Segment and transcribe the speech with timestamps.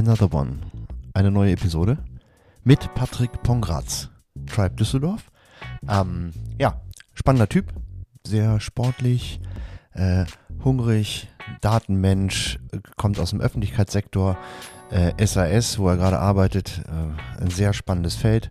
[0.00, 0.60] Another One.
[1.12, 1.98] Eine neue Episode
[2.64, 4.08] mit Patrick Pongratz,
[4.46, 5.30] Tribe Düsseldorf.
[5.86, 6.80] Ähm, ja,
[7.12, 7.66] spannender Typ,
[8.26, 9.42] sehr sportlich,
[9.92, 10.24] äh,
[10.64, 11.28] hungrig,
[11.60, 12.58] Datenmensch,
[12.96, 14.38] kommt aus dem Öffentlichkeitssektor,
[14.88, 18.50] äh, SAS, wo er gerade arbeitet, äh, ein sehr spannendes Feld.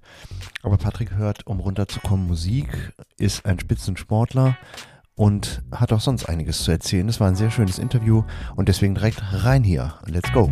[0.62, 4.56] Aber Patrick hört, um runterzukommen, Musik, ist ein Spitzensportler
[5.16, 7.08] und hat auch sonst einiges zu erzählen.
[7.08, 8.24] Das war ein sehr schönes Interview
[8.56, 9.96] und deswegen direkt rein hier.
[10.06, 10.48] Let's go.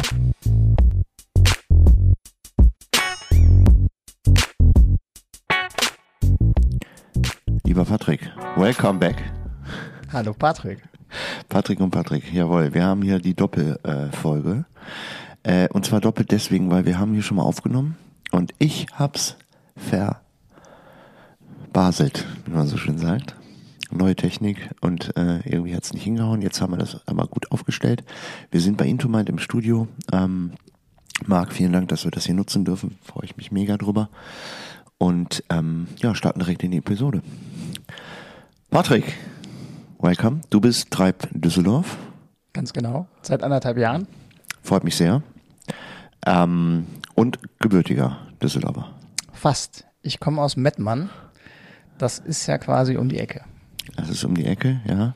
[7.78, 9.24] Lieber Patrick, welcome back.
[10.12, 10.82] Hallo Patrick.
[11.48, 14.66] Patrick und Patrick, jawohl, wir haben hier die Doppelfolge.
[15.44, 17.96] Äh, und zwar doppelt deswegen, weil wir haben hier schon mal aufgenommen
[18.32, 19.38] und ich hab's
[21.72, 23.36] verbaselt, wie man so schön sagt
[23.92, 26.42] neue Technik und äh, irgendwie hat es nicht hingehauen.
[26.42, 28.04] Jetzt haben wir das aber gut aufgestellt.
[28.50, 29.88] Wir sind bei Intomind im Studio.
[30.12, 30.54] Ähm,
[31.28, 32.98] Marc, vielen Dank, dass wir das hier nutzen dürfen.
[33.04, 34.10] Freue ich mich mega drüber.
[34.98, 37.22] Und ähm, ja, starten direkt in die Episode.
[38.70, 39.14] Patrick,
[40.00, 40.42] welcome.
[40.50, 41.98] Du bist Treib Düsseldorf.
[42.52, 43.08] Ganz genau.
[43.22, 44.08] Seit anderthalb Jahren.
[44.62, 45.24] Freut mich sehr.
[46.26, 48.90] Ähm, und gebürtiger Düsseldorfer.
[49.32, 49.86] Fast.
[50.02, 51.10] Ich komme aus Mettmann.
[51.98, 53.42] Das ist ja quasi um die Ecke.
[53.96, 55.16] Das ist um die Ecke, ja.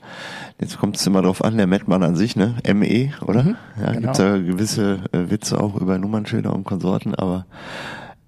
[0.60, 2.56] Jetzt kommt es immer drauf an, der Mettmann an sich, ne?
[2.74, 3.44] ME, oder?
[3.44, 4.02] Mhm, ja, genau.
[4.02, 7.46] gibt's ja gewisse äh, Witze auch über Nummernschilder und Konsorten, aber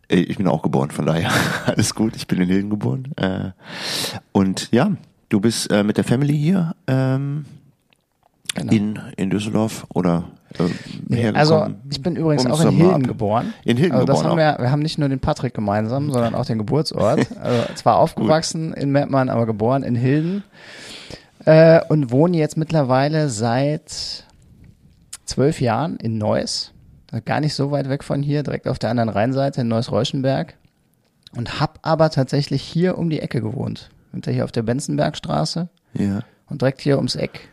[0.09, 1.31] äh, ich bin auch geboren, von daher
[1.65, 2.15] alles gut.
[2.17, 3.13] Ich bin in Hilden geboren.
[3.15, 3.51] Äh,
[4.33, 4.91] und ja,
[5.33, 7.45] du bist äh, mit der Family hier ähm,
[8.53, 8.71] genau.
[8.71, 10.25] in, in Düsseldorf oder
[10.59, 10.63] äh,
[11.07, 13.53] nee, Also ich bin übrigens auch in Hilden geboren.
[13.65, 14.39] In Hilden also das geboren.
[14.39, 17.27] Haben wir, wir haben nicht nur den Patrick gemeinsam, sondern auch den Geburtsort.
[17.41, 20.43] Also zwar aufgewachsen in Mettmann, aber geboren in Hilden.
[21.45, 24.25] Äh, und wohne jetzt mittlerweile seit
[25.25, 26.71] zwölf Jahren in Neuss.
[27.25, 30.55] Gar nicht so weit weg von hier, direkt auf der anderen Rheinseite in Neuss-Reuschenberg.
[31.35, 33.89] Und hab aber tatsächlich hier um die Ecke gewohnt.
[34.13, 35.67] Hinter hier auf der Benzenbergstraße.
[35.93, 36.21] Ja.
[36.47, 37.49] Und direkt hier ums Eck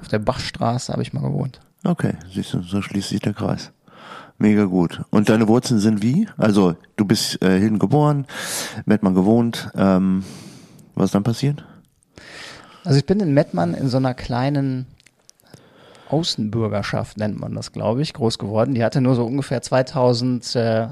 [0.00, 1.60] auf der Bachstraße habe ich mal gewohnt.
[1.84, 3.72] Okay, siehst du, so schließt sich der Kreis.
[4.38, 5.02] Mega gut.
[5.10, 6.28] Und deine Wurzeln sind wie?
[6.36, 8.26] Also, du bist äh, Hilden geboren,
[8.84, 9.70] Mettmann gewohnt.
[9.74, 10.24] Ähm,
[10.94, 11.64] was ist dann passiert?
[12.84, 14.86] Also ich bin in Mettmann in so einer kleinen
[16.08, 18.74] Außenbürgerschaft, nennt man das, glaube ich, groß geworden.
[18.74, 20.88] Die hatte nur so ungefähr 2000 äh,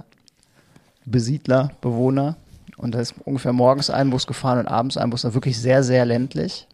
[1.04, 2.36] Besiedler, Bewohner.
[2.76, 5.22] Und da ist ungefähr morgens ein Bus gefahren und abends ein Bus.
[5.22, 6.66] Da wirklich sehr, sehr ländlich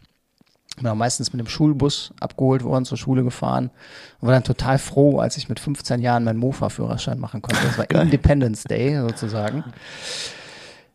[0.77, 3.69] bin auch meistens mit dem Schulbus abgeholt worden, zur Schule gefahren
[4.19, 7.61] und war dann total froh, als ich mit 15 Jahren meinen Mofa-Führerschein machen konnte.
[7.63, 7.89] Das war.
[8.01, 9.63] Independence Day sozusagen.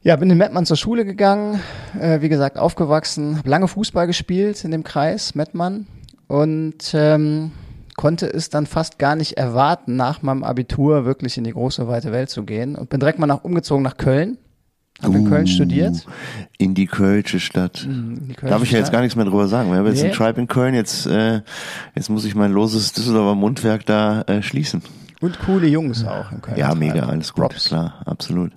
[0.02, 1.60] Ja, bin in Mettmann zur Schule gegangen,
[1.98, 5.86] äh, wie gesagt, aufgewachsen, habe lange Fußball gespielt in dem Kreis Mettmann
[6.28, 7.52] und ähm,
[7.96, 12.12] konnte es dann fast gar nicht erwarten, nach meinem Abitur wirklich in die große, weite
[12.12, 14.38] Welt zu gehen und bin direkt mal nach, umgezogen nach Köln
[15.02, 16.04] hab in Köln studiert.
[16.58, 17.86] In die Kölsche Stadt.
[17.86, 19.70] Die Kölsche Darf ich ja jetzt gar nichts mehr drüber sagen.
[19.70, 20.08] Wir haben jetzt nee.
[20.08, 21.42] ein Tribe in Köln, jetzt, äh,
[21.94, 24.82] jetzt muss ich mein loses Düsseldorfer Mundwerk da äh, schließen.
[25.20, 26.56] Und coole Jungs auch in Köln.
[26.56, 27.66] Ja, mega, alles gut, Props.
[27.66, 28.52] klar, absolut.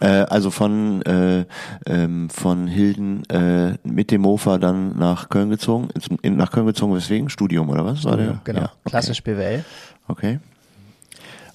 [0.00, 1.46] Äh, also von äh,
[1.86, 5.88] ähm, von Hilden äh, mit dem Mofa dann nach Köln gezogen,
[6.20, 7.30] in, nach Köln gezogen, weswegen?
[7.30, 8.00] Studium oder was?
[8.00, 8.60] Studium, war genau.
[8.60, 8.90] Ja, okay.
[8.90, 9.64] Klassisch BWL.
[10.06, 10.38] Okay.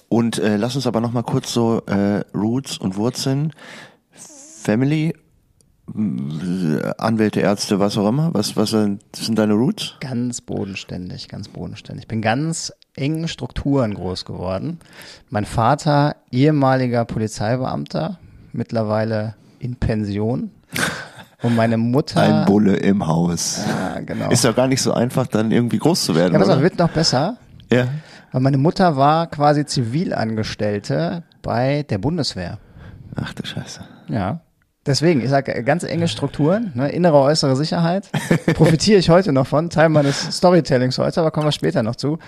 [0.08, 3.52] Und äh, lass uns aber noch mal kurz so äh, Roots und Wurzeln.
[4.62, 5.14] Family,
[6.98, 8.32] Anwälte, Ärzte, was auch immer?
[8.32, 9.02] Was, was sind
[9.34, 9.96] deine Roots?
[10.00, 12.04] Ganz bodenständig, ganz bodenständig.
[12.04, 14.78] Ich bin ganz engen Strukturen groß geworden.
[15.28, 18.18] Mein Vater, ehemaliger Polizeibeamter,
[18.52, 20.52] mittlerweile in Pension.
[21.42, 22.20] Und meine Mutter.
[22.20, 23.60] Ein Bulle im Haus.
[23.66, 24.30] Ja, genau.
[24.30, 26.34] Ist doch gar nicht so einfach, dann irgendwie groß zu werden.
[26.34, 27.36] Ja, aber es wird noch besser.
[27.68, 27.88] Ja.
[28.30, 32.58] Weil meine Mutter war quasi Zivilangestellte bei der Bundeswehr.
[33.16, 33.80] Ach du Scheiße.
[34.08, 34.40] Ja.
[34.84, 38.10] Deswegen, ich sage ganz enge Strukturen, ne, innere, äußere Sicherheit.
[38.54, 42.18] Profitiere ich heute noch von, Teil meines Storytellings heute, aber kommen wir später noch zu.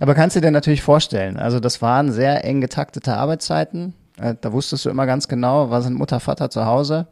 [0.00, 3.94] Aber kannst du dir natürlich vorstellen, also das waren sehr eng getaktete Arbeitszeiten.
[4.20, 7.06] Äh, da wusstest du immer ganz genau, was sind Mutter, Vater zu Hause.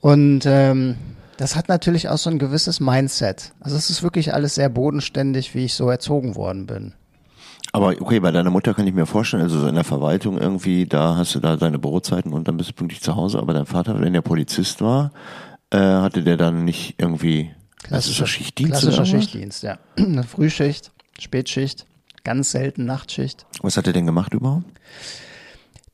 [0.00, 0.96] Und ähm,
[1.36, 3.52] das hat natürlich auch so ein gewisses Mindset.
[3.60, 6.94] Also es ist wirklich alles sehr bodenständig, wie ich so erzogen worden bin.
[7.76, 10.86] Aber okay, bei deiner Mutter kann ich mir vorstellen, also so in der Verwaltung irgendwie,
[10.86, 13.38] da hast du da deine Bürozeiten und dann bist du pünktlich zu Hause.
[13.38, 15.12] Aber dein Vater, wenn der Polizist war,
[15.68, 17.50] äh, hatte der dann nicht irgendwie
[17.82, 18.80] klassischer Schichtdienst?
[18.80, 19.76] Klassischer Schichtdienst, ja.
[19.98, 21.84] Eine Frühschicht, Spätschicht,
[22.24, 23.44] ganz selten Nachtschicht.
[23.60, 24.64] Was hat er denn gemacht überhaupt?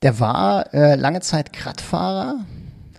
[0.03, 2.45] Der war äh, lange Zeit Krattfahrer.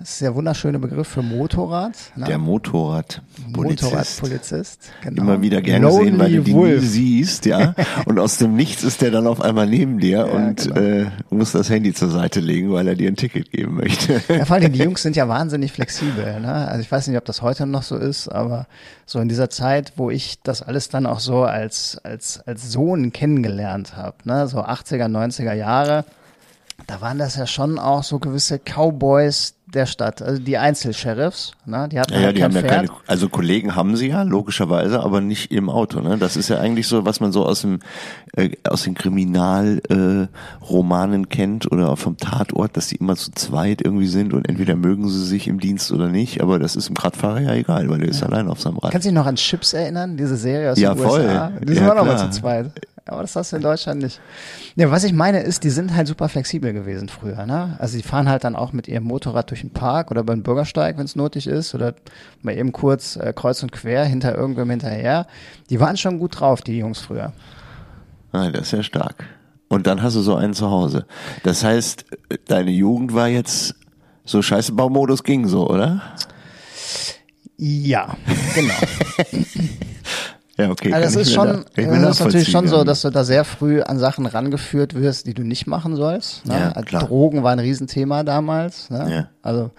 [0.04, 1.94] Das ist der wunderschöne Begriff für Motorrad.
[2.18, 2.26] Ne?
[2.26, 3.84] Der Motorradpolizist.
[3.84, 5.22] Motorradpolizist, genau.
[5.22, 6.82] Immer wieder gern Lonely gesehen, weil du die Wolf.
[6.82, 7.74] nie siehst, ja.
[8.06, 10.76] und aus dem Nichts ist der dann auf einmal neben dir und genau.
[10.76, 14.22] äh, muss das Handy zur Seite legen, weil er dir ein Ticket geben möchte.
[14.28, 16.42] Ja, vor allem die Jungs sind ja wahnsinnig flexibel.
[16.42, 16.54] Ne?
[16.54, 18.68] Also ich weiß nicht, ob das heute noch so ist, aber
[19.06, 23.14] so in dieser Zeit, wo ich das alles dann auch so als, als, als Sohn
[23.14, 24.50] kennengelernt habe, ne?
[24.50, 26.04] so 80er, 90er Jahre,
[26.88, 31.88] da waren das ja schon auch so gewisse Cowboys der Stadt, also die Einzelsheriffs, ne?
[31.92, 32.88] die hatten Ja, ja, halt die kein haben ja Pferd.
[32.88, 36.18] keine, also Kollegen haben sie ja, logischerweise, aber nicht im Auto, ne?
[36.18, 37.80] Das ist ja eigentlich so, was man so aus dem,
[38.36, 44.08] äh, aus den Kriminalromanen äh, kennt oder vom Tatort, dass die immer zu zweit irgendwie
[44.08, 47.42] sind und entweder mögen sie sich im Dienst oder nicht, aber das ist dem Radfahrer
[47.42, 48.92] ja egal, weil er ist allein auf seinem Rad.
[48.92, 51.22] Kannst du dich noch an Chips erinnern, diese Serie aus Ja, den voll.
[51.22, 51.52] USA?
[51.62, 52.72] Die sind Ja, auch noch mal zu zweit.
[53.06, 54.22] Aber das hast du in Deutschland nicht.
[54.76, 57.46] Ja, was ich meine ist, die sind halt super flexibel gewesen früher.
[57.46, 57.76] Ne?
[57.80, 60.98] Also die fahren halt dann auch mit ihrem Motorrad durch den Park oder beim Bürgersteig,
[60.98, 61.96] wenn es nötig ist, oder
[62.42, 65.28] mal eben kurz äh, kreuz und quer hinter irgendwem hinterher.
[65.70, 67.34] Die waren schon gut drauf, die Jungs früher.
[68.32, 69.26] Ah, das ist ja stark.
[69.68, 71.06] Und dann hast du so einen zu Hause.
[71.44, 72.06] Das heißt,
[72.48, 73.76] deine Jugend war jetzt
[74.24, 76.02] so scheiße Baumodus ging so, oder?
[77.58, 78.16] Ja,
[78.56, 78.74] genau.
[80.58, 80.94] Ja, okay.
[80.94, 83.82] Also das ist schon, da- das ist natürlich schon so, dass du da sehr früh
[83.82, 86.46] an Sachen rangeführt wirst, die du nicht machen sollst.
[86.46, 86.54] Ne?
[86.60, 87.04] Ja, Also klar.
[87.08, 88.90] Drogen war ein Riesenthema damals.
[88.92, 89.08] Ne?
[89.12, 89.28] Ja.
[89.42, 89.72] Also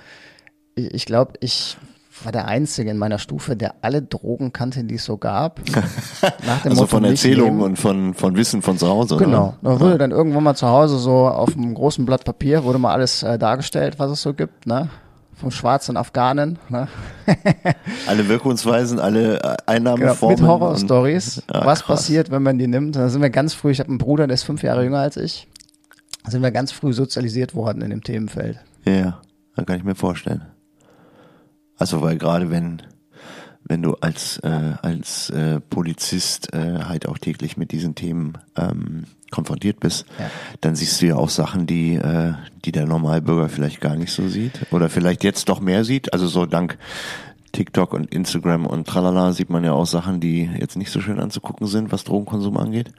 [0.74, 1.76] ich, ich glaube, ich
[2.22, 5.60] war der Einzige in meiner Stufe, der alle Drogen kannte, die es so gab.
[6.46, 9.16] Nach dem Also Motto, von Erzählungen und von, von Wissen von zu Hause.
[9.16, 9.54] Genau.
[9.62, 12.92] Da wurde dann irgendwann mal zu Hause so auf einem großen Blatt Papier wurde mal
[12.92, 14.88] alles äh, dargestellt, was es so gibt, ne?
[15.36, 16.88] Vom schwarzen Afghanen, ne?
[18.06, 20.38] Alle Wirkungsweisen, alle äh, Genau, Einnahmeformen.
[20.40, 21.98] mit Horror-Stories, Ja, was krass.
[21.98, 22.96] passiert, wenn man die nimmt.
[22.96, 25.16] Da sind wir ganz früh, ich habe einen Bruder, der ist fünf Jahre jünger als
[25.16, 25.48] ich,
[26.24, 28.58] da sind wir ganz früh sozialisiert worden in dem Themenfeld.
[28.86, 29.20] Ja,
[29.56, 30.42] da kann ich mir vorstellen.
[31.76, 32.82] Also weil gerade wenn
[33.66, 39.04] wenn du als äh, als äh, Polizist äh, halt auch täglich mit diesen Themen ähm,
[39.30, 40.30] konfrontiert bist, Ja.
[40.60, 42.34] dann siehst du ja auch Sachen, die äh,
[42.64, 46.12] die der Normalbürger vielleicht gar nicht so sieht oder vielleicht jetzt doch mehr sieht.
[46.12, 46.78] Also so dank
[47.54, 51.20] TikTok und Instagram und tralala sieht man ja auch Sachen, die jetzt nicht so schön
[51.20, 52.92] anzugucken sind, was Drogenkonsum angeht.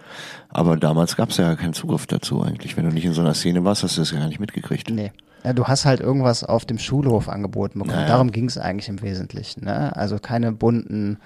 [0.50, 2.78] Aber damals gab es ja keinen Zugriff dazu eigentlich.
[2.78, 4.90] Wenn du nicht in so einer Szene warst, hast du das ja gar nicht mitgekriegt.
[4.90, 5.12] Nee.
[5.44, 7.98] Ja, du hast halt irgendwas auf dem Schulhof angeboten bekommen.
[7.98, 8.07] Naja.
[8.07, 9.66] Darum ging es eigentlich im Wesentlichen.
[9.66, 9.96] Ne?
[9.96, 11.18] Also keine bunten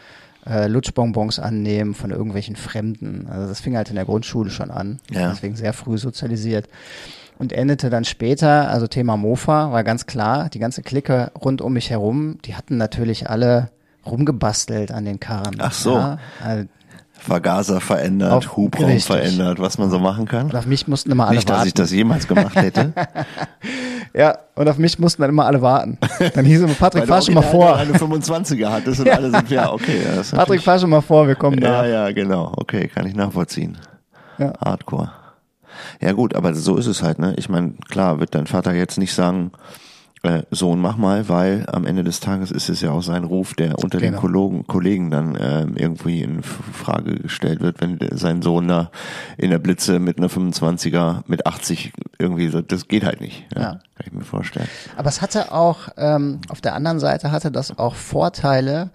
[0.46, 3.28] äh, Lutschbonbons annehmen von irgendwelchen Fremden.
[3.30, 5.00] Also das fing halt in der Grundschule schon an.
[5.12, 5.30] Ja.
[5.30, 6.68] Deswegen sehr früh sozialisiert.
[7.40, 11.72] Und endete dann später, also Thema Mofa, war ganz klar, die ganze Clique rund um
[11.74, 13.70] mich herum, die hatten natürlich alle
[14.06, 15.56] rumgebastelt an den Karren.
[15.60, 15.96] Ach so.
[15.96, 16.18] Ja?
[16.44, 16.66] Also,
[17.14, 19.06] Vergaser verändert, Auf- Hubraum richtig.
[19.06, 20.46] verändert, was man so machen kann.
[20.48, 21.68] und auf mich mussten immer alle Nicht, dass warten.
[21.70, 22.94] ich das jemals gemacht hätte.
[24.14, 25.98] ja, und auf mich mussten dann immer alle warten.
[26.34, 27.76] Dann hieß es, Patrick, fahr schon mal vor.
[27.78, 30.02] Eine 25er hattest und alle sind, ja, okay.
[30.04, 31.86] Ja, Patrick, fahr schon mal vor, wir kommen Ja, da.
[31.88, 32.54] ja, genau.
[32.58, 33.78] Okay, kann ich nachvollziehen.
[34.38, 34.54] Ja.
[34.64, 35.12] Hardcore.
[36.02, 37.34] Ja gut, aber so ist es halt, ne?
[37.38, 39.52] Ich meine, klar, wird dein Vater jetzt nicht sagen,
[40.22, 43.54] äh, Sohn, mach mal, weil am Ende des Tages ist es ja auch sein Ruf,
[43.54, 44.20] der unter den Genau.
[44.22, 48.92] Kollegen, Kollegen dann ähm, irgendwie in Frage gestellt wird, wenn sein Sohn da
[49.38, 53.46] in der Blitze mit einer 25er, mit 80 irgendwie so, das geht halt nicht.
[53.56, 53.70] Ja, Ja.
[53.72, 54.68] Kann ich mir vorstellen.
[54.98, 58.90] Aber es hatte auch, ähm, auf der anderen Seite hatte das auch Vorteile,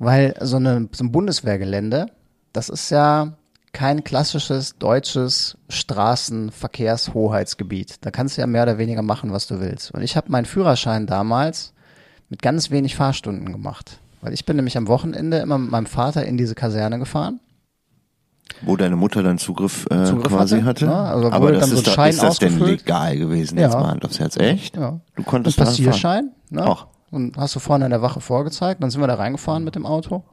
[0.00, 2.06] weil so, eine, so ein Bundeswehrgelände,
[2.52, 3.34] das ist ja
[3.76, 7.96] kein klassisches deutsches Straßenverkehrshoheitsgebiet.
[8.04, 9.90] Da kannst du ja mehr oder weniger machen, was du willst.
[9.92, 11.72] Und ich habe meinen Führerschein damals
[12.30, 13.98] mit ganz wenig Fahrstunden gemacht.
[14.22, 17.40] Weil ich bin nämlich am Wochenende immer mit meinem Vater in diese Kaserne gefahren.
[18.62, 20.86] Wo deine Mutter dann Zugriff, äh, Zugriff quasi hatte, hatte.
[20.86, 23.64] ja, also aber das dann so ist, doch- Schein ist das denn legal gewesen, Ja.
[23.66, 24.36] jetzt mal Hand aufs Herz?
[24.38, 24.76] Echt?
[24.76, 25.00] Ja.
[25.16, 25.66] Du konntest Ein?
[25.66, 26.64] Passierschein, ne?
[26.66, 26.86] Ach.
[27.10, 29.84] Und hast du vorne in der Wache vorgezeigt, dann sind wir da reingefahren mit dem
[29.84, 30.24] Auto.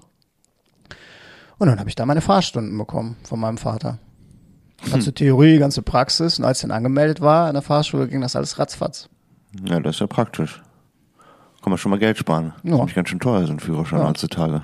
[1.63, 3.97] Und dann habe ich da meine Fahrstunden bekommen von meinem Vater.
[4.91, 5.15] Ganze Hm.
[5.15, 6.37] Theorie, ganze Praxis.
[6.37, 9.07] Und als ich dann angemeldet war in der Fahrschule, ging das alles ratzfatz.
[9.63, 10.61] Ja, das ist ja praktisch.
[11.61, 12.47] Kann man schon mal Geld sparen.
[12.47, 12.71] Das Ja.
[12.71, 14.09] ist nämlich ganz schön teuer, so ein Führerschein Ja.
[14.09, 14.61] heutzutage.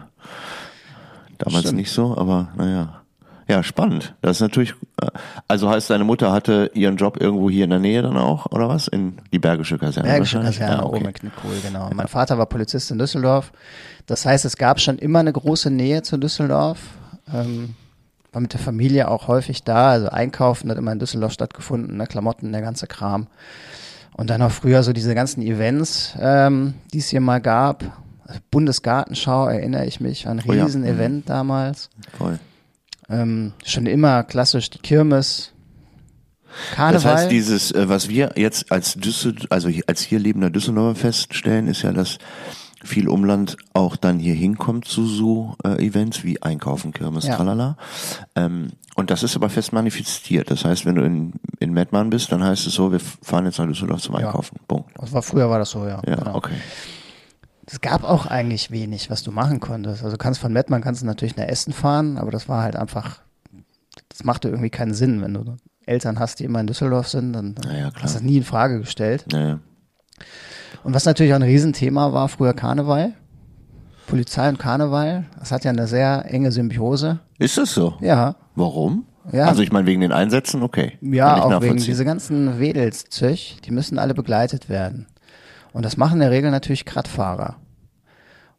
[1.38, 1.78] Damals Stimmt.
[1.78, 2.99] nicht so, aber naja.
[3.50, 4.14] Ja, spannend.
[4.22, 5.08] Das ist natürlich, äh,
[5.48, 8.70] also heißt deine Mutter hatte ihren Job irgendwo hier in der Nähe dann auch, oder
[8.70, 8.88] was?
[8.88, 10.40] In die Bergische Kaserne Bergische?
[10.40, 10.98] Kaserne ja, okay.
[10.98, 11.90] oben in Knickkohl, genau.
[11.96, 13.52] Mein Vater war Polizist in Düsseldorf.
[14.06, 16.80] Das heißt, es gab schon immer eine große Nähe zu Düsseldorf.
[17.34, 17.74] Ähm,
[18.32, 19.90] war mit der Familie auch häufig da.
[19.90, 22.06] Also Einkaufen hat immer in Düsseldorf stattgefunden, ne?
[22.06, 23.26] Klamotten, der ganze Kram.
[24.16, 27.84] Und dann auch früher so diese ganzen Events, ähm, die es hier mal gab.
[28.52, 30.66] Bundesgartenschau, erinnere ich mich, war ein Oh ja.
[30.66, 31.90] Riesen-Event damals.
[32.16, 32.38] Voll.
[33.10, 35.52] Ähm, schon immer klassisch die Kirmes.
[36.76, 36.94] Karneval.
[36.94, 41.68] Das heißt, dieses, äh, was wir jetzt als Düssel, also als hier lebender Düsseldorfer feststellen,
[41.68, 42.18] ist ja, dass
[42.84, 47.36] viel Umland auch dann hier hinkommt zu so äh, Events wie Einkaufen, Kirmes, Ja.
[47.36, 47.78] tralala.
[48.36, 50.50] Ähm, und das ist aber fest manifestiert.
[50.50, 53.60] Das heißt, wenn du in, in Mettmann bist, dann heißt es so, wir fahren jetzt
[53.60, 54.28] nach Düsseldorf zum Ja.
[54.28, 54.58] Einkaufen.
[54.68, 54.92] Punkt.
[54.98, 56.02] das war, früher war das so, ja.
[56.08, 56.36] Ja, genau.
[56.36, 56.56] okay.
[57.72, 60.04] Es gab auch eigentlich wenig, was du machen konntest.
[60.04, 62.76] Also du kannst von Mettmann kannst du natürlich nach Essen fahren, aber das war halt
[62.76, 63.22] einfach,
[64.10, 67.56] das machte irgendwie keinen Sinn, wenn du Eltern hast, die immer in Düsseldorf sind, dann
[67.66, 69.26] ja, hast du das nie in Frage gestellt.
[69.32, 69.60] Naja.
[70.84, 73.14] Und was natürlich auch ein Riesenthema war, früher Karneval.
[74.08, 77.20] Polizei und Karneval, das hat ja eine sehr enge Symbiose.
[77.38, 77.96] Ist das so?
[78.02, 79.06] Ja, Warum?
[79.32, 79.46] Ja.
[79.46, 80.98] Also ich meine, wegen den Einsätzen, okay.
[81.02, 85.08] Ja, auch wegen diese ganzen Wedelszöch, die müssen alle begleitet werden.
[85.74, 87.56] Und das machen in der Regel natürlich Kraftfahrer.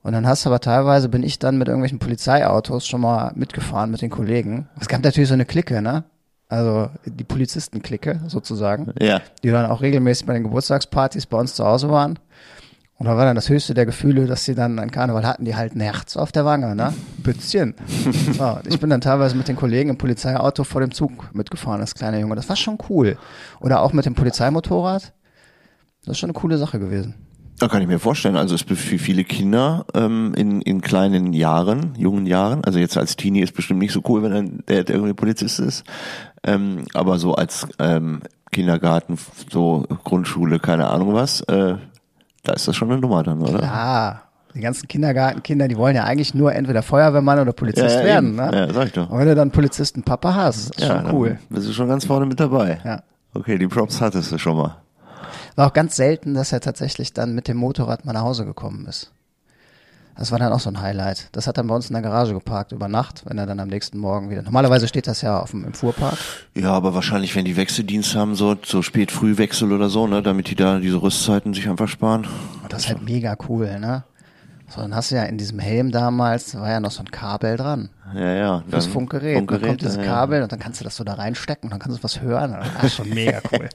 [0.02, 3.90] Und dann hast du aber teilweise, bin ich dann mit irgendwelchen Polizeiautos schon mal mitgefahren
[3.90, 4.68] mit den Kollegen.
[4.80, 6.04] Es gab natürlich so eine Clique, ne?
[6.48, 9.20] Also die Polizistenklicke sozusagen, Ja.
[9.42, 12.18] die dann auch regelmäßig bei den Geburtstagspartys bei uns zu Hause waren.
[12.96, 15.54] Und da war dann das höchste der Gefühle, dass sie dann an Karneval hatten, die
[15.56, 16.92] halt ein Herz auf der Wange, ne?
[17.18, 17.74] Bützchen.
[18.36, 21.94] so, ich bin dann teilweise mit den Kollegen im Polizeiauto vor dem Zug mitgefahren als
[21.94, 22.34] kleiner Junge.
[22.36, 23.16] Das war schon cool.
[23.60, 25.12] Oder auch mit dem Polizeimotorrad.
[26.04, 27.14] Das ist schon eine coole Sache gewesen.
[27.58, 28.36] Da kann ich mir vorstellen.
[28.36, 32.96] Also es ist für viele Kinder ähm, in, in kleinen Jahren, jungen Jahren, also jetzt
[32.96, 35.84] als Teenie ist bestimmt nicht so cool, wenn ein, der, der irgendwie Polizist ist.
[36.42, 39.18] Ähm, aber so als ähm, Kindergarten,
[39.50, 41.76] so Grundschule, keine Ahnung was, äh,
[42.44, 43.60] da ist das schon eine Nummer dann, oder?
[43.60, 44.22] Ja,
[44.54, 48.36] die ganzen Kindergartenkinder, die wollen ja eigentlich nur entweder Feuerwehrmann oder Polizist werden, eben.
[48.36, 48.50] ne?
[48.52, 49.10] Ja, sag ich doch.
[49.10, 51.38] Und wenn du dann Polizisten-Papa hast, ist ja, schon dann cool.
[51.50, 52.80] Bist du schon ganz vorne mit dabei.
[52.84, 53.02] Ja.
[53.34, 54.78] Okay, die Props hattest du schon mal.
[55.56, 58.86] War auch ganz selten, dass er tatsächlich dann mit dem Motorrad mal nach Hause gekommen
[58.86, 59.12] ist.
[60.16, 61.28] Das war dann auch so ein Highlight.
[61.32, 63.68] Das hat er bei uns in der Garage geparkt über Nacht, wenn er dann am
[63.68, 64.42] nächsten Morgen wieder.
[64.42, 66.18] Normalerweise steht das ja auf dem, im Fuhrpark.
[66.54, 70.50] Ja, aber wahrscheinlich, wenn die Wechseldienst haben, so, so spät Frühwechsel oder so, ne, damit
[70.50, 72.26] die da diese Rüstzeiten sich einfach sparen.
[72.62, 74.04] Und das ist halt mega cool, ne?
[74.68, 77.10] So, dann hast du ja in diesem Helm damals, da war ja noch so ein
[77.10, 77.88] Kabel dran.
[78.14, 78.64] Ja, ja.
[78.68, 79.36] Fürs dann- Funkgerät.
[79.36, 80.08] dann kommt dieses ja, ja.
[80.08, 82.56] Kabel und dann kannst du das so da reinstecken und dann kannst du was hören.
[82.74, 83.68] Das ist schon mega cool.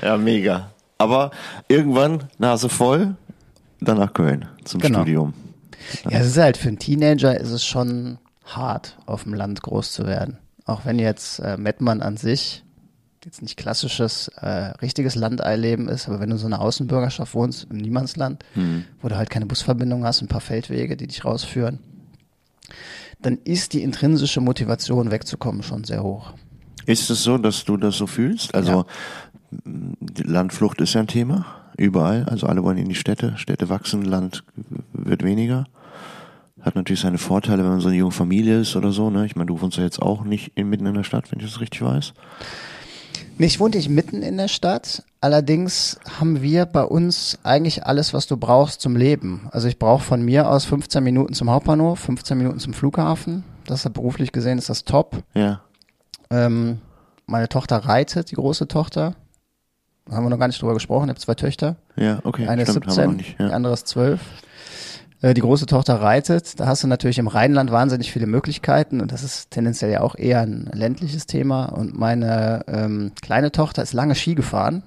[0.00, 0.70] Ja, mega.
[0.98, 1.30] Aber
[1.68, 3.14] irgendwann Nase voll,
[3.80, 4.98] dann nach Köln zum Genau.
[5.00, 5.34] Studium.
[6.10, 9.92] Ja, es ist halt für einen Teenager ist es schon hart, auf dem Land groß
[9.92, 10.38] zu werden.
[10.64, 12.64] Auch wenn jetzt äh, Mettmann an sich
[13.24, 14.46] jetzt nicht klassisches, äh,
[14.80, 18.44] richtiges Landeileben ist, aber wenn du so eine Außenbürgerschaft wohnst, im Niemandsland,
[19.02, 21.78] wo du halt keine Busverbindung hast, ein paar Feldwege, die dich rausführen,
[23.20, 26.32] dann ist die intrinsische Motivation wegzukommen schon sehr hoch.
[26.86, 28.54] Ist es so, dass du das so fühlst?
[28.54, 28.88] Also die
[30.24, 32.24] Landflucht ist ja ein Thema, überall.
[32.24, 33.34] Also alle wollen in die Städte.
[33.36, 34.44] Städte wachsen, Land
[34.92, 35.66] wird weniger.
[36.60, 39.10] Hat natürlich seine Vorteile, wenn man so eine junge Familie ist oder so.
[39.10, 39.26] Ne?
[39.26, 41.60] Ich meine, du wohnst ja jetzt auch nicht mitten in der Stadt, wenn ich das
[41.60, 42.12] richtig weiß.
[43.38, 45.04] Nee, ich wohnte ich mitten in der Stadt.
[45.20, 49.48] Allerdings haben wir bei uns eigentlich alles, was du brauchst zum Leben.
[49.52, 53.44] Also ich brauche von mir aus 15 Minuten zum Hauptbahnhof, 15 Minuten zum Flughafen.
[53.64, 55.22] Das ist beruflich gesehen ist das top.
[55.34, 55.60] Ja.
[56.30, 56.78] Ähm,
[57.26, 59.14] meine Tochter reitet, die große Tochter.
[60.10, 61.04] Haben wir noch gar nicht drüber gesprochen.
[61.04, 61.76] Ich habe zwei Töchter.
[61.96, 62.46] Ja, okay.
[62.48, 63.38] Eine ist stimmt, haben wir 17, noch nicht.
[63.38, 63.50] die Ja.
[63.50, 64.20] andere ist 12.
[65.20, 66.58] Äh, Die große Tochter reitet.
[66.60, 70.14] Da hast du natürlich im Rheinland wahnsinnig viele Möglichkeiten und das ist tendenziell ja auch
[70.14, 71.66] eher ein ländliches Thema.
[71.66, 74.82] Und meine ähm, kleine Tochter ist lange Ski gefahren.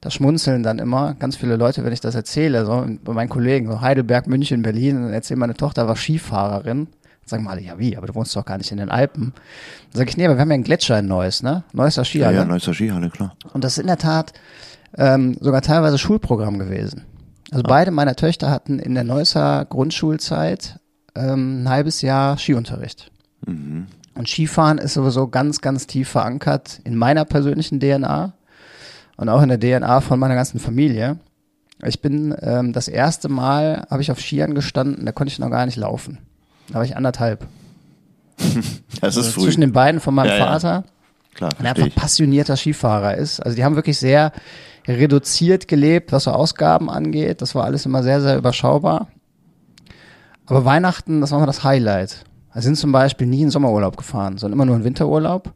[0.00, 3.66] Da schmunzeln dann immer ganz viele Leute, wenn ich das erzähle, so bei meinen Kollegen,
[3.68, 6.86] so Heidelberg, München, Berlin, dann erzählen meine Tochter war Skifahrerin.
[7.28, 9.32] Sagen wir alle, ja wie, aber du wohnst doch gar nicht in den Alpen.
[9.92, 11.62] Dann sage ich, nee, aber wir haben ja einen Gletscher in Neuss, ne?
[11.72, 12.36] Neusser Ja, Skihalle.
[12.36, 13.36] ja, Neusser Skihalle, klar.
[13.52, 14.32] Und das ist in der Tat
[14.96, 17.04] ähm, sogar teilweise Schulprogramm gewesen.
[17.50, 20.80] Also beide meiner Töchter hatten in der Neusser Grundschulzeit
[21.14, 23.10] ähm, ein halbes Jahr Skiunterricht.
[23.46, 28.32] Und Skifahren ist sowieso ganz, ganz tief verankert in meiner persönlichen DNA
[29.16, 31.18] und auch in der DNA von meiner ganzen Familie.
[31.84, 35.50] Ich bin ähm, das erste Mal, habe ich auf Skiern gestanden, da konnte ich noch
[35.50, 36.18] gar nicht laufen.
[36.68, 37.46] Da war ich anderthalb.
[39.00, 39.42] Das ist Also früh.
[39.44, 40.46] zwischen den beiden von meinem Ja, ja.
[40.46, 40.84] Vater.
[41.34, 41.94] Klar, Und er verstehe einfach ich.
[41.94, 43.40] passionierter Skifahrer ist.
[43.40, 44.32] Also die haben wirklich sehr
[44.88, 47.42] reduziert gelebt, was so Ausgaben angeht.
[47.42, 49.08] Das war alles immer sehr, sehr überschaubar.
[50.46, 52.24] Aber Weihnachten, das war immer das Highlight.
[52.52, 55.52] Wir sind zum Beispiel nie in Sommerurlaub gefahren, sondern immer nur in Winterurlaub.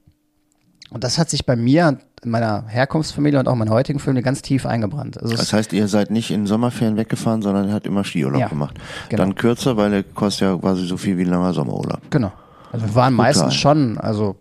[0.90, 4.22] Und das hat sich bei mir, in meiner Herkunftsfamilie und auch in meiner heutigen Familie
[4.22, 5.20] ganz tief eingebrannt.
[5.20, 8.48] Also Das heißt, ihr seid nicht in Sommerferien weggefahren, sondern ihr habt immer Skiurlaub Ja,
[8.48, 8.76] gemacht.
[9.08, 9.22] genau.
[9.24, 12.00] Dann kürzer, weil der kostet ja quasi so viel wie ein langer Sommerurlaub.
[12.10, 12.32] genau.
[12.70, 13.26] Also wir waren Total.
[13.26, 14.36] meistens schon, also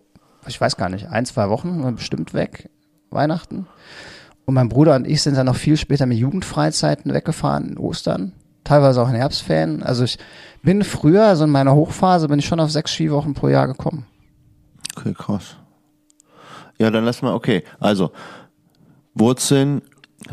[0.46, 2.70] ich weiß gar nicht, ein, zwei Wochen bestimmt weg,
[3.10, 3.66] Weihnachten.
[4.46, 8.32] Und mein Bruder und ich sind dann noch viel später mit Jugendfreizeiten weggefahren in Ostern,
[8.64, 9.82] teilweise auch in Herbstferien.
[9.82, 10.18] Also ich
[10.62, 14.06] bin früher, also in meiner Hochphase, bin ich schon auf sechs Skiwochen pro Jahr gekommen.
[14.96, 15.56] Okay, krass.
[16.78, 17.62] Ja, dann lass mal, okay.
[17.80, 18.12] Also,
[19.14, 19.82] Wurzeln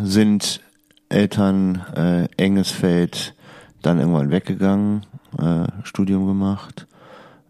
[0.01, 0.61] sind
[1.09, 3.33] Eltern, äh, enges Feld,
[3.81, 5.05] dann irgendwann weggegangen,
[5.37, 6.87] äh, Studium gemacht.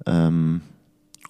[0.06, 0.62] Ähm,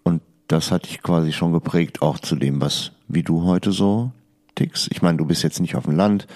[0.04, 4.12] und das hat dich quasi schon geprägt, auch zu dem, was, wie du heute so
[4.56, 4.89] tickst.
[4.92, 6.28] Ich meine, du bist jetzt nicht auf dem Land,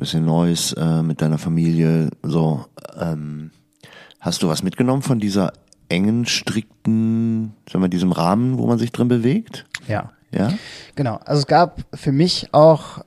[0.00, 2.64] bisschen Neues äh, mit deiner Familie, so.
[2.98, 3.50] Ähm,
[4.18, 5.52] hast du was mitgenommen von dieser
[5.88, 9.66] engen, strikten, sagen wir, diesem Rahmen, wo man sich drin bewegt?
[9.86, 10.10] Ja.
[10.32, 10.52] Ja?
[10.94, 11.20] Genau.
[11.24, 13.04] Also es gab für mich auch,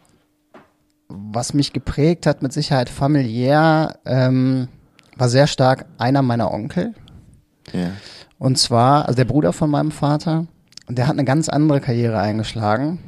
[1.07, 4.67] was mich geprägt hat, mit Sicherheit familiär, ähm,
[5.15, 6.93] war sehr stark einer meiner Onkel.
[7.71, 7.91] Ja.
[8.39, 10.47] Und zwar, also der Bruder von meinem Vater,
[10.87, 12.99] und der hat eine ganz andere Karriere eingeschlagen.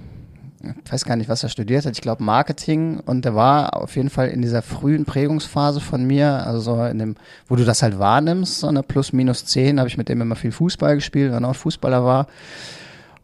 [0.84, 1.94] Ich weiß gar nicht, was er studiert hat.
[1.94, 3.00] Ich glaube Marketing.
[3.00, 6.98] Und der war auf jeden Fall in dieser frühen Prägungsphase von mir, also so in
[6.98, 7.16] dem,
[7.48, 10.36] wo du das halt wahrnimmst, so eine plus minus zehn, habe ich mit dem immer
[10.36, 12.28] viel Fußball gespielt, weil er auch Fußballer war.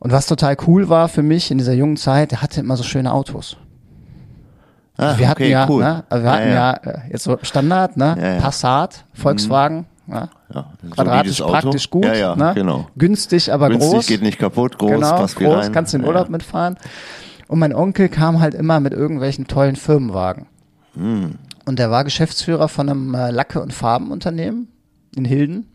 [0.03, 2.81] Und was total cool war für mich in dieser jungen Zeit, der hatte immer so
[2.81, 3.55] schöne Autos.
[4.97, 5.83] Ah, wir hatten okay, ja, cool.
[5.83, 8.39] ne, also wir hatten ja, äh, jetzt so Standard, ne, Ja, ja.
[8.41, 11.51] Passat, Volkswagen, ne, Ja, quadratisch Auto.
[11.51, 12.87] praktisch gut, Ja, ja, ne, genau.
[12.97, 14.07] günstig, aber Günstig, groß.
[14.07, 15.71] geht nicht kaputt, groß, genau, passt groß, rein.
[15.71, 16.09] kannst du in Ja.
[16.09, 16.77] Urlaub mitfahren.
[17.47, 20.47] Und mein Onkel kam halt immer mit irgendwelchen tollen Firmenwagen.
[20.95, 21.35] Hm.
[21.65, 24.67] Und der war Geschäftsführer von einem äh, Lacke- und Farbenunternehmen
[25.15, 25.67] in Hilden.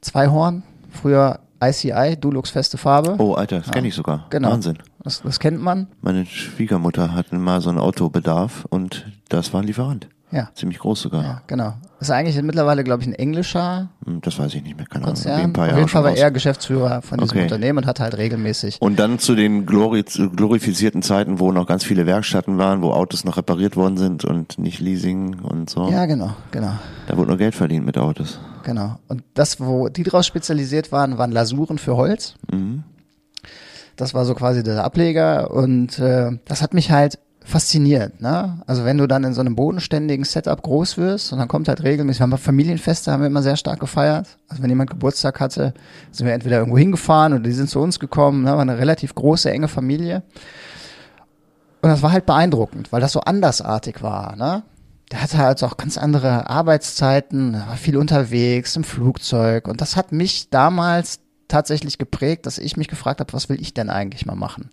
[0.00, 3.16] Zweihorn, früher ICI, Dulux feste Farbe.
[3.18, 4.26] Oh, Alter, das kenne ich sogar.
[4.30, 4.50] Genau.
[4.50, 4.78] Wahnsinn.
[5.02, 5.86] Das, das kennt man.
[6.02, 10.08] Meine Schwiegermutter hatte mal so einen Autobedarf und das war ein Lieferant.
[10.32, 11.22] Ja, Ziemlich groß sogar.
[11.22, 11.74] ja, genau.
[12.00, 15.14] Ist eigentlich mittlerweile, glaube ich, ein englischer Hm, Das weiß ich nicht mehr, keine Ahnung.
[15.14, 15.40] Bin Konzern.
[15.40, 16.18] ein paar Auf jeden Fall war raus.
[16.18, 17.44] er Geschäftsführer von diesem Okay.
[17.44, 18.82] Unternehmen und hat halt regelmäßig.
[18.82, 23.24] Und dann zu den glori glorifizierten Zeiten, wo noch ganz viele Werkstätten waren, wo Autos
[23.24, 25.88] noch repariert worden sind und nicht Leasing und so.
[25.90, 26.72] Ja, genau, genau,
[27.06, 28.40] Da wurde noch Geld verdient mit Autos.
[28.66, 28.98] Genau.
[29.08, 32.34] Und das, wo die draus spezialisiert waren, waren Lasuren für Holz.
[32.52, 32.82] Mhm.
[33.96, 38.20] Das war so quasi der Ableger und äh, das hat mich halt fasziniert.
[38.20, 38.60] Ne?
[38.66, 41.82] Also wenn du dann in so einem bodenständigen Setup groß wirst und dann kommt halt
[41.82, 44.36] regelmäßig, wir haben Familienfeste, haben wir immer sehr stark gefeiert.
[44.48, 45.72] Also wenn jemand Geburtstag hatte,
[46.10, 48.42] sind wir entweder irgendwo hingefahren oder die sind zu uns gekommen.
[48.42, 48.50] Ne?
[48.50, 50.24] War eine relativ große, enge Familie.
[51.82, 54.34] Und das war halt beeindruckend, weil das so andersartig war.
[54.34, 54.64] Ne?
[55.12, 60.10] Der hatte halt auch ganz andere Arbeitszeiten, war viel unterwegs im Flugzeug und das hat
[60.12, 64.34] mich damals tatsächlich geprägt, dass ich mich gefragt habe, was will ich denn eigentlich mal
[64.34, 64.70] machen?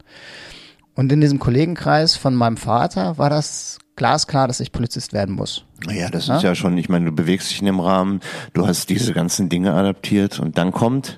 [0.95, 5.65] Und in diesem Kollegenkreis von meinem Vater war das glasklar, dass ich Polizist werden muss.
[5.85, 6.37] Naja, das Ja?
[6.37, 8.19] ist ja schon, ich meine, du bewegst dich in dem Rahmen,
[8.53, 11.17] du hast diese ganzen Dinge adaptiert und dann kommt,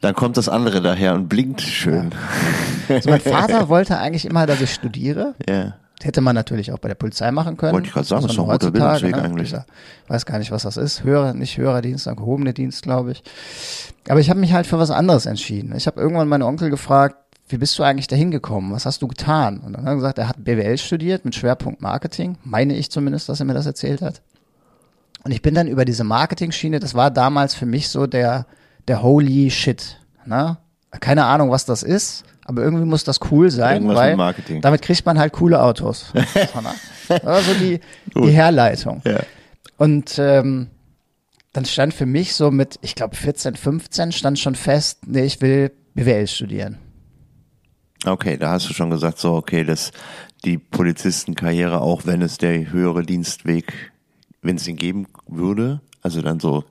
[0.00, 2.10] dann kommt das andere daher und blinkt schön.
[2.88, 5.34] Also mein Vater wollte eigentlich immer, dass ich studiere.
[5.48, 5.74] Ja.
[6.02, 7.74] Hätte man natürlich auch bei der Polizei machen können.
[7.74, 9.22] Wollte ich gerade sagen, Was ist doch ein guter Bildungsweg ne?
[9.22, 9.48] eigentlich.
[9.50, 9.66] Dieser-
[10.04, 11.04] Ich weiß gar nicht, was das ist.
[11.04, 13.22] Höhere, nicht höherer Dienst, sondern gehobene Dienst, glaube ich.
[14.08, 15.74] Aber ich habe mich halt für was anderes entschieden.
[15.76, 17.16] Ich habe irgendwann meinen Onkel gefragt,
[17.48, 18.72] wie bist du eigentlich dahin gekommen?
[18.72, 19.58] Was hast du getan?
[19.58, 22.38] Und dann hat er gesagt, er hat BWL studiert mit Schwerpunkt Marketing.
[22.44, 24.22] Meine ich zumindest, dass er mir das erzählt hat.
[25.24, 28.46] Und ich bin dann über diese Marketing-Schiene, das war damals für mich so der,
[28.88, 29.98] der holy shit.
[30.24, 30.56] Ne?
[31.00, 34.60] Keine Ahnung, was das ist, aber irgendwie muss das cool sein, Irgendwas weil Marketing.
[34.60, 36.12] damit kriegt man halt coole Autos.
[36.12, 36.20] So?
[37.08, 37.80] Das war so die,
[38.14, 39.02] die Herleitung.
[39.04, 39.20] Ja.
[39.76, 40.68] Und ähm,
[41.52, 45.40] dann stand für mich so mit, ich glaube 14, 15 stand schon fest, nee, ich
[45.40, 46.78] will BWL studieren.
[48.06, 49.90] Okay, da hast du schon gesagt, so, okay, dass
[50.44, 53.92] die Polizistenkarriere, auch wenn es der höhere Dienstweg,
[54.42, 56.64] wenn es ihn geben würde, also dann so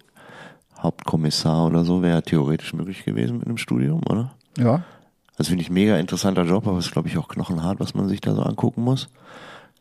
[0.80, 4.34] Hauptkommissar oder so, wäre theoretisch möglich gewesen mit einem Studium, oder?
[4.58, 4.84] Ja.
[5.40, 8.10] Das finde ich mega interessanter Job, aber es ist, glaube ich, auch knochenhart, was man
[8.10, 9.08] sich da so angucken muss.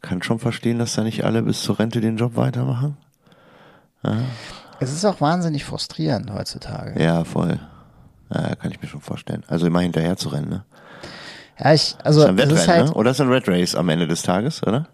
[0.02, 2.96] Kann schon verstehen, dass da nicht alle bis zur Rente den Job weitermachen.
[4.78, 7.02] Es ist auch wahnsinnig frustrierend heutzutage.
[7.02, 7.58] Ja, voll.
[8.32, 9.42] Ja, kann ich mir schon vorstellen.
[9.48, 10.64] Also immer hinterher zu rennen, ne?
[11.58, 12.94] Ja, ich, also, ist ein es ist Wettrennen, halt, ne?
[12.94, 14.86] Oder ist ein Red Race am Ende des Tages, oder?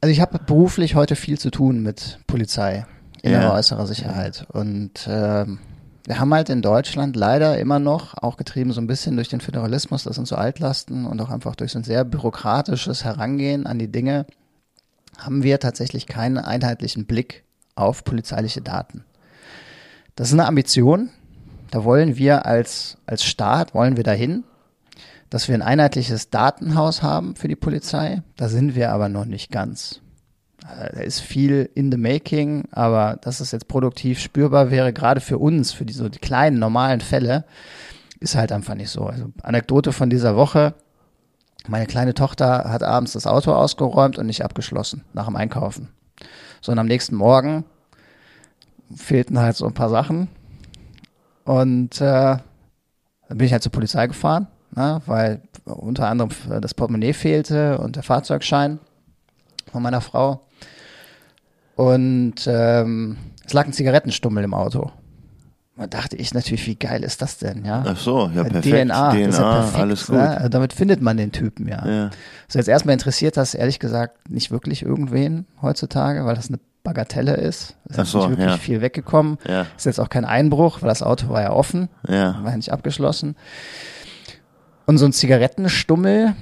[0.00, 2.86] also ich habe beruflich heute viel zu tun mit Polizei,
[3.20, 3.52] innerer Ja.
[3.52, 4.46] äußerer Sicherheit.
[4.52, 5.58] Und ähm,
[6.04, 9.40] wir haben halt in Deutschland leider immer noch, auch getrieben so ein bisschen durch den
[9.40, 13.78] Föderalismus, das sind so Altlasten und auch einfach durch so ein sehr bürokratisches Herangehen an
[13.78, 14.26] die Dinge,
[15.18, 19.04] haben wir tatsächlich keinen einheitlichen Blick auf polizeiliche Daten.
[20.16, 21.10] Das ist eine Ambition.
[21.70, 24.44] Da wollen wir als, als Staat, wollen wir dahin,
[25.30, 28.22] dass wir ein einheitliches Datenhaus haben für die Polizei.
[28.36, 30.01] Da sind wir aber noch nicht ganz.
[30.64, 35.20] Äh, Da ist viel in the making, aber dass es jetzt produktiv spürbar wäre, gerade
[35.20, 37.44] für uns, für die, so die kleinen, normalen Fälle,
[38.20, 39.06] ist halt einfach nicht so.
[39.06, 40.74] Also Anekdote von dieser Woche.
[41.68, 45.88] Meine kleine Tochter hat abends das Auto ausgeräumt und nicht abgeschlossen nach dem Einkaufen.
[46.60, 47.64] So, und am nächsten Morgen
[48.94, 50.28] fehlten halt so ein paar Sachen.
[51.44, 52.36] Und äh,
[53.28, 54.46] dann bin ich halt zur Polizei gefahren.
[54.76, 58.78] ne, weil unter anderem das Portemonnaie fehlte und der Fahrzeugschein
[59.70, 60.46] von meiner Frau.
[61.76, 64.90] Und ähm, es lag ein Zigarettenstummel im Auto.
[65.76, 67.82] Da dachte ich natürlich, wie geil ist das denn, ja?
[67.86, 68.90] Ach so, ja, Äh, perfekt.
[68.90, 70.16] DNA, ist ja DNA, perfekt, alles gut.
[70.16, 70.48] Ne?
[70.50, 71.86] Damit findet man den Typen ja.
[71.88, 72.10] Ja.
[72.46, 77.34] So jetzt erstmal interessiert das ehrlich gesagt nicht wirklich irgendwen heutzutage, weil das eine Bagatelle
[77.36, 77.76] ist.
[77.88, 78.56] Es Ach ist so, nicht wirklich ja.
[78.58, 79.38] viel weggekommen.
[79.48, 79.66] Ja.
[79.76, 82.38] Ist jetzt auch kein Einbruch, weil das Auto war ja offen, Ja.
[82.42, 83.34] war ja nicht abgeschlossen.
[84.84, 86.34] Und so ein Zigarettenstummel,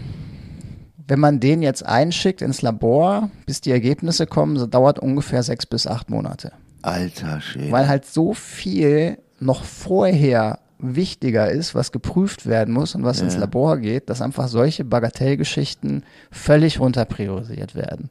[1.11, 5.67] wenn man den jetzt einschickt ins Labor, bis die Ergebnisse kommen, so dauert ungefähr sechs
[5.67, 6.53] bis acht Monate.
[6.83, 7.73] Alter Schwede.
[7.73, 13.37] Weil halt so viel noch vorher wichtiger ist, was geprüft werden muss und was ins
[13.37, 18.11] Labor geht, dass einfach solche Bagatellgeschichten völlig runterpriorisiert werden.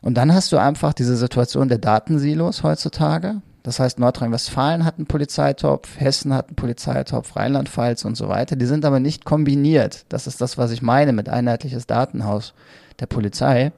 [0.00, 3.42] Und dann hast du einfach diese Situation der Datensilos heutzutage.
[3.62, 8.56] Das heißt, Nordrhein-Westfalen hat einen Polizeitopf, Hessen hat einen Polizeitopf, Rheinland-Pfalz und so weiter.
[8.56, 10.06] Die sind aber nicht kombiniert.
[10.08, 12.54] Das ist das, was ich meine mit einheitliches Datenhaus
[13.00, 13.72] der Polizei.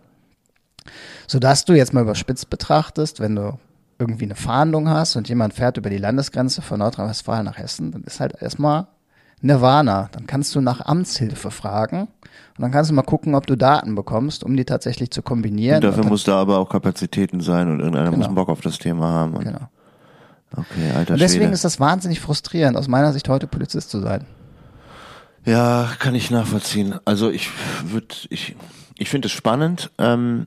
[1.26, 3.58] Sodass du jetzt mal überspitzt betrachtest, wenn du
[3.98, 8.04] irgendwie eine Fahndung hast und jemand fährt über die Landesgrenze von Nordrhein-Westfalen nach Hessen, dann
[8.04, 8.86] ist halt erstmal
[9.42, 10.08] Nirvana.
[10.12, 12.08] Dann kannst du nach Amtshilfe fragen und
[12.62, 15.76] dann kannst du mal gucken, ob du Daten bekommst, um die tatsächlich zu kombinieren.
[15.76, 18.26] Und dafür Und muss da aber auch Kapazitäten sein und irgendeiner muss Genau.
[18.26, 19.34] einen Bock auf das Thema haben.
[19.34, 19.68] Und, genau.
[20.54, 21.54] Okay, alter Und deswegen Schwede.
[21.54, 24.26] ist das wahnsinnig frustrierend, aus meiner Sicht heute Polizist zu sein.
[25.44, 26.94] Ja, kann ich nachvollziehen.
[27.04, 27.50] Also ich
[27.84, 28.54] würde, ich,
[28.96, 30.46] ich finde es spannend ähm,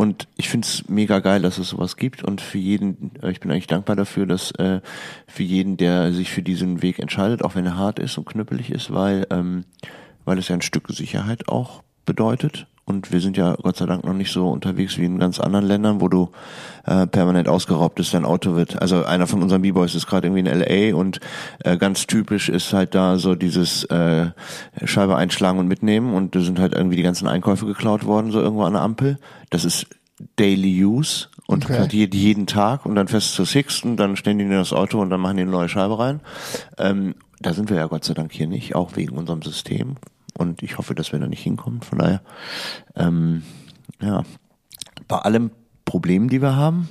[0.00, 3.40] und ich finde es mega geil, dass es sowas gibt und für jeden, äh, ich
[3.40, 4.80] bin eigentlich dankbar dafür, dass äh,
[5.26, 8.70] für jeden, der sich für diesen Weg entscheidet, auch wenn er hart ist und knüppelig
[8.70, 9.66] ist, weil ähm,
[10.24, 12.66] weil es ja ein Stück Sicherheit auch bedeutet.
[12.90, 15.64] Und wir sind ja Gott sei Dank noch nicht so unterwegs wie in ganz anderen
[15.64, 16.30] Ländern, wo du
[16.84, 18.82] äh, permanent ausgeraubt bist, dein Auto wird.
[18.82, 20.58] Also einer von unseren B-Boys ist gerade irgendwie in
[20.92, 21.20] LA und
[21.64, 24.30] äh, ganz typisch ist halt da so dieses äh,
[24.84, 28.40] Scheibe einschlagen und mitnehmen und da sind halt irgendwie die ganzen Einkäufe geklaut worden, so
[28.40, 29.18] irgendwo an der Ampel.
[29.50, 29.86] Das ist
[30.36, 31.78] Daily Use und Okay.
[31.78, 35.00] halt jeden, jeden Tag und dann fest zu Sixten, dann stellen die in das Auto
[35.00, 36.20] und dann machen die eine neue Scheibe rein.
[36.76, 39.96] Ähm, da sind wir ja Gott sei Dank hier nicht, auch wegen unserem System.
[40.40, 41.82] Und ich hoffe, dass wir da nicht hinkommen.
[41.82, 42.22] Von daher,
[42.96, 43.42] ähm,
[44.00, 44.22] ja,
[45.06, 45.50] bei allem
[45.84, 46.88] Problem, die wir haben,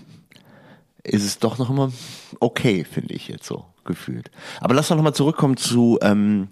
[1.03, 1.91] ist es doch noch immer
[2.39, 4.29] okay, finde ich jetzt so gefühlt.
[4.61, 6.49] Aber lass doch noch mal zurückkommen zu, ähm,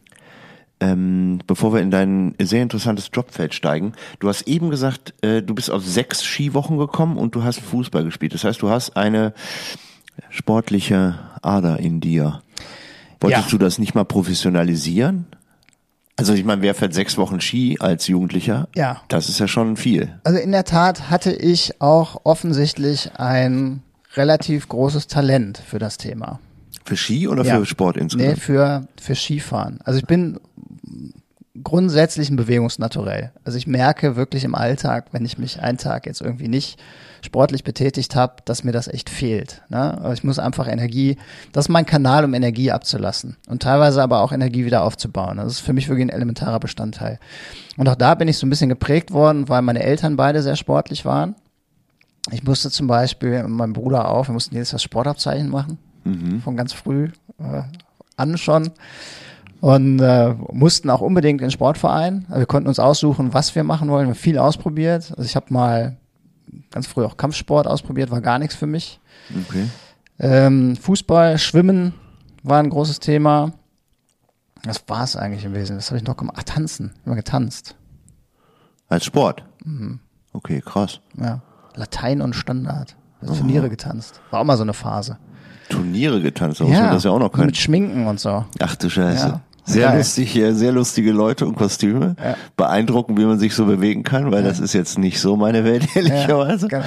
[0.80, 3.94] ähm, bevor wir in dein sehr interessantes Jobfeld steigen.
[4.20, 8.04] Du hast eben gesagt, äh, du bist auf sechs Skiwochen gekommen und du hast Fußball
[8.06, 8.34] gespielt.
[8.34, 9.34] Das heißt, du hast eine
[10.30, 12.42] sportliche Ader in dir.
[13.20, 13.52] Wolltest Ja.
[13.52, 15.28] du das nicht mal professionalisieren?
[16.20, 18.68] Also ich meine, wer fährt sechs Wochen Ski als Jugendlicher?
[18.76, 19.02] Ja.
[19.08, 20.10] Das ist ja schon viel.
[20.24, 23.84] Also in der Tat hatte ich auch offensichtlich ein
[24.16, 26.40] relativ großes Talent für das Thema.
[26.86, 27.60] Für Ski oder Ja.
[27.60, 28.40] für Sport Nee, insgesamt?
[28.40, 29.80] für, für Skifahren.
[29.84, 30.40] Also ich bin
[31.64, 33.32] grundsätzlich ein Bewegungsnaturell.
[33.44, 36.80] Also ich merke wirklich im Alltag, wenn ich mich einen Tag jetzt irgendwie nicht
[37.22, 39.62] sportlich betätigt habe, dass mir das echt fehlt.
[39.70, 39.98] Ne?
[39.98, 41.18] Also ich muss einfach Energie,
[41.52, 45.38] das ist mein Kanal, um Energie abzulassen und teilweise aber auch Energie wieder aufzubauen.
[45.38, 47.20] Das ist für mich wirklich ein elementarer Bestandteil.
[47.78, 50.56] Und auch da bin ich so ein bisschen geprägt worden, weil meine Eltern beide sehr
[50.56, 51.36] sportlich waren.
[52.32, 55.78] Ich musste zum Beispiel, und mein Bruder auch, wir mussten jedes Jahr Sportabzeichen machen,
[56.42, 57.64] von ganz früh äh,
[58.18, 58.72] an schon.
[59.60, 62.26] Und äh, mussten auch unbedingt in den Sportverein.
[62.28, 64.08] Also wir konnten uns aussuchen, was wir machen wollen.
[64.08, 65.12] Wir haben viel ausprobiert.
[65.12, 65.98] Also ich habe mal
[66.72, 69.00] ganz früh auch Kampfsport ausprobiert, war gar nichts für mich.
[69.48, 69.68] Okay.
[70.20, 71.94] Ähm, Fußball, Schwimmen
[72.44, 73.54] war ein großes Thema.
[74.64, 75.78] Das war es eigentlich im Wesentlichen.
[75.78, 76.36] Was habe ich noch gemacht?
[76.40, 76.94] Ach, tanzen.
[77.06, 77.76] Immer getanzt.
[78.90, 79.44] Als Sport?
[79.64, 80.00] Mhm.
[80.34, 81.00] Okay, krass.
[81.16, 81.42] Ja.
[81.76, 82.96] Latein und Standard.
[83.22, 84.22] Also Turniere getanzt.
[84.32, 85.18] War auch mal so eine Phase.
[85.70, 87.48] Turniere getanzt, da muss man das ja auch noch können.
[87.48, 88.46] Mit Schminken und so.
[88.60, 89.28] Ach du Scheiße.
[89.28, 89.42] Ja.
[89.68, 89.98] Sehr Geil.
[89.98, 92.16] lustig sehr lustige Leute und Kostüme.
[92.24, 92.38] Ja.
[92.56, 95.86] Beeindruckend, wie man sich so bewegen kann, weil das ist jetzt nicht so meine Welt,
[95.96, 96.70] ehrlicherweise.
[96.70, 96.86] genau.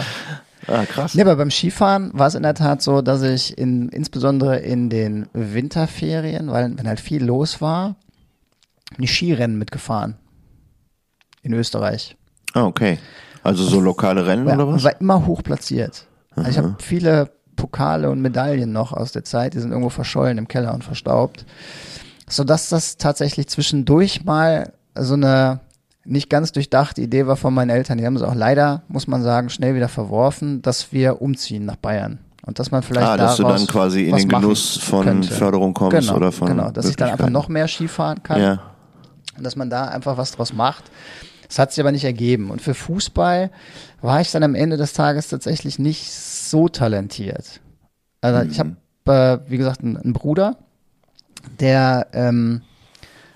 [0.66, 1.14] Ah, krass.
[1.14, 4.88] Nee, aber beim Skifahren war es in der Tat so, dass ich in, insbesondere in
[4.88, 7.96] den Winterferien, weil wenn halt viel los war,
[8.98, 10.16] die Skirennen mitgefahren.
[11.42, 12.16] In Österreich.
[12.54, 12.98] Ah, okay.
[13.42, 14.84] Also so lokale Rennen Ja, oder was?
[14.84, 16.06] war immer hoch platziert.
[16.34, 20.38] Also ich habe viele Pokale und Medaillen noch aus der Zeit, die sind irgendwo verschollen
[20.38, 21.44] im Keller und verstaubt.
[22.30, 25.60] Sodass das tatsächlich zwischendurch mal so eine
[26.04, 27.98] nicht ganz durchdachte Idee war von meinen Eltern.
[27.98, 31.76] Die haben es auch leider, muss man sagen, schnell wieder verworfen, dass wir umziehen nach
[31.76, 32.18] Bayern.
[32.46, 35.28] Und dass man vielleicht Ah, dass du dann quasi in den Genuss von könnte.
[35.32, 38.60] Förderung kommst genau, oder von Genau, dass ich dann einfach noch mehr Skifahren kann Ja.
[39.36, 40.84] und dass man da einfach was draus macht.
[41.48, 42.50] Das hat sich aber nicht ergeben.
[42.50, 43.50] Und für Fußball
[44.00, 47.60] war ich dann am Ende des Tages tatsächlich nicht so talentiert.
[48.20, 50.56] Also ich habe, äh, wie gesagt, einen, einen Bruder,
[51.58, 52.62] der ähm,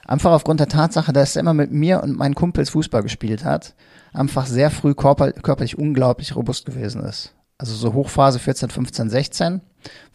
[0.06, 3.74] Einfach aufgrund der Tatsache, dass er immer mit mir und meinen Kumpels Fußball gespielt hat,
[4.12, 7.32] einfach sehr früh körper, körperlich unglaublich robust gewesen ist.
[7.56, 9.60] Also so Hochphase 14, 15, 16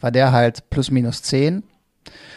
[0.00, 1.64] war der halt plus minus 10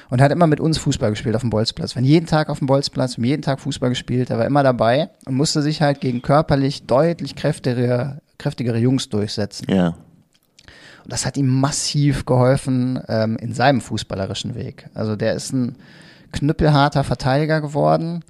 [0.10, 1.96] und hat immer mit uns Fußball gespielt auf dem Bolzplatz.
[1.96, 5.36] Wenn jeden Tag auf dem Bolzplatz, jeden Tag Fußball gespielt, er war immer dabei und
[5.36, 9.68] musste sich halt gegen körperlich deutlich kräftigere, kräftigere Jungs durchsetzen.
[9.70, 9.96] Ja.
[11.04, 14.88] Und das hat ihm massiv geholfen ähm, in seinem fußballerischen Weg.
[14.94, 15.76] Also der ist ein
[16.32, 18.24] knüppelharter Verteidiger geworden,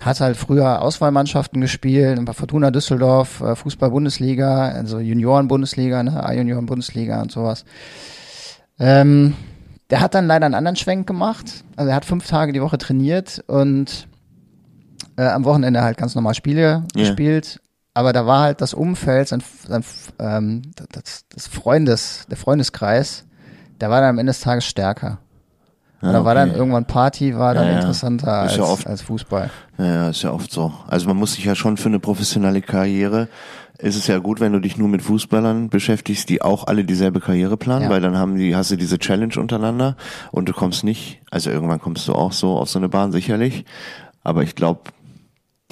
[0.00, 7.32] hat halt früher Auswahlmannschaften gespielt, bei Fortuna Düsseldorf, äh, Fußball-Bundesliga, also Junioren-Bundesliga, ne, A-Junioren-Bundesliga und
[7.32, 7.64] sowas.
[8.78, 9.34] Ähm,
[9.90, 11.64] der hat dann leider einen anderen Schwenk gemacht.
[11.76, 14.08] Also er hat fünf Tage die Woche trainiert und
[15.16, 17.02] äh, am Wochenende halt ganz normal Spiele Ja.
[17.02, 17.60] gespielt.
[17.96, 19.82] Aber da war halt das Umfeld, sein, sein,
[20.18, 23.24] ähm, das, das Freundes, der Freundeskreis,
[23.80, 25.16] der war dann am Ende des Tages stärker.
[26.02, 26.58] Und da war dann okay.
[26.58, 27.76] irgendwann Party, war dann Ja, ja.
[27.78, 29.50] interessanter Ist als, ja oft- als Fußball.
[29.78, 30.74] Ja, ja, ist ja oft so.
[30.86, 33.28] Also man muss sich ja schon für eine professionelle Karriere,
[33.78, 37.20] ist es ja gut, wenn du dich nur mit Fußballern beschäftigst, die auch alle dieselbe
[37.20, 37.88] Karriere planen, Ja.
[37.90, 39.96] weil dann haben die, hast du diese Challenge untereinander
[40.32, 43.64] und du kommst nicht, also irgendwann kommst du auch so auf so eine Bahn sicherlich,
[44.22, 44.80] aber ich glaube,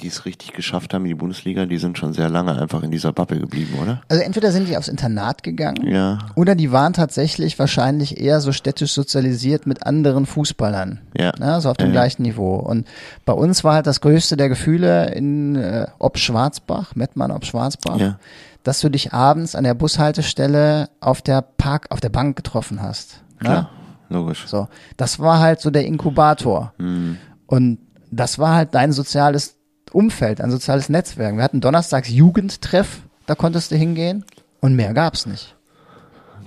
[0.01, 2.91] die es richtig geschafft haben in die Bundesliga, die sind schon sehr lange einfach in
[2.91, 4.01] dieser Bubble geblieben, oder?
[4.09, 8.51] Also entweder sind die aufs Internat gegangen Ja, oder die waren tatsächlich wahrscheinlich eher so
[8.51, 10.99] städtisch sozialisiert mit anderen Fußballern.
[11.17, 11.31] Ja.
[11.39, 11.91] Ne, so auf dem Ja.
[11.93, 12.55] gleichen Niveau.
[12.57, 12.85] Und
[13.23, 17.97] bei uns war halt das größte der Gefühle in äh, ob Schwarzbach, Mettmann ob Schwarzbach,
[17.97, 18.19] Ja.
[18.63, 23.21] dass du dich abends an der Bushaltestelle auf der Park, auf der Bank getroffen hast.
[23.41, 23.47] Ne?
[23.49, 23.69] klar,
[24.09, 24.43] logisch.
[24.45, 26.73] So, das war halt so der Inkubator.
[26.79, 27.17] Hm.
[27.47, 27.77] Und
[28.11, 29.54] das war halt dein soziales
[29.95, 31.35] Umfeld, ein soziales Netzwerk.
[31.35, 34.25] Wir hatten donnerstags Jugendtreff, da konntest du hingehen
[34.59, 35.55] und mehr gab's nicht.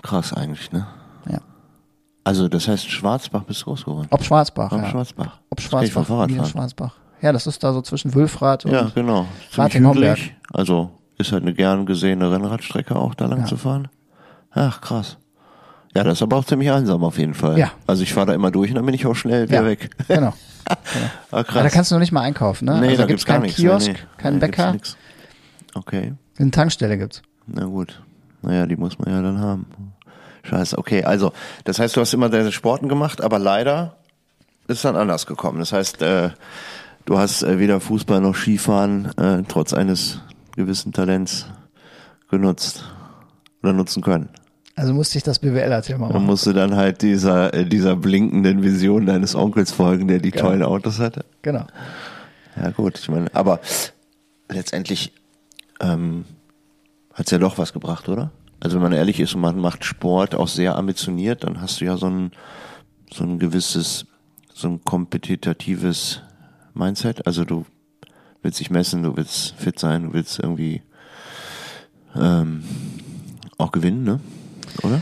[0.03, 0.87] Krass eigentlich, ne?
[1.31, 1.39] Ja.
[2.25, 4.09] Also das heißt, Schwarzbach bist du groß geworden.
[4.11, 4.91] Ob Schwarzbach, Am ja.
[4.91, 5.41] Schwarzbach.
[5.51, 6.47] Ob Das kenn ich Schwarzbach.
[6.47, 6.95] Schwarzbach.
[7.21, 9.27] Ja, das ist da so zwischen Wülfrath und Ja, genau.
[9.51, 10.37] Hügelig.
[10.53, 13.89] Also ist halt eine gern gesehene Rennradstrecke auch da lang zu fahren.
[14.51, 15.17] Ach, krass.
[15.95, 17.59] Ja, das ist aber auch ziemlich einsam auf jeden Fall.
[17.59, 17.73] Ja.
[17.87, 19.91] Also ich fahre da immer durch und dann bin ich auch schnell wieder ja, weg.
[20.07, 20.35] Genau.
[20.69, 20.77] Ah,
[21.31, 21.73] Aber da krass.
[21.73, 22.81] kannst du noch nicht mal einkaufen, ne?
[22.81, 23.51] nee, also da gibt's gibt's gar keinen.
[23.51, 24.23] Kiosk, nee, nee.
[24.23, 24.77] keinen Bäcker.
[25.75, 27.23] Okay, eine Tankstelle gibt's.
[27.47, 28.03] na gut.
[28.43, 29.67] Naja, die muss man ja dann haben.
[30.45, 31.03] Scheiße, okay.
[31.05, 31.33] Also,
[31.65, 33.97] das heißt, du hast immer deine Sporten gemacht, aber leider
[34.69, 35.59] ist dann anders gekommen.
[35.59, 36.31] Das heißt, äh,
[37.05, 40.21] du hast äh, weder Fußball noch Skifahren äh, trotz eines
[40.55, 41.47] gewissen Talents
[42.31, 42.85] genutzt
[43.63, 44.29] oder nutzen können.
[44.79, 46.27] Also musste ich das BWLer-Thema Man machen.
[46.27, 51.01] musste dann halt dieser, äh, dieser blinkenden Vision deines Onkels folgen, der die tollen Autos
[51.01, 51.25] hatte.
[51.43, 51.67] Genau.
[52.57, 53.59] Ja gut, ich meine, aber
[54.49, 55.13] letztendlich
[55.81, 56.25] ähm,
[57.13, 58.31] hat's ja doch was gebracht, oder?
[58.61, 61.85] Also wenn man ehrlich ist und man macht Sport auch sehr ambitioniert, dann hast du
[61.85, 62.31] ja so ein,
[63.13, 64.07] so ein gewisses,
[64.55, 66.23] so ein kompetitives
[66.75, 67.27] Mindset.
[67.27, 67.67] Also du
[68.43, 70.83] willst dich messen, du willst fit sein, du willst irgendwie
[72.15, 72.63] ähm,
[73.57, 74.21] auch gewinnen, ne?
[74.83, 75.01] Oder?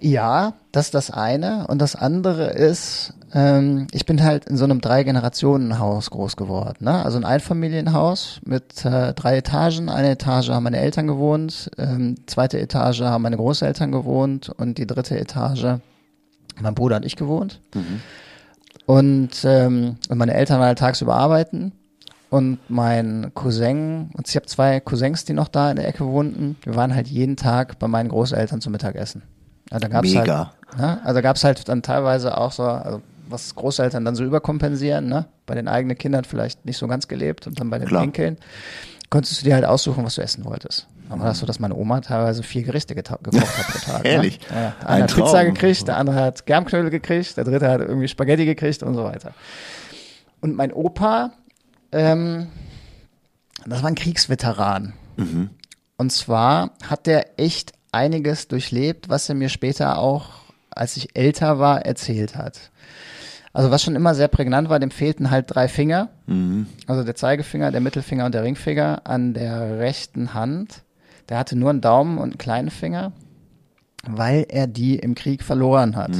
[0.00, 1.66] Ja, das ist das eine.
[1.68, 6.84] Und das andere ist, ähm, ich bin halt in so einem Drei-Generationen-Haus groß geworden.
[6.84, 7.04] Ne?
[7.04, 9.88] Also ein Einfamilienhaus mit äh, drei Etagen.
[9.88, 14.86] Eine Etage haben meine Eltern gewohnt, ähm, zweite Etage haben meine Großeltern gewohnt und die
[14.86, 15.78] dritte Etage
[16.60, 17.60] mein Bruder und ich gewohnt.
[18.86, 21.72] Und, ähm, und meine Eltern waren halt tagsüber arbeiten.
[22.28, 26.56] Und mein Cousin, und ich habe zwei Cousins, die noch da in der Ecke wohnten.
[26.62, 29.22] Wir waren halt jeden Tag bei meinen Großeltern zum Mittagessen.
[29.70, 30.52] Ja, da gab's Mega.
[30.68, 31.00] Halt, ne?
[31.04, 35.26] Also gab's halt dann teilweise auch so, also was Großeltern dann so überkompensieren, ne?
[35.46, 38.02] Bei den eigenen Kindern vielleicht nicht so ganz gelebt und dann bei den Klar.
[38.02, 38.38] Enkeln.
[39.10, 40.88] Konntest du dir halt aussuchen, was du essen wolltest.
[41.08, 44.04] Dann war das so, dass meine Oma teilweise vier Gerichte gekocht hat pro Tag.
[44.04, 44.40] Ehrlich?
[44.50, 44.56] Ne?
[44.56, 44.74] Ja.
[44.80, 48.08] Der Ein eine hat Pizza gekriegt, der andere hat Germknödel gekriegt, der dritte hat irgendwie
[48.08, 49.32] Spaghetti gekriegt und so weiter.
[50.40, 51.30] Und mein Opa,
[51.92, 52.48] ähm,
[53.66, 54.92] das war ein Kriegsveteran.
[55.96, 60.30] Und zwar hat der echt einiges durchlebt, was er mir später auch,
[60.70, 62.70] als ich älter war, erzählt hat.
[63.52, 66.10] Also was schon immer sehr prägnant war, dem fehlten halt drei Finger.
[66.86, 70.82] Also der Zeigefinger, der Mittelfinger und der Ringfinger an der rechten Hand.
[71.30, 73.12] Der hatte nur einen Daumen und einen kleinen Finger,
[74.06, 76.14] weil er die im Krieg verloren hat.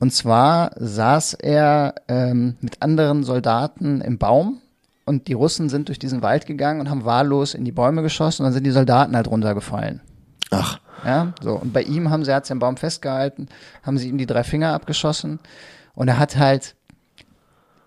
[0.00, 4.58] Und zwar saß er ähm, mit anderen Soldaten im Baum
[5.04, 8.42] und die Russen sind durch diesen Wald gegangen und haben wahllos in die Bäume geschossen
[8.42, 10.00] und dann sind die Soldaten halt runtergefallen.
[10.50, 11.52] Ach, Ja, so.
[11.52, 13.48] Und bei ihm haben sie, hat sie am Baum festgehalten,
[13.82, 15.38] haben sie ihm die drei Finger abgeschossen
[15.94, 16.74] und er hat halt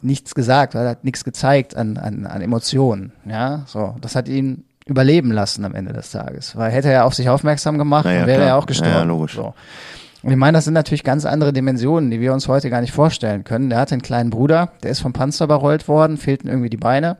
[0.02, 3.12] nichts gesagt, er hat nichts gezeigt an, an, an Emotionen.
[3.26, 3.96] Ja, so.
[4.02, 6.56] Das hat ihn überleben lassen am Ende des Tages.
[6.58, 8.50] Weil hätte er auf sich aufmerksam gemacht, Na ja, dann wäre klar.
[8.50, 8.94] er auch gestorben.
[8.94, 9.36] ja, logisch.
[9.36, 9.54] So.
[10.24, 12.94] Und ich meine, das sind natürlich ganz andere Dimensionen, die wir uns heute gar nicht
[12.94, 13.70] vorstellen können.
[13.70, 17.18] Der hatte einen kleinen Bruder, der ist vom Panzer überrollt worden, fehlten irgendwie die Beine.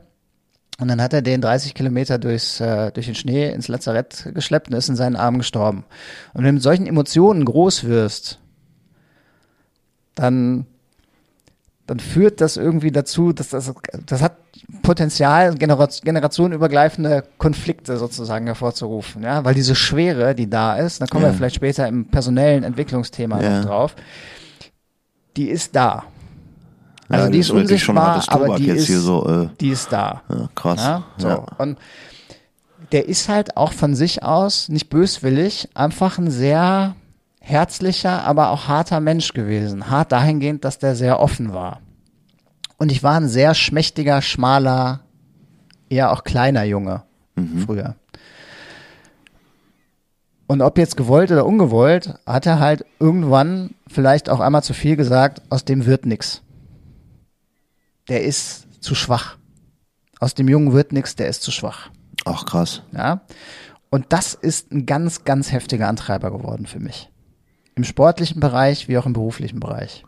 [0.80, 4.68] Und dann hat er den 30 Kilometer durchs, äh, durch den Schnee ins Lazarett geschleppt
[4.68, 5.84] und ist in seinen Armen gestorben.
[6.32, 8.40] Und wenn du mit solchen Emotionen groß wirst,
[10.14, 10.66] dann,
[11.86, 13.72] dann führt das irgendwie dazu, dass das,
[14.06, 14.36] das hat
[14.82, 21.30] Potenzial, generationenübergreifende Konflikte sozusagen hervorzurufen, ja, weil diese Schwere, die da ist, da kommen Ja.
[21.30, 23.58] wir vielleicht später im personellen Entwicklungsthema Ja.
[23.60, 23.96] noch drauf,
[25.36, 26.04] die ist da.
[27.10, 30.22] Also Ja, die ist unsichtbar, aber die ist, hier so, äh, die ist da.
[30.54, 31.02] krass.
[31.18, 31.44] So.
[31.58, 31.78] Und
[32.92, 36.94] der ist halt auch von sich aus nicht böswillig, einfach ein sehr
[37.44, 39.90] herzlicher, aber auch harter Mensch gewesen.
[39.90, 41.80] Hart dahingehend, dass der sehr offen war.
[42.78, 45.00] Und ich war ein sehr schmächtiger, schmaler,
[45.88, 47.04] eher auch kleiner Junge
[47.64, 47.96] früher.
[50.46, 54.96] Und ob jetzt gewollt oder ungewollt, hat er halt irgendwann vielleicht auch einmal zu viel
[54.96, 56.42] gesagt, aus dem wird nix.
[58.08, 59.36] Der ist zu schwach.
[60.20, 61.90] Aus dem Jungen wird nix, der ist zu schwach.
[62.24, 62.82] Ach, krass.
[62.92, 63.22] Ja.
[63.90, 67.10] Und das ist ein ganz, ganz heftiger Antreiber geworden für mich.
[67.76, 70.04] Im sportlichen Bereich wie auch im beruflichen Bereich.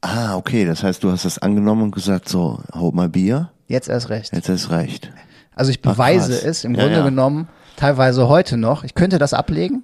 [0.00, 0.64] Ah, okay.
[0.64, 3.50] Das heißt, du hast das angenommen und gesagt, so, hol mal Bier.
[3.66, 4.32] Jetzt erst recht.
[4.32, 5.12] Jetzt ist recht.
[5.54, 6.44] Also ich Ach, beweise krass.
[6.44, 7.04] es im Ja, Grunde ja.
[7.04, 8.84] genommen teilweise heute noch.
[8.84, 9.82] Ich könnte das ablegen,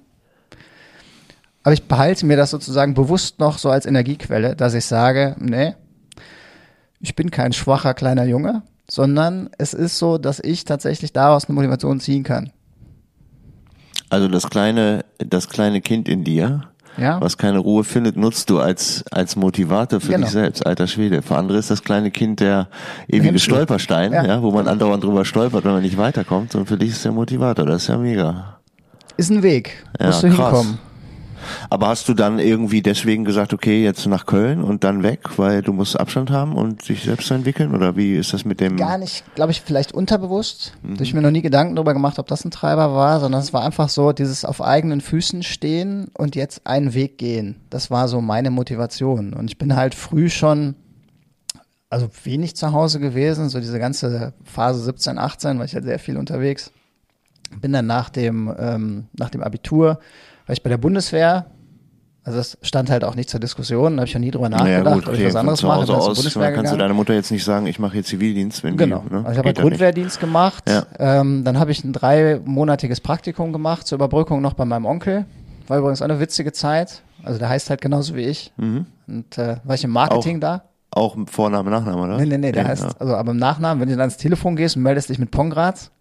[1.63, 5.75] aber ich behalte mir das sozusagen bewusst noch so als Energiequelle, dass ich sage, nee,
[6.99, 11.55] ich bin kein schwacher kleiner Junge, sondern es ist so, dass ich tatsächlich daraus eine
[11.55, 12.51] Motivation ziehen kann.
[14.09, 17.19] Also das kleine, das kleine Kind in dir, Ja.
[17.21, 20.23] was keine Ruhe findet, nutzt du als, als Motivator für Genau.
[20.23, 21.21] dich selbst, alter Schwede.
[21.21, 22.67] Für andere ist das kleine Kind der
[23.07, 23.51] ewige Hemmschuh.
[23.51, 24.25] Stolperstein, ja.
[24.25, 24.41] Ja.
[24.41, 26.55] wo man andauernd drüber stolpert, wenn man nicht weiterkommt.
[26.55, 27.65] Und für dich ist der Motivator.
[27.65, 28.57] Das ist ja mega.
[29.17, 29.83] Ist ein Weg.
[29.99, 30.37] Ja, Musst du krass.
[30.37, 30.79] hinkommen.
[31.69, 35.61] Aber hast du dann irgendwie deswegen gesagt, okay, jetzt nach Köln und dann weg, weil
[35.61, 37.73] du musst Abstand haben und dich selbst entwickeln?
[37.73, 38.77] Oder wie ist das mit dem?
[38.77, 40.73] Gar nicht, glaube ich, vielleicht unterbewusst.
[40.83, 40.97] Mhm.
[40.99, 43.63] Ich mir noch nie Gedanken darüber gemacht, ob das ein Treiber war, sondern es war
[43.63, 47.57] einfach so, dieses auf eigenen Füßen stehen und jetzt einen Weg gehen.
[47.69, 49.33] Das war so meine Motivation.
[49.33, 50.75] Und ich bin halt früh schon,
[51.89, 55.99] also wenig zu Hause gewesen, so diese ganze Phase 17, 18, war ich halt sehr
[55.99, 56.71] viel unterwegs.
[57.61, 59.99] Bin dann nach dem, ähm, nach dem Abitur,
[60.45, 61.45] war ich bei der Bundeswehr.
[62.23, 64.83] Also das stand halt auch nicht zur Diskussion, da habe ich auch nie drüber nachgedacht,
[64.83, 65.81] naja, gut, ob ich was anderes mache.
[65.81, 66.79] Hause aus, Bundeswehr kannst du gegangen.
[66.79, 69.03] deiner Mutter jetzt nicht sagen, ich mache jetzt Zivildienst, wenn Genau.
[69.07, 69.19] die, ne?
[69.19, 69.59] Also ich habe halt.
[69.59, 70.63] Grundwehrdienst gemacht.
[70.67, 70.87] Ja.
[70.97, 75.25] Ähm, dann habe ich ein dreimonatiges Praktikum gemacht zur Überbrückung noch bei meinem Onkel.
[75.67, 77.03] War übrigens auch eine witzige Zeit.
[77.23, 78.51] Also der heißt halt genauso wie ich.
[78.57, 78.87] Mhm.
[79.07, 80.63] Und äh, war ich im Marketing Auch- da?
[80.91, 82.17] Auch Vorname, Nachname, oder?
[82.17, 84.55] Nee, nee, nee, der Ja, heißt, also aber im Nachnamen, wenn du dann ans Telefon
[84.55, 85.91] gehst und meldest dich mit Pongratz,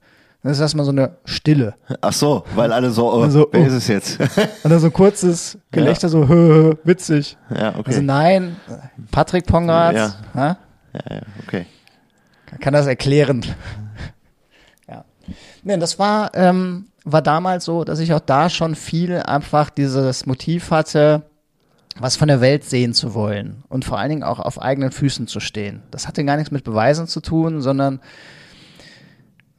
[0.44, 1.74] dann ist erstmal so eine Stille.
[2.02, 3.64] Ach so, weil alle so, oh, Also, wer oh.
[3.64, 4.20] ist es jetzt?
[4.62, 7.38] Und dann so ein kurzes Gelächter, so hö, hö, witzig.
[7.48, 7.83] ja, okay.
[7.87, 8.57] Also nein,
[9.11, 10.14] Patrick Pongratz, Ja.
[10.35, 10.59] ja.
[10.92, 11.64] ja, ja, okay.
[12.61, 13.42] kann das erklären.
[14.87, 15.07] ja.
[15.62, 20.26] Nee, das war, ähm, war damals so, dass ich auch da schon viel einfach dieses
[20.26, 21.22] Motiv hatte,
[21.98, 25.26] was von der Welt sehen zu wollen und vor allen Dingen auch auf eigenen Füßen
[25.26, 25.83] zu stehen.
[25.90, 28.00] Das hatte gar nichts mit Beweisen zu tun, sondern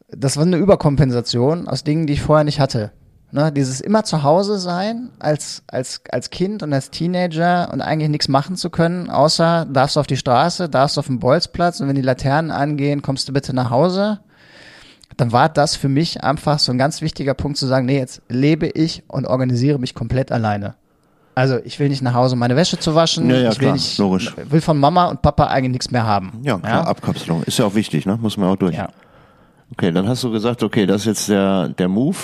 [0.10, 2.92] das war eine Überkompensation aus Dingen, die ich vorher nicht hatte.
[3.32, 8.10] Ne, dieses immer zu Hause sein als, als, als Kind und als Teenager und eigentlich
[8.10, 11.82] nichts machen zu können, außer darfst du auf die Straße, darfst du auf den Bolzplatz
[11.82, 14.20] und wenn die Laternen angehen, kommst du bitte nach Hause.
[15.18, 18.22] Dann war das für mich einfach so ein ganz wichtiger Punkt zu sagen, nee, jetzt
[18.30, 20.76] lebe ich und organisiere mich komplett alleine.
[21.34, 23.30] Also ich will nicht nach Hause, um meine Wäsche zu waschen.
[23.30, 24.34] Ja, ja, ich will klar, nicht, logisch.
[24.50, 26.40] will von Mama und Papa eigentlich nichts mehr haben.
[26.44, 27.44] Ja, klar, Abkapselung.
[27.44, 28.18] Ist ja auch wichtig, ne?
[28.22, 28.76] Muss man auch durch.
[28.76, 28.90] Ja.
[29.72, 32.18] Okay, dann hast du gesagt, okay, das ist jetzt der, der Move.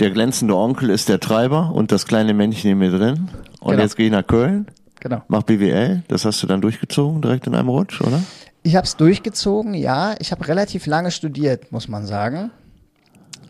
[0.00, 3.28] Der glänzende Onkel ist der Treiber und das kleine Männchen in mir drin.
[3.60, 3.82] Und Genau.
[3.82, 4.66] jetzt gehe ich nach Köln,
[5.00, 5.22] Genau.
[5.28, 6.02] mach BWL.
[6.08, 8.20] Das hast du dann durchgezogen, direkt in einem Rutsch, oder?
[8.62, 10.14] Ich habe es durchgezogen, ja.
[10.18, 12.50] Ich habe relativ lange studiert, muss man sagen.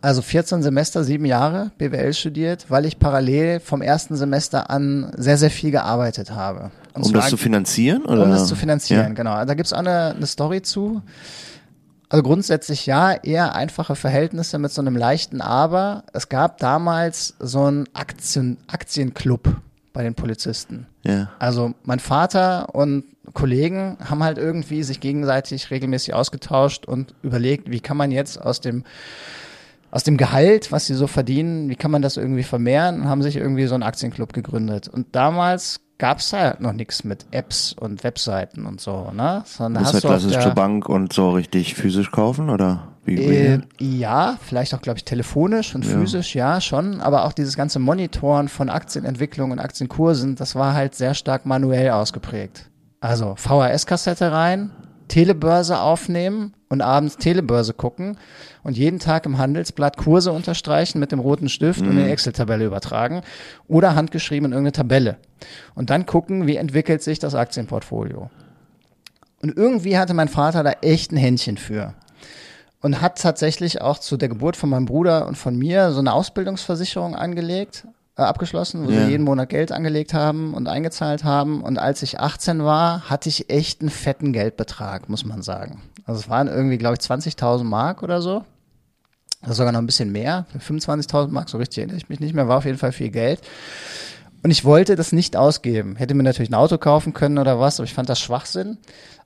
[0.03, 5.39] Also 14 Semester, sieben Jahre BWL studiert, weil ich parallel vom ersten Semester an sehr,
[5.39, 6.73] sehr viel gearbeitet habe.
[6.93, 8.25] Und Um das zu finanzieren, oder?
[8.25, 9.15] um das zu finanzieren, Ja.
[9.15, 9.45] genau.
[9.47, 11.01] Da gibt's auch eine, eine Story zu.
[12.09, 16.05] Also grundsätzlich ja, eher einfache Verhältnisse mit so einem leichten Aber.
[16.13, 19.57] Es gab damals so einen Aktien, Aktienclub
[19.93, 20.87] bei den Polizisten.
[21.03, 21.31] Ja.
[21.39, 27.81] Also mein Vater und Kollegen haben halt irgendwie sich gegenseitig regelmäßig ausgetauscht und überlegt, wie
[27.81, 28.85] kann man jetzt aus dem
[29.91, 33.23] aus dem Gehalt, was sie so verdienen, wie kann man das irgendwie vermehren und haben
[33.23, 34.89] sich irgendwie so einen Aktienclub gegründet.
[34.89, 39.43] Und damals gab's halt noch nichts mit Apps und Webseiten und so, ne?
[39.47, 42.89] Sondern Du musst hast halt klassisch zur Bank und so richtig physisch kaufen, oder?
[43.05, 45.93] Wie, Äh, ja, vielleicht auch, glaube ich, telefonisch und Ja.
[45.93, 47.01] physisch, ja, schon.
[47.01, 51.91] Aber auch dieses ganze Monitoren von Aktienentwicklung und Aktienkursen, das war halt sehr stark manuell
[51.91, 52.71] ausgeprägt.
[53.01, 54.71] Also VHS-Kassette rein,
[55.09, 58.19] Telebörse aufnehmen und abends Telebörse gucken
[58.63, 62.65] und jeden Tag im Handelsblatt Kurse unterstreichen mit dem roten Stift und in die Excel-Tabelle
[62.65, 63.23] übertragen
[63.69, 65.17] oder handgeschrieben in irgendeine Tabelle.
[65.75, 68.31] Und dann gucken, wie entwickelt sich das Aktienportfolio.
[69.43, 71.95] Und irgendwie hatte mein Vater da echt ein Händchen für
[72.81, 76.13] und hat tatsächlich auch zu der Geburt von meinem Bruder und von mir so eine
[76.13, 77.87] Ausbildungsversicherung angelegt,
[78.17, 79.05] äh, abgeschlossen, wo Ja.
[79.07, 81.63] sie jeden Monat Geld angelegt haben und eingezahlt haben.
[81.63, 85.83] Und als ich 18 war, hatte ich echt einen fetten Geldbetrag, muss man sagen.
[86.07, 88.45] Also es waren irgendwie, glaube ich, 20.000 Mark oder so.
[89.41, 92.35] Das ist sogar noch ein bisschen mehr, 25.000 Mark, so richtig erinnere ich mich nicht
[92.35, 93.41] mehr, war auf jeden Fall viel Geld.
[94.43, 95.97] Und ich wollte das nicht ausgeben.
[95.97, 98.79] Hätte mir natürlich ein Auto kaufen können oder was, aber ich fand das Schwachsinn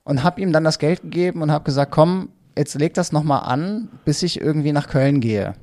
[0.03, 3.43] und habe ihm dann das Geld gegeben und habe gesagt, komm, jetzt leg das nochmal
[3.49, 5.53] an, bis ich irgendwie nach Köln gehe.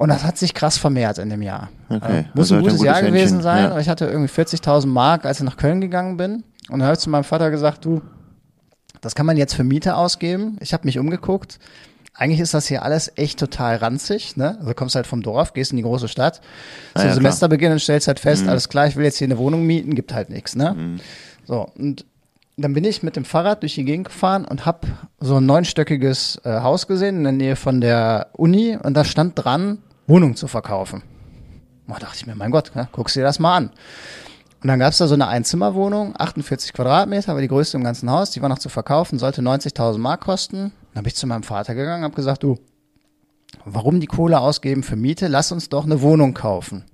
[0.00, 1.68] Und das hat sich krass vermehrt in dem Jahr.
[1.90, 3.70] Okay, Äh, muss also ein gutes gutes Jahr gewesen Händchen, sein, ja.
[3.72, 6.42] aber ich hatte irgendwie 40.000 Mark, als ich nach Köln gegangen bin.
[6.70, 8.00] Und dann habe ich zu meinem Vater gesagt, du,
[9.02, 10.56] das kann man jetzt für Miete ausgeben.
[10.60, 11.58] Ich habe mich umgeguckt.
[12.14, 14.38] Eigentlich ist das hier alles echt total ranzig.
[14.38, 14.56] Ne?
[14.56, 16.40] Also du kommst halt vom Dorf, gehst in die große Stadt.
[16.94, 18.22] Ah Zum ja, Semesterbeginn und stellst halt Mhm.
[18.22, 20.56] fest, alles klar, ich will jetzt hier eine Wohnung mieten, gibt halt nichts.
[20.56, 20.98] Ne?
[21.44, 22.06] So, und
[22.56, 24.88] dann bin ich mit dem Fahrrad durch die Gegend gefahren und habe
[25.18, 29.32] so ein neunstöckiges äh, Haus gesehen in der Nähe von der Uni und da stand
[29.44, 29.78] dran,
[30.10, 31.02] Wohnung zu verkaufen.
[31.86, 33.70] Da dachte ich mir, mein Gott, ne, guckst dir das mal an.
[34.60, 38.10] Und dann gab es da so eine Einzimmerwohnung, 48 Quadratmeter, war die größte im ganzen
[38.10, 40.72] Haus, die war noch zu verkaufen, sollte 90.000 Mark kosten.
[40.94, 42.58] Dann bin ich zu meinem Vater gegangen, habe gesagt, du,
[43.64, 45.28] warum die Kohle ausgeben für Miete?
[45.28, 46.84] Lass uns doch eine Wohnung kaufen.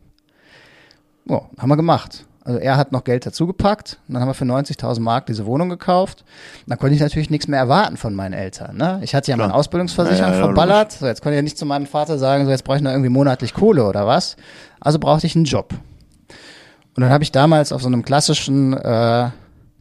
[1.24, 2.25] Ja, haben wir gemacht.
[2.46, 3.98] Also er hat noch Geld dazugepackt.
[4.06, 6.24] Und dann haben wir für 90.000 Mark diese Wohnung gekauft.
[6.68, 8.76] Dann konnte ich natürlich nichts mehr erwarten von meinen Eltern.
[8.76, 9.00] Ne?
[9.02, 10.92] Ich hatte ja meine Ausbildungsversicherung ja, ja, verballert.
[10.92, 12.92] So, jetzt konnte ich ja nicht zu meinem Vater sagen, so jetzt brauche ich noch
[12.92, 14.36] irgendwie monatlich Kohle oder was.
[14.78, 15.74] Also brauchte ich einen Job.
[16.94, 19.30] Und dann habe ich damals auf so einem klassischen äh,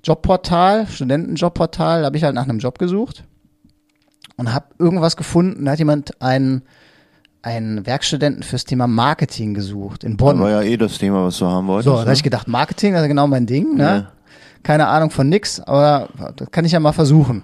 [0.03, 3.26] Jobportal, Studentenjobportal, habe ich halt nach einem Job gesucht
[4.38, 5.66] und habe irgendwas gefunden.
[5.66, 6.63] Da hat jemand einen,
[7.46, 10.39] einen Werkstudenten fürs Thema Marketing gesucht in Bonn.
[10.39, 11.86] War ja eh das Thema, was du haben wolltest.
[11.86, 12.06] So, da ne?
[12.06, 13.84] habe ich gedacht, Marketing, das ist genau mein Ding, ne?
[13.84, 14.12] Ja.
[14.64, 17.43] Keine Ahnung von nix, aber das kann ich ja mal versuchen.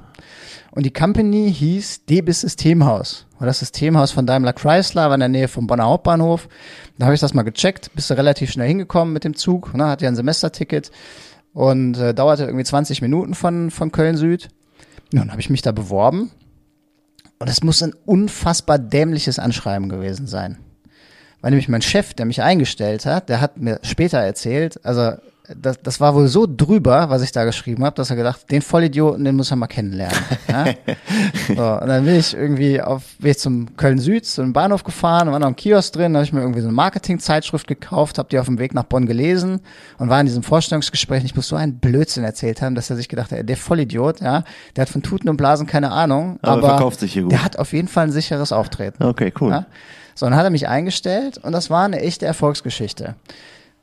[0.72, 3.28] Und die Company hieß Debis Systemhaus.
[3.38, 6.50] War das Systemhaus von Daimler Chrysler, war in der Nähe vom Bonner Hauptbahnhof.
[6.98, 9.86] Da habe ich das mal gecheckt, bist du relativ schnell hingekommen mit dem Zug, ne?
[9.86, 10.92] Hatte ja ein Semesterticket
[11.54, 14.50] und äh, dauerte irgendwie 20 Minuten von, von Köln Süd.
[15.14, 16.32] Ja, dann habe ich mich da beworben.
[17.42, 20.60] Und es muss ein unfassbar dämliches Anschreiben gewesen sein.
[21.42, 25.14] Weil nämlich mein Chef, der mich eingestellt hat, der hat mir später erzählt, also
[25.60, 28.62] das, das war wohl so drüber, was ich da geschrieben habe, dass er gedacht, den
[28.62, 30.18] Vollidioten, den muss er mal kennenlernen.
[30.50, 30.66] ja?
[31.48, 35.32] so, und dann bin ich irgendwie auf ich zum Köln Süd, zu einem Bahnhof gefahren,
[35.32, 38.30] war noch ein Kiosk drin, da habe ich mir irgendwie so eine Marketingzeitschrift gekauft, habe
[38.30, 39.62] die auf dem Weg nach Bonn gelesen
[39.98, 41.22] und war in diesem Vorstellungsgespräch.
[41.22, 44.22] und Ich muss so einen Blödsinn erzählt haben, dass er sich gedacht hat, der Vollidiot,
[44.22, 44.44] ja,
[44.76, 47.32] der hat von Tuten und Blasen keine Ahnung, Aber aber, verkauft sich hier gut.
[47.32, 49.04] der hat auf jeden Fall ein sicheres Auftreten.
[49.04, 49.52] Okay, cool.
[49.52, 49.66] Ja?
[50.16, 53.16] So, dann hat er mich eingestellt und das war eine echte Erfolgsgeschichte.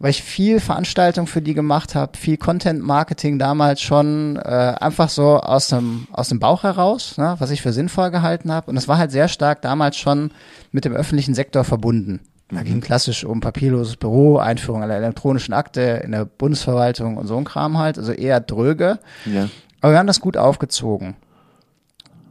[0.00, 5.38] Weil ich viel Veranstaltung für die gemacht habe, viel Content-Marketing damals schon, äh, einfach so
[5.38, 8.68] aus dem, aus dem Bauch heraus, ne, was ich für sinnvoll gehalten habe.
[8.68, 10.30] Und das war halt sehr stark damals schon
[10.70, 12.20] mit dem öffentlichen Sektor verbunden.
[12.50, 17.36] Da ging klassisch um papierloses Büro, Einführung einer elektronischen Akte in der Bundesverwaltung und so
[17.36, 19.00] ein Kram halt, also eher dröge.
[19.26, 19.48] Ja.
[19.80, 21.16] Aber wir haben das gut aufgezogen.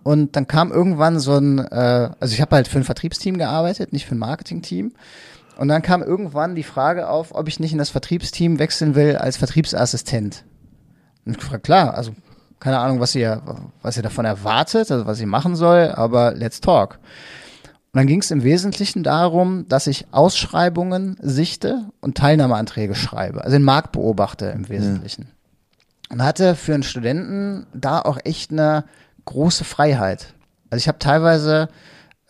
[0.03, 3.93] Und dann kam irgendwann so ein, äh, also ich habe halt für ein Vertriebsteam gearbeitet,
[3.93, 4.93] nicht für ein Marketingteam.
[5.57, 9.15] Und dann kam irgendwann die Frage auf, ob ich nicht in das Vertriebsteam wechseln will
[9.15, 10.43] als Vertriebsassistent.
[11.25, 12.13] Und ich gefragt, klar, also
[12.59, 13.41] keine Ahnung, was ihr,
[13.81, 16.99] was ihr davon erwartet, also was ich machen soll, aber let's talk.
[17.93, 23.55] Und dann ging es im Wesentlichen darum, dass ich Ausschreibungen sichte und Teilnahmeanträge schreibe, also
[23.55, 25.29] den Markt beobachte im Wesentlichen.
[26.09, 28.85] Und hatte für einen Studenten da auch echt eine
[29.25, 30.33] große Freiheit.
[30.69, 31.69] Also ich habe teilweise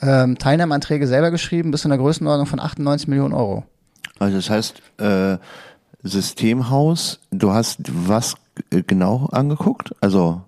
[0.01, 3.63] ähm, Teilnahmeanträge selber geschrieben, bis zu einer Größenordnung von 98 Millionen Euro.
[4.19, 5.37] Also das heißt, äh,
[6.03, 8.35] Systemhaus, du hast was
[8.69, 9.93] genau angeguckt?
[10.01, 10.41] Also,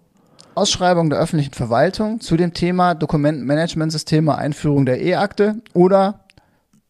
[0.56, 6.26] Ausschreibung der öffentlichen Verwaltung zu dem Thema Dokumentenmanagementsysteme, Einführung der E-Akte oder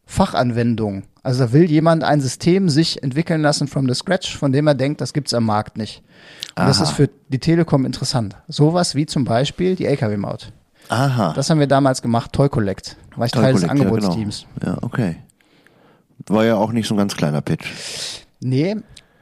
[0.05, 1.03] Fachanwendung.
[1.21, 4.73] Also da will jemand ein System sich entwickeln lassen from the scratch, von dem er
[4.73, 6.01] denkt, das gibt's am Markt nicht.
[6.57, 6.85] Und das Aha.
[6.85, 8.35] ist für die Telekom interessant.
[8.47, 10.51] Sowas wie zum Beispiel die LKW-Maut.
[10.89, 11.33] Aha.
[11.33, 12.97] Das haben wir damals gemacht, Toy Collect.
[13.15, 14.45] War ich Teil des Toll Collect, ja, Angebotsteams.
[14.59, 14.71] Genau.
[14.73, 15.17] Ja, okay.
[16.27, 17.65] War ja auch nicht so ein ganz kleiner Pitch.
[18.41, 18.77] Nee,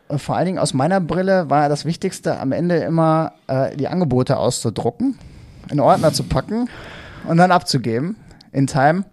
[0.09, 3.87] äh, vor allen Dingen aus meiner Brille war das Wichtigste am Ende immer, äh, die
[3.87, 5.17] Angebote auszudrucken,
[5.69, 6.69] in Ordner zu packen
[7.27, 8.15] und dann abzugeben
[8.51, 9.05] in Time.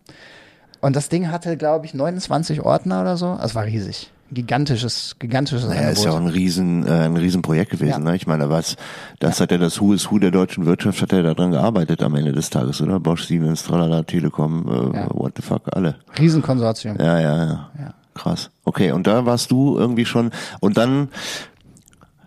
[0.80, 3.28] Und das Ding hatte, glaube ich, 29 Ordner oder so.
[3.28, 4.10] Also war riesig.
[4.34, 8.04] Gigantisches, gigantisches Naja, ist ja auch ein riesen, äh, ein riesen Projekt gewesen.
[8.04, 8.10] Ja.
[8.10, 8.16] Ne?
[8.16, 8.76] Ich meine, was,
[9.20, 12.14] das hat ja das Who is Who der deutschen Wirtschaft, hat ja daran gearbeitet am
[12.16, 13.00] Ende des Tages, oder?
[13.00, 15.08] Bosch, Siemens, Tralala, Telekom, äh, Ja.
[15.14, 15.96] what the fuck, alle.
[16.18, 16.96] Riesenkonsortium.
[16.98, 17.94] Ja, ja, ja, Ja.
[18.14, 18.50] Krass.
[18.64, 20.30] Okay, und da warst du irgendwie schon,
[20.60, 21.08] und dann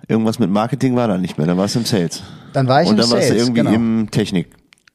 [0.07, 2.23] irgendwas mit Marketing war da nicht mehr, dann warst du im Sales.
[2.53, 3.73] Dann war ich und im dann warst du Sales, irgendwie genau.
[3.73, 4.49] im Technik,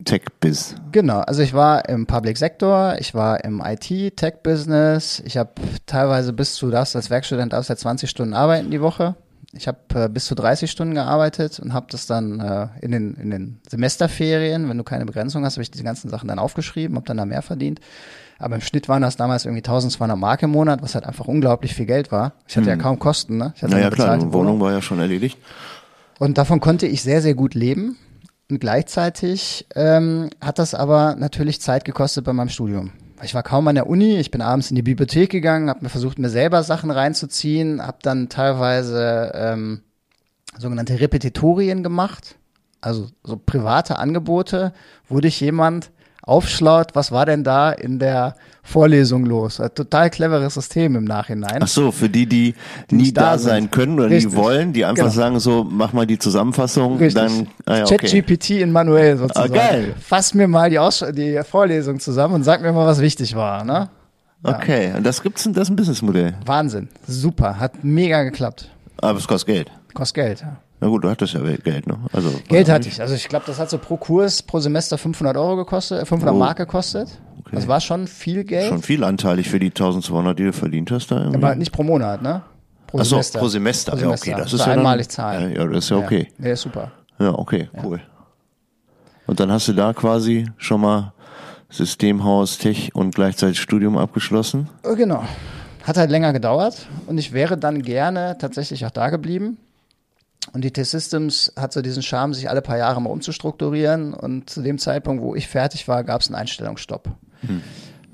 [0.05, 0.76] Tech-Biz.
[0.92, 5.50] Genau, also ich war im Public Sektor, ich war im IT, Tech-Business, ich habe
[5.86, 9.14] teilweise bis zu, darfst als Werkstudent darfst ja 20 Stunden arbeiten die Woche.
[9.55, 13.14] Ich habe äh, bis zu 30 Stunden gearbeitet und habe das dann äh, in, den,
[13.16, 16.96] in den Semesterferien, wenn du keine Begrenzung hast, habe ich diese ganzen Sachen dann aufgeschrieben,
[16.96, 17.78] habe dann da mehr verdient.
[18.38, 21.74] Aber im Schnitt waren das damals irgendwie 1200 Mark im Monat, was halt einfach unglaublich
[21.74, 22.32] viel Geld war.
[22.48, 23.53] Ich hatte ja kaum Kosten, ne?
[23.55, 25.38] Ich hatte Naja, klar, Wohnung war ja schon erledigt.
[26.18, 27.98] und davon konnte ich sehr, sehr gut leben.
[28.53, 32.92] Und gleichzeitig ähm, hat das aber natürlich Zeit gekostet bei meinem Studium.
[33.22, 35.88] Ich war kaum an der Uni, ich bin abends in die Bibliothek gegangen, habe mir
[35.88, 39.80] versucht, mir selber Sachen reinzuziehen, habe dann teilweise ähm,
[40.59, 42.36] sogenannte Repetitorien gemacht,
[42.82, 44.74] also so private Angebote,
[45.09, 45.90] wo dich jemand
[46.23, 49.61] aufschlaut, was war denn da in der Vorlesung los?
[49.61, 51.59] Ein total cleveres System im Nachhinein.
[51.62, 52.55] Ach so, für die, die,
[52.91, 53.73] nie nicht da sein sind.
[53.73, 54.33] können oder Richtig.
[54.33, 55.14] nie wollen, die einfach Genau.
[55.14, 57.14] sagen so, mach mal die Zusammenfassung, Richtig.
[57.23, 57.97] dann, ah ja, okay.
[57.99, 59.53] ChatGPT in manuell sozusagen.
[59.53, 59.95] Ah, geil.
[60.01, 63.64] Fass mir mal die, Aus die Vorlesung zusammen und sag mir mal, was wichtig war.
[63.64, 63.89] Ne?
[64.45, 66.35] Okay, und das gibt's, das ist ein Businessmodell.
[66.47, 66.89] Wahnsinn.
[67.07, 67.59] Super.
[67.61, 68.68] Hat mega geklappt.
[68.99, 69.70] Aber es kostet Geld.
[69.95, 70.41] Kostet Geld.
[70.41, 70.57] Ja.
[70.83, 71.97] Na gut, du hattest ja Geld, ne?
[72.12, 73.01] Also, Geld hatte ich.
[73.01, 76.35] Also ich glaube, das hat so pro Kurs, pro Semester 500 Euro gekostet, äh, 500
[76.35, 76.39] Oh.
[76.39, 77.09] Mark gekostet.
[77.53, 78.68] Das war schon viel Geld.
[78.68, 81.37] Schon viel anteilig für die 1200, die du verdient hast da irgendwie.
[81.37, 82.43] aber nicht pro Monat, ne?
[82.89, 83.97] Pro Ach so, pro Semester.
[83.97, 85.53] Ja, okay, das ist ja dann- einmalig zahlen.
[85.55, 86.28] Ja, ja, das ist ja okay.
[86.39, 86.91] Ja, ja ist super.
[87.20, 88.01] Ja, okay, cool.
[89.28, 91.12] Und dann hast du da quasi schon mal
[91.70, 94.68] Systemhaus, Tech und gleichzeitig Studium abgeschlossen.
[94.83, 95.22] Äh, Genau.
[95.85, 99.59] Hat halt länger gedauert und ich wäre dann gerne tatsächlich auch da geblieben.
[100.53, 104.12] Und die T-Systems hat so diesen Charme, sich alle paar Jahre mal umzustrukturieren.
[104.12, 107.09] Und zu dem Zeitpunkt, wo ich fertig war, gab es einen Einstellungsstopp.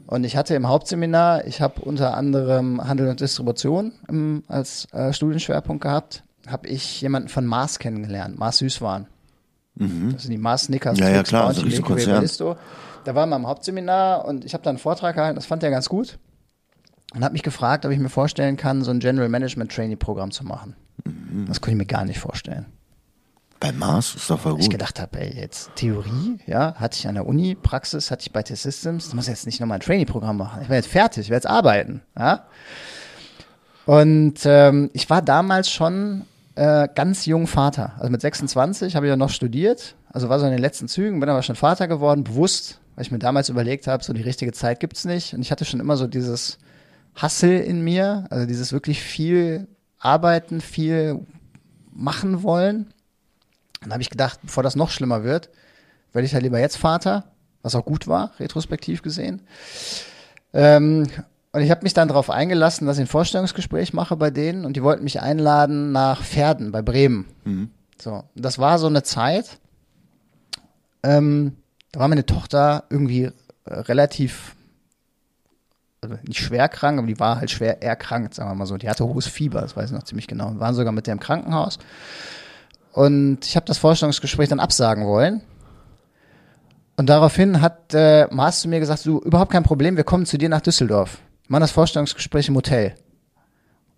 [0.07, 5.13] Und ich hatte im Hauptseminar, ich habe unter anderem Handel und Distribution im, als äh,
[5.13, 9.07] Studienschwerpunkt gehabt, habe ich jemanden von Mars kennengelernt, Mars Süßwaren.
[10.13, 11.83] Das sind die Mars Snickers, Ja, ja, klar, Bounty, so.
[11.83, 12.57] Ballisto.
[13.05, 15.71] Da war man im Hauptseminar und ich habe da einen Vortrag gehalten, das fand er
[15.71, 16.19] ganz gut.
[17.15, 20.31] Und hat mich gefragt, ob ich mir vorstellen kann, so ein General Management Trainee Programm
[20.31, 20.75] zu machen.
[21.05, 21.47] Mhm.
[21.47, 22.67] Das konnte ich mir gar nicht vorstellen.
[23.61, 24.73] Bei Mars ist doch voll Weil ich gut.
[24.73, 28.43] gedacht habe, ey, jetzt Theorie, ja, hatte ich an der Uni, Praxis hatte ich bei
[28.43, 30.63] T-Systems, das muss ich jetzt nicht nochmal ein Trainee-Programm machen.
[30.63, 32.47] Ich bin jetzt fertig, ich werde jetzt arbeiten, ja.
[33.85, 36.25] Und ähm, ich war damals schon
[36.55, 37.95] äh, ganz jung Vater.
[37.99, 41.19] Also mit 26 habe ich ja noch studiert, also war so in den letzten Zügen,
[41.19, 44.53] bin aber schon Vater geworden, bewusst, weil ich mir damals überlegt habe, so die richtige
[44.53, 45.35] Zeit gibt's nicht.
[45.35, 46.59] Und ich hatte schon immer so dieses
[47.21, 49.67] Hustle in mir, also dieses wirklich viel
[49.99, 51.27] arbeiten, viel
[51.93, 52.93] machen wollen.
[53.81, 55.51] Dann habe ich gedacht, bevor das noch schlimmer wird,
[56.13, 57.25] werde ich halt lieber jetzt Vater,
[57.63, 59.43] was auch gut war, retrospektiv gesehen.
[60.53, 61.09] Ähm,
[61.53, 64.77] und ich habe mich dann darauf eingelassen, dass ich ein Vorstellungsgespräch mache bei denen und
[64.77, 67.27] die wollten mich einladen nach Pferden bei Bremen.
[68.01, 69.59] So, das war so eine Zeit.
[71.03, 71.57] Ähm,
[71.93, 73.33] da war meine Tochter irgendwie äh,
[73.67, 74.55] relativ
[76.01, 78.77] also nicht schwer krank, aber die war halt schwer erkrankt, sagen wir mal so.
[78.77, 80.53] Die hatte hohes Fieber, das weiß ich noch ziemlich genau.
[80.53, 81.79] Wir waren sogar mit der im Krankenhaus.
[82.93, 85.43] Und ich habe das Vorstellungsgespräch dann absagen wollen.
[86.97, 90.37] Und daraufhin hat äh, Mars zu mir gesagt, du, überhaupt kein Problem, wir kommen zu
[90.37, 91.19] dir nach Düsseldorf.
[91.47, 92.95] Wir machen das Vorstellungsgespräch im Hotel.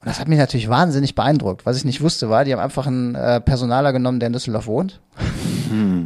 [0.01, 1.67] Und das hat mich natürlich wahnsinnig beeindruckt.
[1.67, 4.67] Was ich nicht wusste, war, die haben einfach einen äh, Personaler genommen, der in Düsseldorf
[4.67, 5.01] wohnt.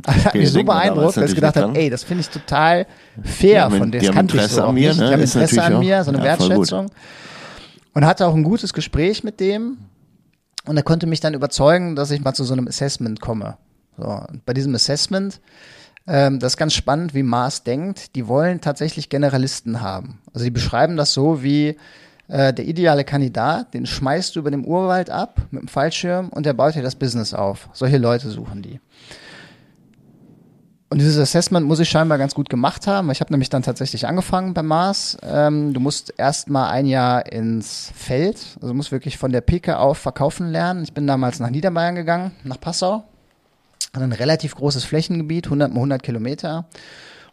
[0.02, 2.86] Das hat mich so beeindruckt, dass ich gedacht habe, ey, das finde ich total
[3.22, 5.00] fair haben- von die Das kannte ich so an mir, nicht.
[5.00, 5.06] ne?
[5.08, 6.24] Die haben Interesse an mir, so eine ja.
[6.24, 6.90] Wertschätzung.
[7.92, 9.78] Und hatte auch ein gutes Gespräch mit dem.
[10.66, 13.56] Und er konnte mich dann überzeugen, dass ich mal zu so einem Assessment komme.
[13.96, 15.40] So, bei diesem Assessment,
[16.06, 18.16] ähm, das ist ganz spannend, wie Mars denkt.
[18.16, 20.18] Die wollen tatsächlich Generalisten haben.
[20.32, 21.76] Also die beschreiben das so wie
[22.26, 26.46] äh, der ideale Kandidat, den schmeißt du über dem Urwald ab mit dem Fallschirm und
[26.46, 27.68] der baut dir das Business auf.
[27.74, 28.80] Solche Leute suchen die.
[30.90, 33.10] Und dieses Assessment muss ich scheinbar ganz gut gemacht haben.
[33.10, 35.16] Ich habe nämlich dann tatsächlich angefangen bei Mars.
[35.22, 39.78] Ähm, du musst erst mal ein Jahr ins Feld, also musst wirklich von der Pike
[39.78, 40.84] auf verkaufen lernen.
[40.84, 43.04] Ich bin damals nach Niederbayern gegangen, nach Passau.
[43.92, 46.66] Hatte ein relativ großes Flächengebiet, 100 mal 100 Kilometer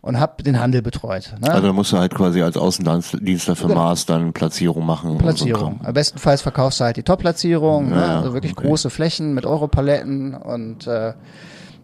[0.01, 1.33] und habe den Handel betreut.
[1.39, 1.51] Ne?
[1.51, 5.11] Also da musst du halt quasi als Außendienstler für Mars dann Platzierung machen.
[5.11, 5.79] so Platzierung.
[5.83, 7.95] Am bestenfalls verkaufst du halt die Top-Platzierung, ne?
[7.95, 8.67] Ja, also wirklich okay.
[8.67, 11.13] große Flächen mit Europaletten und äh,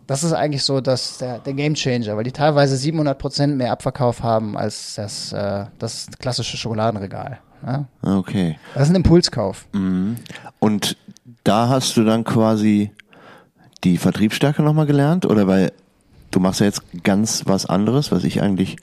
[0.07, 3.71] das ist eigentlich so das, der, der Game Changer, weil die teilweise 700 Prozent mehr
[3.71, 7.39] Abverkauf haben als das, äh, das klassische Schokoladenregal.
[7.65, 7.85] Ja?
[8.01, 8.57] Okay.
[8.73, 9.67] Das ist ein Impulskauf.
[10.59, 10.97] Und
[11.43, 12.91] da hast du dann quasi
[13.83, 15.25] die Vertriebsstärke nochmal gelernt?
[15.25, 15.71] Oder weil
[16.31, 18.77] du machst ja jetzt ganz was anderes, was ich eigentlich,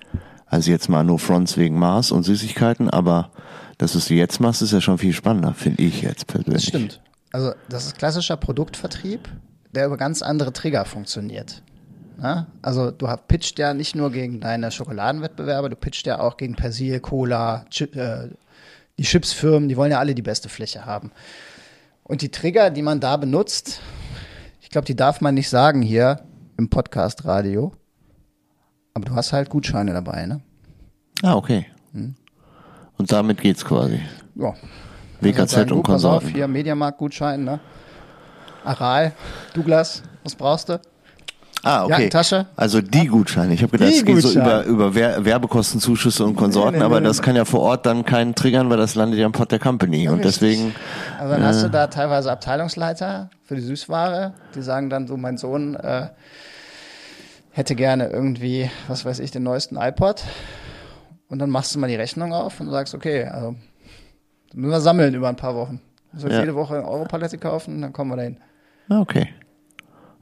[0.47, 3.31] also jetzt mal nur Fronts wegen Mars und Süßigkeiten, aber
[3.79, 6.55] das, was du jetzt machst, ist ja schon viel spannender, finde ich jetzt persönlich.
[6.55, 7.01] Das stimmt.
[7.33, 9.29] Also das ist klassischer Produktvertrieb,
[9.75, 11.63] der über ganz andere Trigger funktioniert.
[12.23, 12.47] Ja?
[12.63, 17.01] Also du pitcht ja nicht nur gegen deine Schokoladenwettbewerber, du pitcht ja auch gegen Persil,
[17.01, 18.31] Cola, Chi äh,
[18.99, 21.11] die Chipsfirmen, die wollen ja alle die beste Fläche haben.
[22.05, 23.81] Und die Trigger, die man da benutzt,
[24.61, 26.21] ich glaube, die darf man nicht sagen hier
[26.57, 27.73] im Podcast-Radio.
[28.93, 30.41] Aber du hast halt Gutscheine dabei, ne?
[31.23, 31.67] Ah, okay.
[31.93, 32.15] Hm.
[32.97, 34.01] Und damit geht's quasi.
[34.37, 34.55] Ja.
[35.21, 36.29] WKZ Also und pass auf, Konsorten.
[36.29, 37.59] hier Mediamarkt-Gutschein, ne?
[38.65, 39.13] Aral,
[39.55, 40.81] Douglas, was brauchst du?
[41.63, 41.93] Ah, okay.
[41.93, 42.47] Jackentasche?
[42.57, 43.55] Also die Gutscheine.
[43.55, 46.85] Ich habe gedacht, Die es geht so über, über Wer Werbekostenzuschüsse und Konsorten, Nee, nee,
[46.85, 49.33] aber nee, das kann ja vor Ort dann keinen triggern, weil das landet ja im
[49.33, 50.07] Pot der Company.
[50.09, 50.35] und richtig.
[50.35, 50.75] deswegen,
[51.19, 55.39] Also dann hast du da teilweise Abteilungsleiter für die Süßware, die sagen dann so, mein
[55.39, 56.09] Sohn äh,
[57.51, 60.23] hätte gerne irgendwie, was weiß ich, den neuesten iPod.
[61.29, 63.55] Und dann machst du mal die Rechnung auf und sagst, okay, also
[64.53, 65.81] müssen wir sammeln über ein paar Wochen.
[66.13, 66.41] Sollst Ja.
[66.41, 68.37] jede Woche eine Europalette kaufen, dann kommen wir dahin.
[68.89, 69.29] Ah, okay.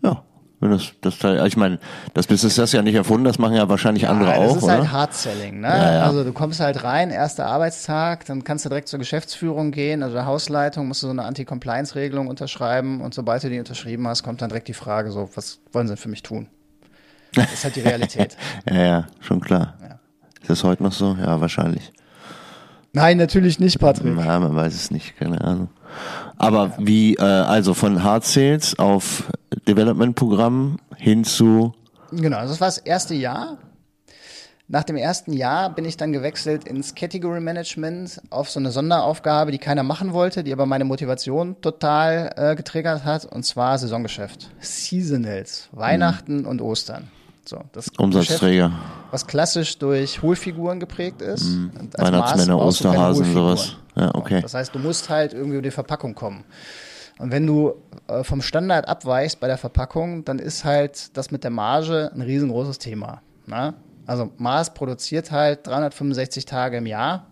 [0.03, 0.23] Ja.
[0.61, 1.81] Wenn das, das Teil, ich meine,
[2.15, 4.57] das Business ist das ja nicht erfunden, das machen ja wahrscheinlich andere Ja, das auch,
[4.59, 4.73] ist oder?
[4.75, 5.67] halt Hard Selling, ne?
[5.67, 6.03] Ja, ja.
[6.05, 10.15] Also du kommst halt rein, erster Arbeitstag, dann kannst du direkt zur Geschäftsführung gehen, also
[10.15, 14.41] der Hausleitung, musst du so eine Anti-Compliance-Regelung unterschreiben und sobald du die unterschrieben hast, kommt
[14.41, 16.47] dann direkt die Frage so, was wollen sie denn für mich tun?
[17.35, 18.37] Das ist halt die Realität.
[18.71, 19.75] ja, ja, schon klar.
[19.81, 19.99] Ja.
[20.43, 21.17] Ist das heute noch so?
[21.21, 21.93] Ja, wahrscheinlich.
[22.93, 24.17] Nein, natürlich nicht, Patrick.
[24.17, 25.71] Ja, man weiß es nicht, keine Ahnung.
[26.43, 29.31] Aber wie, äh, also von Hard Sales auf
[29.67, 31.73] Development-Programm hin zu,
[32.13, 33.57] Genau, also das war das erste Jahr.
[34.69, 39.51] Nach dem ersten Jahr bin ich dann gewechselt ins Category Management auf so eine Sonderaufgabe,
[39.51, 44.51] die keiner machen wollte, die aber meine Motivation total äh, getriggert hat, und zwar Saisongeschäft.
[44.61, 47.11] Seasonals, Weihnachten und Ostern.
[47.45, 48.73] So, das Geschäft, Umsatzträger,
[49.11, 51.59] was klassisch durch Hohlfiguren geprägt ist.
[51.97, 53.77] Als Weihnachtsmänner, Maß Osterhasen, sowas.
[53.97, 54.41] Ja, okay.
[54.41, 56.45] Das heißt, du musst halt irgendwie über die Verpackung kommen.
[57.19, 57.75] Und wenn du
[58.09, 62.23] äh, vom Standard abweichst bei der Verpackung, dann ist halt das mit der Marge ein
[62.23, 63.23] riesengroßes Thema.
[63.47, 63.75] Ne?
[64.07, 67.27] Also Mars produziert halt 365 Tage im Jahr,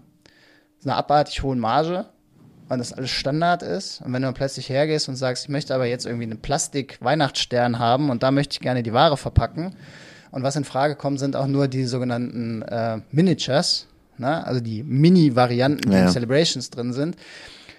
[0.78, 2.06] ist eine abartig hohe Marge,
[2.70, 4.00] weil das alles Standard ist.
[4.00, 7.80] Und wenn du dann plötzlich hergehst und sagst, ich möchte aber jetzt irgendwie einen Plastik-Weihnachtsstern
[7.80, 9.74] haben und da möchte ich gerne die Ware verpacken.
[10.30, 14.46] Und was in Frage kommt, sind auch nur die sogenannten äh, Miniatures, ne?
[14.46, 16.10] also die Mini-Varianten, die Ja, in.
[16.10, 17.16] Celebrations drin sind.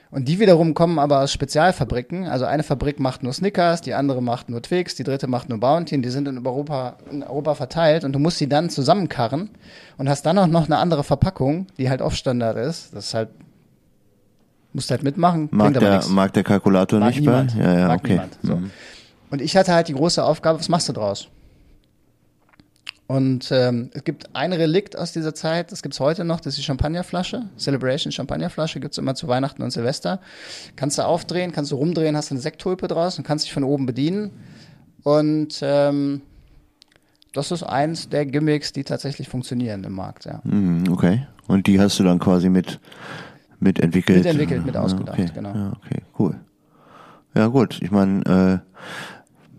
[0.10, 2.28] Und die wiederum kommen aber aus Spezialfabriken.
[2.28, 5.62] Also eine Fabrik macht nur Snickers, die andere macht nur Twix, die dritte macht nur
[5.62, 9.52] Bounty und die sind in Europa, in Europa verteilt und du musst sie dann zusammenkarren
[9.98, 12.94] und hast dann auch noch eine andere Verpackung, die halt Off-Standard ist.
[12.94, 13.30] Das ist halt,
[14.74, 17.56] musst halt mitmachen, mag der, mag der Kalkulator Mag nicht niemand.
[17.56, 17.64] bei?
[17.64, 18.12] Ja, ja, Mag okay.
[18.14, 18.38] niemand.
[18.42, 18.56] So.
[18.56, 18.72] Mhm.
[19.30, 21.30] Und ich hatte halt die große Aufgabe, was machst du draus?
[23.08, 26.60] Und ähm, es gibt ein Relikt aus dieser Zeit, das gibt's heute noch, das ist
[26.60, 27.44] die Champagnerflasche.
[27.58, 30.22] Celebration Champagnerflasche gibt's immer zu Weihnachten und Silvester.
[30.78, 33.86] Kannst du aufdrehen, kannst du rumdrehen, hast eine Sekttulpe draus und kannst dich von oben
[33.86, 34.32] bedienen.
[35.04, 36.22] Und ähm,
[37.34, 40.40] das ist eins der Gimmicks, die tatsächlich funktionieren im Markt, ja.
[40.46, 41.28] Mhm, okay.
[41.48, 42.80] Und die hast du dann quasi mit,
[43.62, 44.20] mitentwickelt?
[44.24, 45.30] Mitentwickelt, mit Ja, ausgedacht, okay.
[45.34, 45.54] genau.
[45.54, 46.36] Ja, okay, cool.
[47.34, 47.80] Ja, gut.
[47.82, 48.80] Ich meine, äh,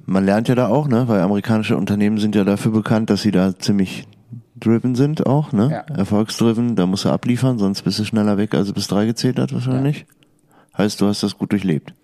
[0.05, 1.09] man lernt ja da auch, ne?
[1.09, 4.07] Weil amerikanische Unternehmen sind ja dafür bekannt, dass sie da ziemlich
[4.57, 5.85] driven sind auch, ne?
[5.89, 5.97] Ja.
[5.97, 9.39] Erfolgsdriven, da musst du abliefern, sonst bist du schneller weg, als du bis drei gezählt
[9.39, 10.07] hat wahrscheinlich.
[10.77, 11.95] Heißt, du hast das gut durchlebt.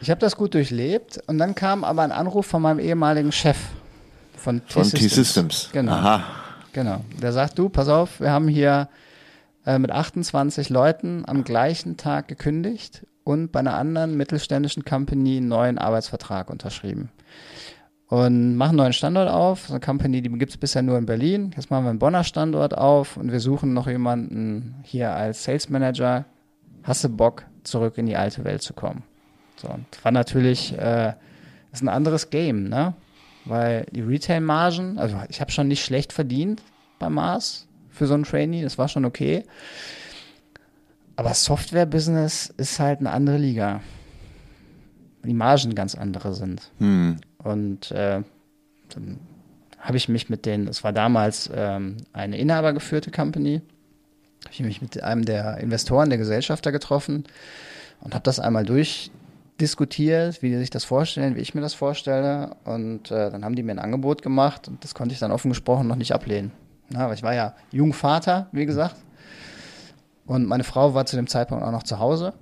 [0.00, 3.56] Ich habe das gut durchlebt und dann kam aber ein Anruf von meinem ehemaligen Chef
[4.36, 5.00] von Von T-Systems.
[5.02, 5.68] T-Systems.
[5.72, 5.92] Genau.
[5.92, 6.24] Aha.
[6.72, 7.04] Genau.
[7.20, 8.88] Der sagt, du, pass auf, wir haben hier
[9.66, 15.48] äh, mit 28 Leuten am gleichen Tag gekündigt und bei einer anderen mittelständischen Company einen
[15.48, 17.10] neuen Arbeitsvertrag unterschrieben.
[18.06, 19.68] Und machen einen neuen Standort auf.
[19.68, 21.52] So eine Company, die gibt es bisher nur in Berlin.
[21.54, 25.68] Jetzt machen wir einen Bonner Standort auf und wir suchen noch jemanden hier als Sales
[25.68, 26.24] Manager.
[26.82, 29.04] Hast du Bock, zurück in die alte Welt zu kommen?
[29.56, 31.12] So, und war natürlich, äh,
[31.72, 32.94] ist ein anderes Game, ne?
[33.44, 36.62] Weil die Retail-Margen, also ich habe schon nicht schlecht verdient
[36.98, 37.68] bei Mars
[38.00, 39.44] für so einen Trainee, das war schon okay.
[41.16, 43.82] Aber Software-Business ist halt eine andere Liga.
[45.22, 46.62] Die Margen ganz andere sind.
[46.78, 47.18] Hm.
[47.44, 48.22] Und äh,
[48.94, 49.18] dann
[49.78, 53.60] habe ich mich mit denen, es war damals ähm, eine inhabergeführte Company,
[54.46, 57.24] habe ich mich mit einem der Investoren, der Gesellschafter getroffen
[58.00, 58.64] und habe das einmal
[59.60, 62.56] diskutiert, wie die sich das vorstellen, wie ich mir das vorstelle.
[62.64, 65.50] Und äh, dann haben die mir ein Angebot gemacht und das konnte ich dann offen
[65.50, 66.50] gesprochen noch nicht ablehnen.
[66.92, 68.96] Na, weil ich war ja Jungvater, wie gesagt.
[70.26, 72.34] Und meine Frau war zu dem Zeitpunkt auch noch zu Hause.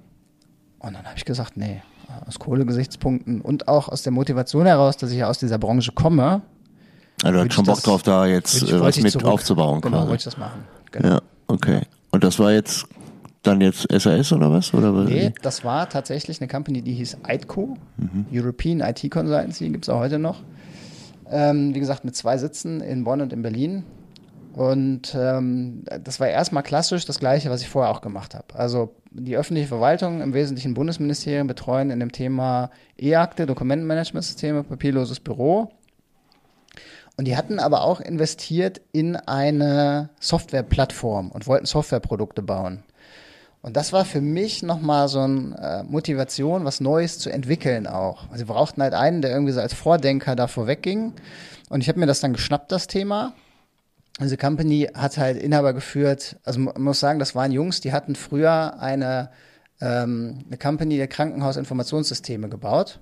[0.78, 1.82] Und dann habe ich gesagt, nee,
[2.26, 6.42] aus Kohlegesichtspunkten und auch aus der Motivation heraus, dass ich ja aus dieser Branche komme.
[7.22, 9.26] Also du hast schon Bock das- drauf, da jetzt ich- äh, was mit zurück.
[9.26, 10.08] aufzubauen Genau, quasi.
[10.08, 10.64] wollte ich das machen.
[10.92, 11.08] Genau.
[11.08, 11.82] Ja, okay.
[12.10, 12.86] Und das war jetzt
[13.42, 14.72] dann jetzt SAS oder was?
[14.72, 15.08] Oder was?
[15.08, 17.76] Nee, das war tatsächlich eine Company, die hieß ITCO,
[18.32, 20.42] European IT Consultancy, gibt es auch heute noch.
[21.30, 23.84] Ähm, wie gesagt, mit zwei Sitzen in Bonn und in Berlin.
[24.52, 28.54] Und ähm, das war erstmal klassisch das Gleiche, was ich vorher auch gemacht habe.
[28.54, 35.70] Also die öffentliche Verwaltung, im Wesentlichen Bundesministerien, betreuen in dem Thema E-Akte, Dokumentenmanagementsysteme, papierloses Büro.
[37.16, 42.84] Und die hatten aber auch investiert in eine Softwareplattform und wollten Softwareprodukte bauen.
[43.60, 48.22] Und das war für mich nochmal so eine äh, Motivation, was Neues zu entwickeln auch.
[48.30, 51.12] Also sie brauchten halt einen, der irgendwie so als Vordenker da vorwegging.
[51.68, 53.34] Und ich habe mir das dann geschnappt, das Thema.
[54.20, 56.36] Diese Company hat halt Inhaber geführt.
[56.44, 59.30] Also man muss sagen, das waren Jungs, die hatten früher eine,
[59.80, 62.98] ähm, eine Company der Krankenhausinformationssysteme gebaut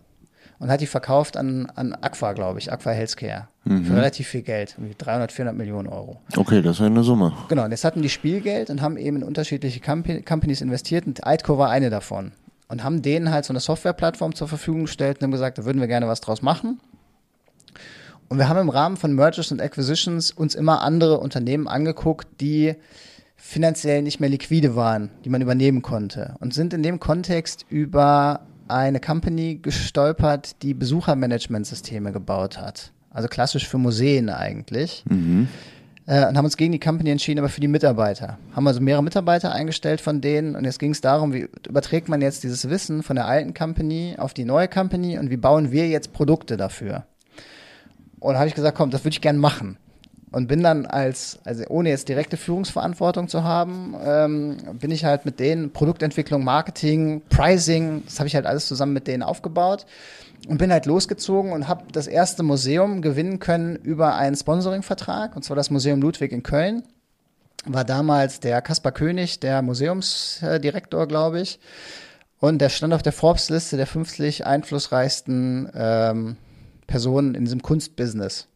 [0.59, 3.49] und hat die verkauft an, an Aqua, glaube ich, Aqua Healthcare.
[3.65, 6.21] Für relativ viel Geld, irgendwie 300, 400 Millionen Euro.
[6.37, 7.33] Okay, das ist ja eine Summe.
[7.49, 11.27] Genau, und jetzt hatten die Spielgeld und haben eben in unterschiedliche Compa- Companies investiert und
[11.27, 12.33] Eidco war eine davon.
[12.69, 15.81] Und haben denen halt so eine Softwareplattform zur Verfügung gestellt und haben gesagt, da würden
[15.81, 16.81] wir gerne was draus machen.
[18.29, 22.75] Und wir haben im Rahmen von Mergers und Acquisitions uns immer andere Unternehmen angeguckt, die
[23.37, 26.35] finanziell nicht mehr liquide waren, die man übernehmen konnte.
[26.41, 32.93] Und sind in dem Kontext über eine Company gestolpert, die Besuchermanagementsysteme gebaut hat.
[33.11, 35.05] Also klassisch für Museen eigentlich
[36.07, 38.39] äh, und haben uns gegen die Company entschieden, aber für die Mitarbeiter.
[38.55, 42.21] Haben also mehrere Mitarbeiter eingestellt von denen und jetzt ging es darum, wie überträgt man
[42.21, 45.89] jetzt dieses Wissen von der alten Company auf die neue Company und wie bauen wir
[45.89, 47.05] jetzt Produkte dafür?
[48.21, 49.79] Und habe ich gesagt, komm, das würde ich gern machen.
[50.33, 55.25] Und bin dann als, also ohne jetzt direkte Führungsverantwortung zu haben, ähm, bin ich halt
[55.25, 59.87] mit denen Produktentwicklung, Marketing, Pricing, das habe ich halt alles zusammen mit denen aufgebaut
[60.49, 65.45] und bin halt losgezogen und habe das erste Museum gewinnen können über einen Sponsoringvertrag, und
[65.45, 66.83] zwar das Museum Ludwig in Köln.
[67.65, 71.59] War damals der Kaspar König, der Museumsdirektor, glaube ich.
[72.39, 76.37] Und der stand auf der Forbes-Liste der 50 einflussreichsten ähm,
[76.87, 78.49] Personen in diesem Kunstbusiness.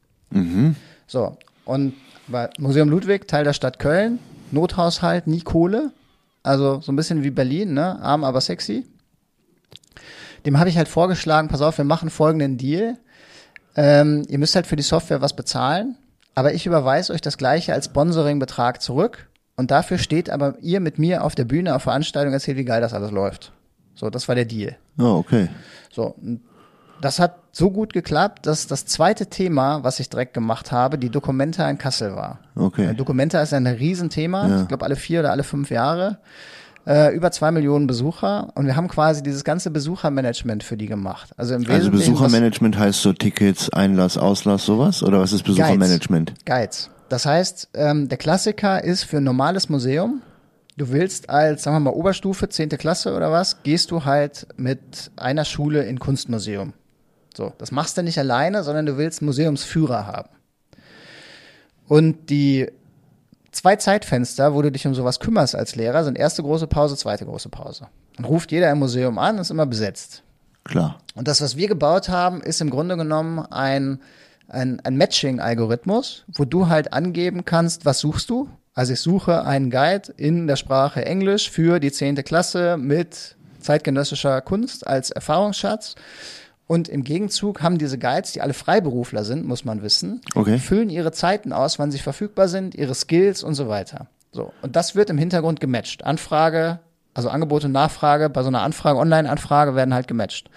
[1.06, 1.94] So, und
[2.28, 4.18] war Museum Ludwig, Teil der Stadt Köln,
[4.50, 5.92] Nothaushalt, nie Kohle.
[6.42, 8.00] Also so ein bisschen wie Berlin, ne?
[8.00, 8.86] Arm, aber sexy.
[10.46, 12.96] Dem habe ich halt vorgeschlagen, pass auf, wir machen folgenden Deal.
[13.76, 15.96] Ähm, ihr müsst halt für die Software was bezahlen,
[16.34, 19.28] aber ich überweise euch das gleiche als Sponsoringbetrag zurück.
[19.56, 22.80] Und dafür steht aber ihr mit mir auf der Bühne auf Veranstaltung erzählt, wie geil
[22.80, 23.52] das alles läuft.
[23.94, 24.76] So, das war der Deal.
[24.98, 25.48] Oh, okay.
[25.92, 26.16] So,
[27.00, 31.10] das hat so gut geklappt, dass das zweite Thema, was ich direkt gemacht habe, die
[31.10, 32.38] Documenta in Kassel war.
[32.56, 32.86] Okay.
[32.90, 34.62] Äh, Documenta ist ein Riesenthema, Ja.
[34.62, 36.18] ich glaube alle vier oder alle fünf Jahre.
[36.86, 41.30] Äh, über zwei Millionen Besucher und wir haben quasi dieses ganze Besuchermanagement für die gemacht.
[41.36, 45.02] Also im Also Wesentlichen was- Besuchermanagement heißt so Tickets, Einlass, Auslass, sowas?
[45.02, 46.32] Oder was ist Besuchermanagement?
[46.46, 46.88] Guides.
[47.10, 50.22] Das heißt, ähm, der Klassiker ist für ein normales Museum.
[50.78, 52.70] Du willst als, sagen wir mal, Oberstufe, 10.
[52.78, 56.72] Klasse oder was, gehst du halt mit einer Schule in Kunstmuseum.
[57.36, 60.30] So, das machst du nicht alleine, sondern du willst Museumsführer haben.
[61.86, 62.70] Und die
[63.52, 67.24] zwei Zeitfenster, wo du dich um sowas kümmerst als Lehrer, sind erste große Pause, zweite
[67.24, 67.88] große Pause.
[68.16, 70.22] Dann ruft jeder im Museum an, ist immer besetzt.
[70.64, 70.98] Klar.
[71.14, 74.00] Und das, was wir gebaut haben, ist im Grunde genommen ein,
[74.48, 78.48] ein, ein Matching-Algorithmus, wo du halt angeben kannst, was suchst du.
[78.74, 84.40] Also ich suche einen Guide in der Sprache Englisch für die zehnte Klasse mit zeitgenössischer
[84.40, 85.96] Kunst als Erfahrungsschatz.
[86.70, 90.58] Und im Gegenzug haben diese Guides, die alle Freiberufler sind, muss man wissen, Okay.
[90.58, 94.06] füllen ihre Zeiten aus, wann sie verfügbar sind, ihre Skills und so weiter.
[94.30, 94.52] So.
[94.62, 96.04] Und das wird im Hintergrund gematcht.
[96.04, 96.78] Anfrage,
[97.12, 100.48] also Angebot und Nachfrage, bei so einer Anfrage, Online-Anfrage werden halt gematcht.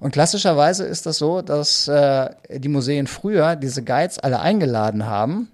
[0.00, 5.48] Und klassischerweise ist das so, dass äh, die Museen früher diese Guides alle eingeladen haben,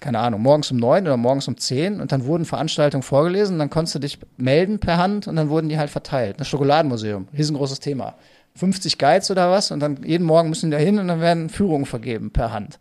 [0.00, 3.68] keine Ahnung, morgens um neun oder morgens um zehn und dann wurden Veranstaltungen vorgelesen, dann
[3.68, 6.40] konntest du dich melden per Hand und dann wurden die halt verteilt.
[6.40, 8.14] Das Schokoladenmuseum, riesengroßes Thema.
[8.56, 11.48] 50 Guides oder was und dann jeden Morgen müssen die da hin und dann werden
[11.48, 12.78] Führungen vergeben per Hand.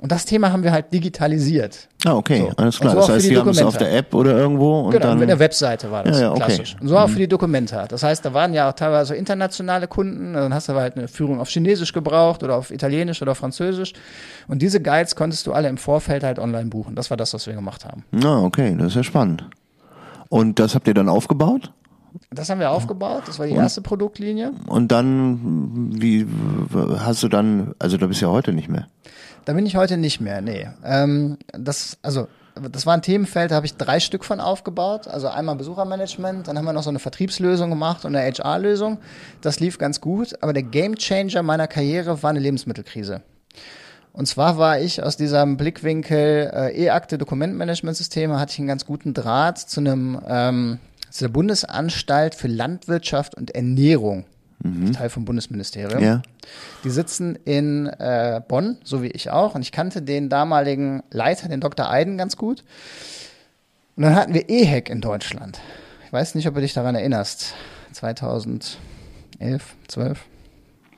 [0.00, 1.88] Und das Thema haben wir halt digitalisiert.
[2.04, 2.56] Ah, okay, So.
[2.62, 2.90] alles klar.
[2.90, 4.90] so das auch für heißt, die die haben es auf der App oder irgendwo und
[4.90, 5.18] genau, dann.
[5.18, 6.40] mit der Webseite war das Ja, ja, okay.
[6.44, 6.76] klassisch.
[6.78, 7.82] Und so auch für die Dokumente.
[7.88, 11.40] Das heißt, da waren ja auch teilweise internationale Kunden, dann hast du halt eine Führung
[11.40, 13.94] auf Chinesisch gebraucht oder auf Italienisch oder Französisch.
[14.46, 16.96] Und diese Guides konntest du alle im Vorfeld halt online buchen.
[16.96, 18.04] Das war das, was wir gemacht haben.
[18.22, 19.48] Ah, okay, das ist ja spannend.
[20.28, 21.72] Und das habt ihr dann aufgebaut?
[22.30, 24.52] Das haben wir aufgebaut, das war die erste Produktlinie.
[24.66, 26.26] Und dann, wie
[26.98, 28.86] hast du dann, also da bist du ja heute nicht mehr.
[29.44, 30.68] Da bin ich heute nicht mehr, nee.
[30.84, 32.28] Ähm, das, also,
[32.70, 35.08] das war ein Themenfeld, da habe ich drei Stück von aufgebaut.
[35.08, 38.98] Also einmal Besuchermanagement, dann haben wir noch so eine Vertriebslösung gemacht und eine HR-Lösung.
[39.40, 43.22] Das lief ganz gut, aber der Gamechanger meiner Karriere war eine Lebensmittelkrise.
[44.12, 49.12] Und zwar war ich aus diesem Blickwinkel äh, E-Akte Dokumentmanagementsysteme, hatte ich einen ganz guten
[49.12, 50.78] Draht zu einem ähm,
[51.14, 54.24] zu der Bundesanstalt für Landwirtschaft und Ernährung.
[54.94, 56.02] Teil vom Bundesministerium.
[56.02, 56.22] Ja.
[56.82, 59.54] Die sitzen in äh, Bonn, so wie ich auch.
[59.54, 61.88] Und ich kannte den damaligen Leiter, den Dr.
[61.88, 62.64] Eiden, ganz gut.
[63.94, 65.60] Und dann hatten wir EHEC in Deutschland.
[66.04, 67.54] Ich weiß nicht, ob du dich daran erinnerst.
[67.92, 68.76] 2011,
[69.86, 70.20] 12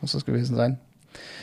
[0.00, 0.78] muss das gewesen sein.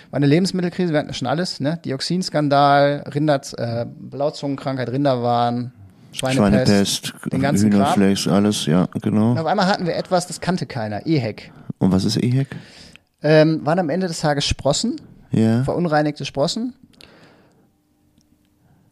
[0.09, 1.79] War eine Lebensmittelkrise, wir hatten schon alles, ne?
[1.85, 5.73] Dioxinskandal, Rinder, äh, Blauzungenkrankheit, Rinderwahn,
[6.13, 7.79] Schweinepest, Schweinepest, den ganzen Kram.
[7.81, 9.31] Hühnerfleisch, alles, ja, genau.
[9.31, 11.51] Und auf einmal hatten wir etwas, das kannte keiner, EHEC.
[11.79, 12.47] Und was ist EHEC?
[13.21, 15.01] Ähm, waren am Ende des Tages Sprossen,
[15.31, 15.63] Ja.
[15.63, 16.73] verunreinigte Sprossen.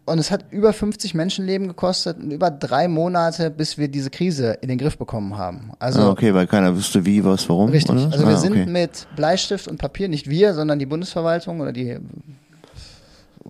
[0.05, 4.57] Und es hat über 50 Menschenleben gekostet und über drei Monate, bis wir diese Krise
[4.61, 5.71] in den Griff bekommen haben.
[5.79, 7.69] Also ah, okay, weil keiner wüsste wie, was, warum.
[7.69, 7.95] richtig.
[8.11, 8.65] Also wir ah, sind okay.
[8.65, 11.97] mit Bleistift und Papier, nicht wir, sondern die Bundesverwaltung oder die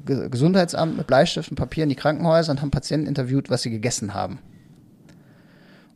[0.05, 4.13] Gesundheitsamt mit Bleistift und Papier in die Krankenhäuser und haben Patienten interviewt, was sie gegessen
[4.13, 4.39] haben.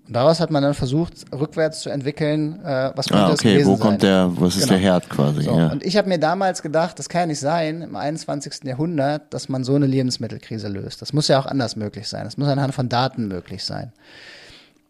[0.08, 3.68] Und daraus hat man dann versucht, rückwärts zu entwickeln, äh, was könnte Ah, okay, gewesen
[3.70, 3.80] wo sein.
[3.82, 4.74] kommt der, was ist Genau.
[4.74, 5.72] der Herd quasi, So, ja.
[5.72, 8.66] Und ich habe mir damals gedacht, das kann ja nicht sein im 21.
[8.66, 11.02] Jahrhundert, dass man so eine Lebensmittelkrise löst.
[11.02, 12.24] Das muss ja auch anders möglich sein.
[12.26, 13.94] Das muss anhand von Daten möglich sein.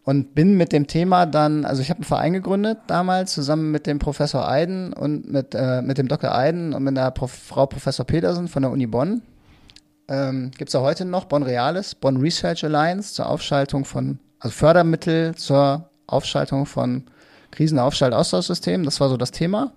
[0.06, 3.88] Und bin mit dem Thema dann, also ich habe einen Verein gegründet damals zusammen mit
[3.88, 6.34] dem Professor Eiden und mit, äh, mit dem Dr.
[6.34, 9.24] Eiden und mit der Prof Frau Professor Petersen von der Uni Bonn.
[10.08, 14.53] Ähm, Gibt es ja heute noch Bonn Reales, Bonn Research Alliance zur Aufschaltung von, also
[14.53, 17.06] Fördermittel zur Aufschaltung von
[17.49, 18.86] Krisenaufschalt-Austauschsystemen.
[18.86, 19.72] Das war so das Thema.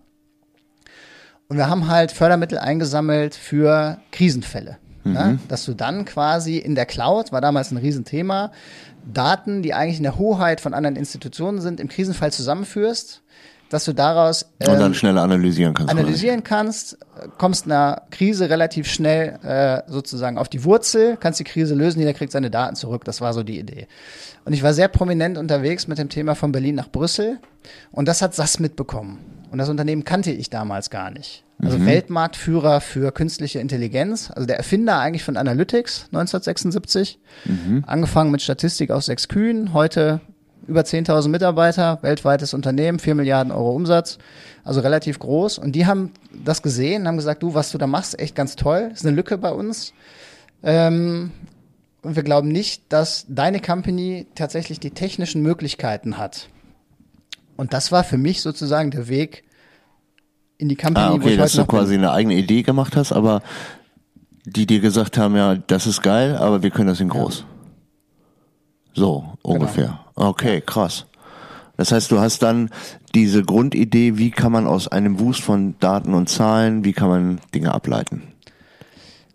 [1.49, 4.76] Und wir haben halt Fördermittel eingesammelt für Krisenfälle.
[5.05, 5.39] Ne?
[5.49, 8.53] Dass du dann quasi in der Cloud, war damals ein Riesenthema,
[9.13, 13.23] Daten, die eigentlich in der Hoheit von anderen Institutionen sind, im Krisenfall zusammenführst,
[13.71, 15.93] dass du daraus Und dann ähm, schneller analysieren kannst.
[15.93, 16.99] analysieren kannst,
[17.37, 22.14] kommst einer Krise relativ schnell äh, sozusagen auf die Wurzel, kannst die Krise lösen, jeder
[22.14, 23.05] kriegt seine Daten zurück.
[23.05, 23.87] Das war so die Idee.
[24.45, 27.39] Und ich war sehr prominent unterwegs mit dem Thema von Berlin nach Brüssel
[27.93, 29.19] und das hat SAS mitbekommen.
[29.51, 31.45] Und das Unternehmen kannte ich damals gar nicht.
[31.61, 37.19] Also Weltmarktführer für künstliche Intelligenz, also der Erfinder eigentlich von Analytics 1976,
[37.85, 40.21] angefangen mit Statistik aus sechs Kühen, heute
[40.69, 44.19] über 10.000 Mitarbeiter, weltweites Unternehmen, 4 Milliarden Euro Umsatz,
[44.64, 45.59] also relativ groß.
[45.59, 48.91] Und die haben das gesehen, haben gesagt, du, was du da machst, echt ganz toll,
[48.93, 49.95] ist eine Lücke bei uns.
[50.62, 51.33] Ähm,
[52.03, 56.49] und wir glauben nicht, dass deine Company tatsächlich die technischen Möglichkeiten hat.
[57.57, 59.45] Und das war für mich sozusagen der Weg
[60.59, 62.05] in die Company, Ah, okay, ich dass du quasi bin.
[62.05, 63.43] eine eigene Idee gemacht hast, aber
[64.45, 67.45] die dir gesagt haben, ja, das ist geil, aber wir können das in groß.
[68.99, 69.55] So, Genau.
[69.55, 70.01] ungefähr.
[70.15, 71.07] Okay, krass.
[71.77, 72.71] Das heißt, du hast dann
[73.15, 77.41] diese Grundidee, wie kann man aus einem Wust von Daten und Zahlen, wie kann man
[77.55, 78.23] Dinge ableiten?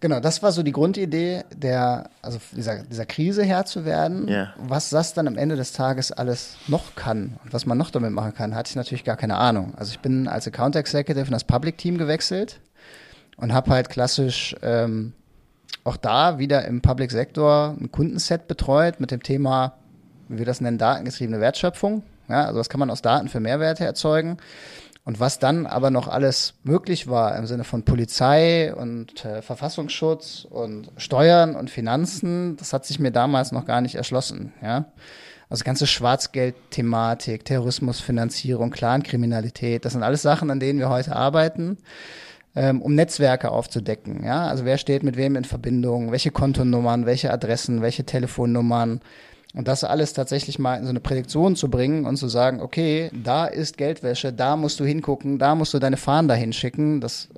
[0.01, 4.27] Genau, das war so die Grundidee der, also dieser, dieser Krise Herr zu werden.
[4.27, 4.53] Ja.
[4.57, 8.11] Was das dann am Ende des Tages alles noch kann und was man noch damit
[8.11, 9.73] machen kann, hatte ich natürlich gar keine Ahnung.
[9.77, 12.59] Also ich bin als Account Executive in das Public Team gewechselt
[13.37, 15.13] und habe halt klassisch ähm,
[15.83, 19.73] auch da wieder im Public Sektor ein Kundenset betreut mit dem Thema,
[20.29, 22.03] wie wir das nennen, datengetriebene Wertschöpfung.
[22.29, 24.37] Ja, also was kann man aus Daten für Mehrwerte erzeugen?
[25.05, 30.47] Und was dann aber noch alles möglich war im Sinne von Polizei und äh, Verfassungsschutz
[30.49, 34.53] und Steuern und Finanzen, das hat sich mir damals noch gar nicht erschlossen.
[34.61, 34.85] Ja?
[35.49, 41.77] Also ganze Schwarzgeld-Thematik, Terrorismusfinanzierung, Clankriminalität, das sind alles Sachen, an denen wir heute arbeiten,
[42.55, 44.23] ähm, um Netzwerke aufzudecken.
[44.23, 44.47] Ja?
[44.47, 49.01] Also wer steht mit wem in Verbindung, welche Kontonummern, welche Adressen, welche Telefonnummern.
[49.55, 53.11] Und das alles tatsächlich mal in so eine Prädiktion zu bringen und zu sagen, okay,
[53.13, 57.29] da ist Geldwäsche, da musst du hingucken, da musst du deine Fahnen dahin schicken, das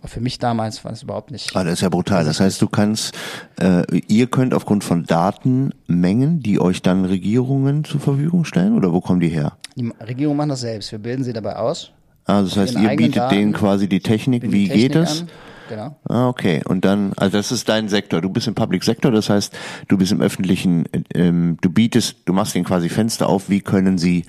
[0.00, 1.54] war für mich damals war das überhaupt nicht.
[1.54, 2.24] Ah, das ist ja brutal.
[2.24, 3.14] Das heißt, du kannst,
[3.60, 9.00] äh, ihr könnt aufgrund von Datenmengen, die euch dann Regierungen zur Verfügung stellen, oder wo
[9.00, 9.56] kommen die her?
[9.76, 11.92] Die Regierung macht das selbst, wir bilden sie dabei aus.
[12.24, 15.24] Ah, das heißt, ihr bietet Daten, denen quasi die Technik, wie die Technik geht es?
[15.68, 15.96] Genau.
[16.08, 16.62] Ah, okay.
[16.66, 18.20] Und dann, also das ist dein Sektor.
[18.20, 19.54] Du bist im Public Sektor, das heißt,
[19.88, 23.96] du bist im öffentlichen, ähm, du bietest, du machst ihnen quasi Fenster auf, wie können
[23.98, 24.24] sie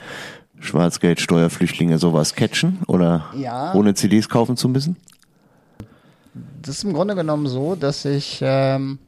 [0.60, 3.74] Schwarzgeld, Steuerflüchtlinge, sowas catchen oder Ja.
[3.74, 4.96] ohne CDs kaufen zu müssen?
[6.62, 9.00] Das ist im Grunde genommen so, dass ich ähm,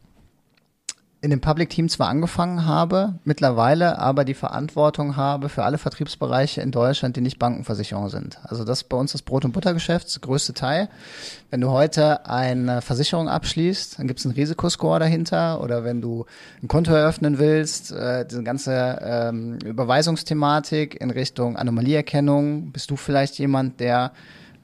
[1.25, 6.61] in dem Public Team zwar angefangen habe, mittlerweile aber die Verantwortung habe für alle Vertriebsbereiche
[6.61, 8.37] in Deutschland, die nicht Bankenversicherung sind.
[8.43, 10.87] Also das ist bei uns das Brot- und Buttergeschäft, das größte Teil.
[11.49, 16.27] Wenn du heute eine Versicherung abschließt, dann gibt es einen Risikoscore dahinter oder wenn du
[16.61, 23.39] ein Konto eröffnen willst, äh, diese ganze ähm, Überweisungsthematik in Richtung Anomalieerkennung, bist du vielleicht
[23.39, 24.11] jemand, der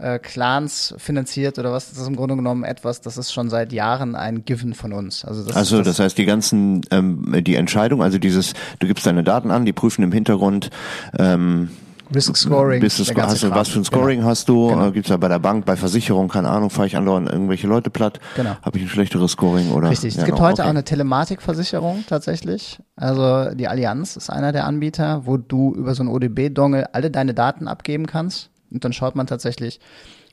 [0.01, 3.71] äh, Clans finanziert oder was, das ist im Grunde genommen etwas, das ist schon seit
[3.71, 5.23] Jahren ein Given von uns.
[5.25, 9.23] Also das, Also das heißt, die ganzen, ähm, die Entscheidung, also dieses, du gibst deine
[9.23, 10.69] Daten an, die prüfen im Hintergrund,
[11.17, 11.69] ähm,
[12.13, 12.81] Risk Scoring.
[12.81, 14.29] der ganze hast du, was für ein Scoring Genau.
[14.29, 14.87] hast du, Genau.
[14.87, 17.89] äh, gibt's ja bei der Bank, bei Versicherung, keine Ahnung, fahre ich andauernd irgendwelche Leute
[17.89, 18.57] platt, Genau.
[18.61, 19.89] habe ich ein schlechteres Scoring oder?
[19.89, 20.15] Richtig.
[20.15, 20.63] Ja, es gibt genau, heute okay.
[20.63, 22.79] auch eine Telematikversicherung tatsächlich.
[22.97, 27.33] Also die Allianz ist einer der Anbieter, wo du über so einen ODB-Dongle alle deine
[27.33, 28.50] Daten abgeben kannst.
[28.71, 29.79] Und dann schaut man tatsächlich,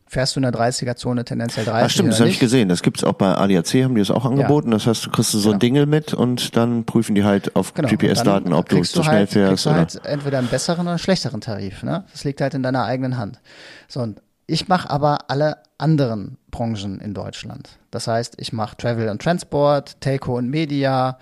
[0.06, 2.68] fährst du in der 30er-Zone tendenziell 30 Ah, stimmt, das habe ich gesehen.
[2.70, 4.70] Das gibt's auch bei ADAC, haben die das auch angeboten.
[4.70, 7.88] Das heißt, du kriegst so ein Dingel mit und dann prüfen die halt auf Genau.
[7.88, 9.78] GPS-Daten, ob du zu schnell halt, fährst du oder.
[9.80, 11.82] halt entweder einen besseren oder einen schlechteren Tarif.
[11.82, 12.04] Ne?
[12.12, 13.38] Das liegt halt in deiner eigenen Hand.
[13.86, 17.68] So, und ich mache aber alle anderen Branchen in Deutschland.
[17.90, 21.18] Das heißt, ich mache Travel und Transport, Telco und Media,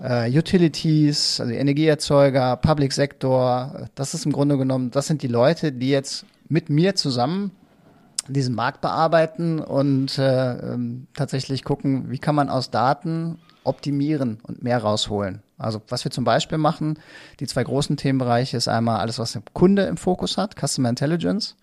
[0.00, 3.88] äh, Utilities, also Energieerzeuger, Public Sector.
[3.96, 7.52] Das ist im Grunde genommen, das sind die Leute, die jetzt mit mir zusammen
[8.28, 14.62] diesen Markt bearbeiten und äh, ähm, tatsächlich gucken, wie kann man aus Daten optimieren und
[14.62, 15.42] mehr rausholen.
[15.56, 16.98] Also was wir zum Beispiel machen,
[17.40, 21.56] die zwei großen Themenbereiche ist einmal alles, was der Kunde im Fokus hat, Customer Intelligence.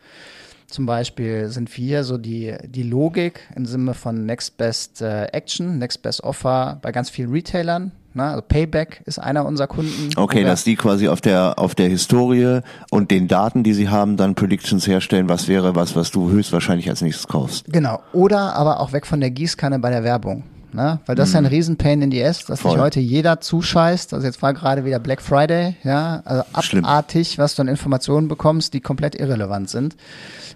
[0.68, 5.78] Zum Beispiel sind wir so die, die Logik im Sinne von Next Best äh, Action,
[5.78, 7.92] Next Best Offer bei ganz vielen Retailern.
[8.16, 8.24] Ne?
[8.24, 10.10] Also Payback ist einer unserer Kunden.
[10.16, 14.18] Okay, dass die quasi auf der auf der Historie und den Daten, die sie haben,
[14.18, 17.66] dann Predictions herstellen, was wäre was, was du höchstwahrscheinlich als nächstes kaufst.
[17.72, 18.02] Genau.
[18.14, 20.44] Oder aber auch weg von der Gießkanne bei der Werbung.
[20.76, 21.00] Ne?
[21.06, 22.80] Weil das ist ja ein Riesenpain in die Ass, dass sich Mhm.
[22.80, 24.14] Heute jeder zuscheißt.
[24.14, 26.84] Also jetzt war gerade wieder Black Friday, ja, also Schlimm.
[26.84, 29.96] abartig, was du an Informationen bekommst, die komplett irrelevant sind.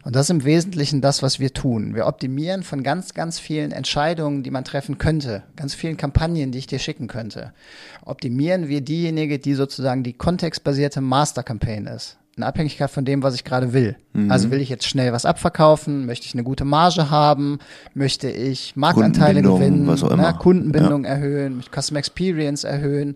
[0.10, 1.93] Und das ist im Wesentlichen das, was wir tun.
[1.93, 6.57] Wir optimieren von ganz, ganz vielen Entscheidungen, die man treffen könnte, ganz vielen Kampagnen, die
[6.57, 7.53] ich dir schicken könnte.
[8.03, 12.18] Optimieren wir diejenige, die sozusagen die kontextbasierte Master Campaign ist.
[12.36, 13.97] In Abhängigkeit von dem, was ich gerade will.
[14.14, 14.32] Mhm.
[14.32, 16.07] Also will ich jetzt schnell was abverkaufen?
[16.07, 17.60] Möchte ich eine gute Marge haben?
[17.93, 19.86] Möchte ich Marktanteile gewinnen?
[19.86, 20.34] was auch immer.
[20.34, 21.57] Kundenbindung erhöhen?
[21.57, 23.16] Möchte Customer Experience erhöhen?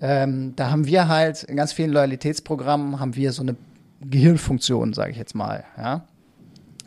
[0.00, 3.56] Ähm, da haben wir halt in ganz vielen Loyalitätsprogrammen haben wir so eine
[4.00, 6.06] Gehirnfunktion, sage ich jetzt mal, ja.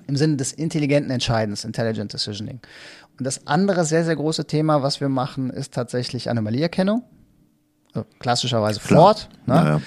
[0.07, 2.59] Im Sinne des intelligenten Entscheidens, Intelligent Decisioning.
[3.17, 7.03] Und das andere sehr, sehr große Thema, was wir machen, ist tatsächlich Anomalieerkennung.
[7.93, 8.79] Also klassischerweise.
[8.79, 9.29] Ford.
[9.45, 9.53] Ne?
[9.55, 9.81] Naja.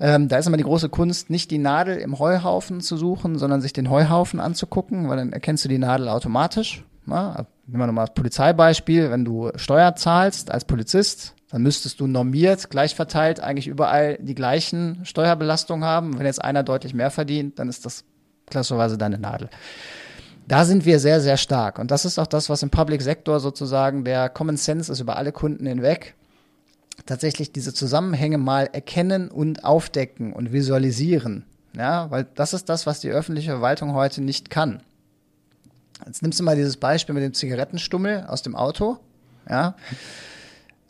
[0.00, 3.60] Ähm, da ist immer die große Kunst, nicht die Nadel im Heuhaufen zu suchen, sondern
[3.60, 6.84] sich den Heuhaufen anzugucken, weil dann erkennst du die Nadel automatisch.
[7.06, 9.10] Na, nehmen wir nochmal das Polizeibeispiel.
[9.10, 14.34] Wenn du Steuer zahlst als Polizist, dann müsstest du normiert, gleich verteilt, eigentlich überall die
[14.34, 16.18] gleichen Steuerbelastungen haben.
[16.18, 18.04] Wenn jetzt einer deutlich mehr verdient, dann ist das
[18.52, 19.50] klassischerweise deine Nadel.
[20.46, 21.78] Da sind wir sehr, sehr stark.
[21.78, 25.16] Und das ist auch das, was im Public Sektor sozusagen der Common Sense ist über
[25.16, 26.14] alle Kunden hinweg
[27.06, 31.44] tatsächlich diese Zusammenhänge mal erkennen und aufdecken und visualisieren.
[31.76, 34.82] Ja, weil das ist das, was die öffentliche Verwaltung heute nicht kann.
[36.04, 38.98] Jetzt nimmst du mal dieses Beispiel mit dem Zigarettenstummel aus dem Auto.
[39.48, 39.74] Ja.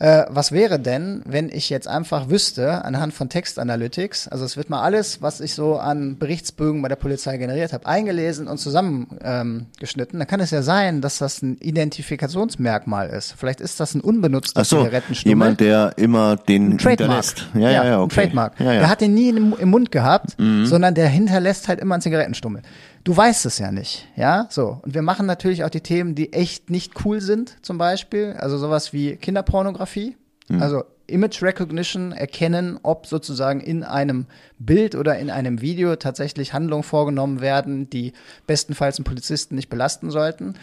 [0.02, 4.68] Äh, was wäre denn, wenn ich jetzt einfach wüsste, anhand von Textanalytics, also es wird
[4.68, 10.14] mal alles, was ich so an Berichtsbögen bei der Polizei generiert habe, eingelesen und zusammengeschnitten,
[10.14, 13.36] ähm, dann kann es ja sein, dass das ein Identifikationsmerkmal ist.
[13.38, 15.30] Vielleicht ist das ein unbenutzter so, Zigarettenstummel.
[15.30, 17.24] jemand, der immer den Ein Trademark.
[17.24, 17.46] hinterlässt.
[17.54, 18.22] Ja, ja, ja, okay.
[18.22, 18.58] Trademark.
[18.58, 18.80] Ja, ja.
[18.80, 20.34] Der hat den nie im, im Mund gehabt,
[20.64, 22.62] sondern der hinterlässt halt immer einen Zigarettenstummel.
[23.04, 24.80] Du weißt es ja nicht, ja, so.
[24.82, 28.34] Und wir machen natürlich auch die Themen, die echt nicht cool sind, zum Beispiel.
[28.38, 30.16] Also sowas wie Kinderpornografie.
[30.60, 34.26] Also Image Recognition, erkennen, ob sozusagen in einem
[34.58, 38.12] Bild oder in einem Video tatsächlich Handlungen vorgenommen werden, die
[38.46, 40.54] bestenfalls einen Polizisten nicht belasten sollten.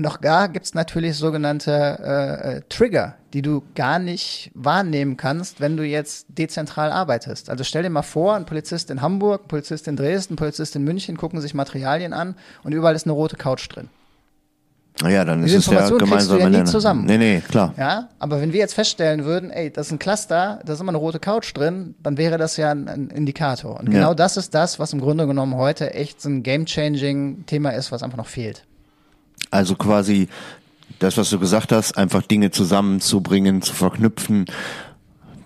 [0.00, 5.60] Und auch da gibt's natürlich sogenannte äh, äh, Trigger, die du gar nicht wahrnehmen kannst,
[5.60, 7.50] wenn du jetzt dezentral arbeitest.
[7.50, 10.74] Also stell dir mal vor, ein Polizist in Hamburg, ein Polizist in Dresden, ein Polizist
[10.74, 13.90] in München gucken sich Materialien an und überall ist eine rote Couch drin.
[15.06, 17.04] Ja, dann Diese ist es Information kriegst du ja nie zusammen.
[17.04, 17.74] Nee, nee, klar.
[17.76, 20.92] Ja, aber wenn wir jetzt feststellen würden, ey, das ist ein Cluster, da ist immer
[20.92, 23.78] eine rote Couch drin, dann wäre das ja ein, ein Indikator.
[23.78, 24.00] Und Ja.
[24.00, 27.92] genau das ist das, was im Grunde genommen heute echt so ein game-changing Thema ist,
[27.92, 28.64] was einfach noch fehlt.
[29.50, 30.28] Also quasi
[30.98, 34.46] das, was du gesagt hast, einfach Dinge zusammenzubringen, zu verknüpfen,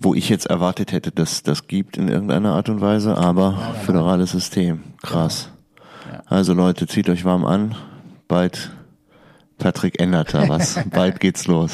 [0.01, 4.33] wo ich jetzt erwartet hätte, dass das gibt in irgendeiner Art und Weise, aber föderales
[4.33, 4.83] System.
[5.03, 5.51] Krass.
[6.11, 6.23] Ja.
[6.27, 7.75] Also Leute, zieht euch warm an.
[8.29, 8.71] Bald
[9.59, 10.79] Patrick ändert da was.
[10.91, 11.73] Bald geht's los.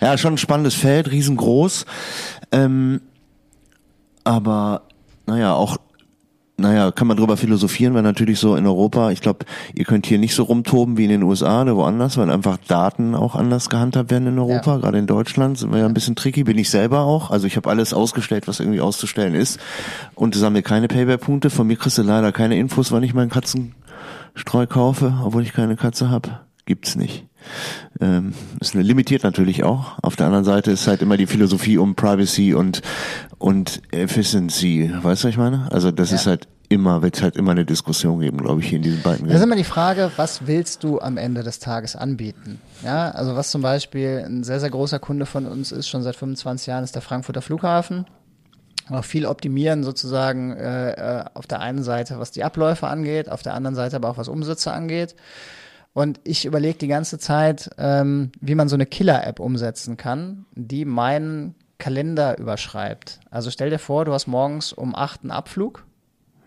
[0.00, 1.86] Ja, schon ein spannendes Feld, riesengroß.
[2.52, 3.00] Ähm,
[4.24, 4.82] aber
[5.26, 5.78] naja, auch
[6.60, 10.18] naja, kann man drüber philosophieren, weil natürlich so in Europa, ich glaube, ihr könnt hier
[10.18, 14.10] nicht so rumtoben wie in den USA oder woanders, weil einfach Daten auch anders gehandhabt
[14.10, 14.72] werden in Europa.
[14.74, 14.78] Ja.
[14.78, 17.30] Gerade in Deutschland sind wir ja ein bisschen tricky, bin ich selber auch.
[17.30, 19.58] Also ich habe alles ausgestellt, was irgendwie auszustellen ist
[20.14, 21.50] und sammle keine Payback-Punkte.
[21.50, 25.76] Von mir kriegst du leider keine Infos, wann ich meinen Katzenstreu kaufe, obwohl ich keine
[25.76, 26.40] Katze habe.
[26.66, 27.26] Gibt's nicht.
[28.00, 29.98] Ähm, ist limitiert natürlich auch.
[30.02, 32.82] Auf der anderen Seite ist halt immer die Philosophie um Privacy und
[33.38, 34.90] und Efficiency.
[34.92, 35.68] Weißt du, was ich meine?
[35.72, 36.16] Also das ja.
[36.16, 39.26] ist halt immer, wird halt immer eine Diskussion geben, glaube ich, hier in diesen beiden.
[39.26, 42.60] Das ist immer die Frage, was willst du am Ende des Tages anbieten?
[42.84, 46.16] Ja, also was zum Beispiel ein sehr, sehr großer Kunde von uns ist, schon seit
[46.16, 48.06] 25 Jahren, ist der Frankfurter Flughafen.
[48.88, 53.42] Auch viel optimieren sozusagen äh, äh, auf der einen Seite, was die Abläufe angeht, auf
[53.42, 55.16] der anderen Seite aber auch was Umsätze angeht.
[56.00, 60.86] Und ich überlege die ganze Zeit, ähm, wie man so eine Killer-App umsetzen kann, die
[60.86, 63.20] meinen Kalender überschreibt.
[63.30, 65.84] Also stell dir vor, du hast morgens um 8 einen Abflug,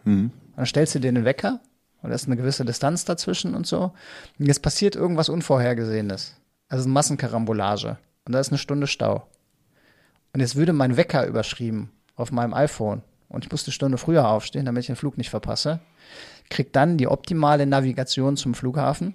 [0.05, 0.31] mhm.
[0.55, 1.59] dann stellst du dir einen Wecker
[2.01, 3.93] und da ist eine gewisse Distanz dazwischen und so.
[4.39, 6.35] Und jetzt passiert irgendwas Unvorhergesehenes.
[6.67, 7.99] Also eine Massenkarambolage.
[8.25, 9.27] Und da ist eine Stunde Stau.
[10.33, 14.27] Und jetzt würde mein Wecker überschrieben auf meinem iPhone und ich muss eine Stunde früher
[14.27, 15.79] aufstehen, damit ich den Flug nicht verpasse.
[16.49, 19.13] Krieg dann die optimale Navigation zum Flughafen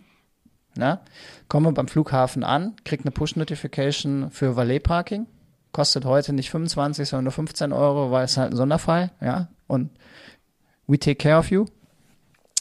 [0.79, 1.01] Ne?
[1.49, 5.26] Komme beim Flughafen an, kriege eine Push-Notification für Valet-Parking.
[5.72, 9.11] Kostet heute nicht 25, sondern nur 15 Euro, weil es halt ein Sonderfall.
[9.20, 9.49] Ja?
[9.66, 9.91] Und
[10.87, 11.66] we take care of you.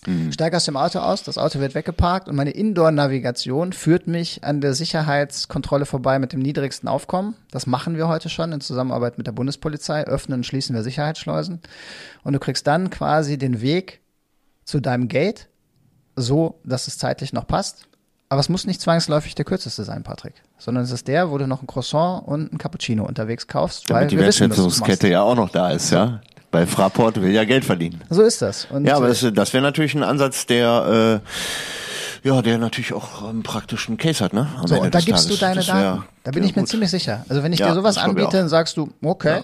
[0.05, 0.31] Mhm.
[0.31, 4.61] Steige aus dem Auto aus, das Auto wird weggeparkt und meine Indoor-Navigation führt mich an
[4.61, 7.35] der Sicherheitskontrolle vorbei mit dem niedrigsten Aufkommen.
[7.51, 10.05] Das machen wir heute schon in Zusammenarbeit mit der Bundespolizei.
[10.05, 11.61] Öffnen und schließen wir Sicherheitsschleusen.
[12.23, 14.01] Und du kriegst dann quasi den Weg
[14.63, 15.49] zu deinem Gate,
[16.15, 17.87] so dass es zeitlich noch passt.
[18.29, 21.47] Aber es muss nicht zwangsläufig der kürzeste sein, Patrick, sondern es ist der, wo du
[21.47, 23.89] noch ein Croissant und ein Cappuccino unterwegs kaufst.
[23.89, 26.21] Damit die Wertschätzungskette ja auch noch da ist, ja.
[26.51, 28.01] Bei Fraport will ja Geld verdienen.
[28.09, 28.65] So ist das.
[28.65, 33.23] Und ja, aber das, das wäre natürlich ein Ansatz, der äh, ja, der natürlich auch
[33.23, 34.47] einen praktischen Case hat, ne?
[34.57, 35.39] Am so, Ende und da gibst Tages.
[35.39, 36.03] du deine Daten.
[36.23, 36.69] Da bin ich mir gut.
[36.69, 37.25] ziemlich sicher.
[37.29, 39.39] Also wenn ich ja, dir sowas anbiete, dann sagst du, okay.
[39.39, 39.43] Ja,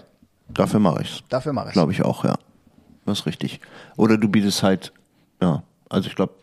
[0.50, 1.24] dafür mache ich's.
[1.30, 1.74] Dafür mache ich's.
[1.74, 2.36] Glaube ich auch, ja.
[3.06, 3.60] Das ist richtig.
[3.96, 4.92] Oder du bietest halt,
[5.42, 6.34] ja, also ich glaube,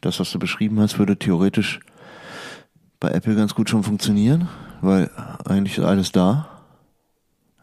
[0.00, 1.80] das, was du beschrieben hast, würde theoretisch
[2.98, 4.48] bei Apple ganz gut schon funktionieren,
[4.80, 5.10] weil
[5.44, 6.48] eigentlich ist alles da.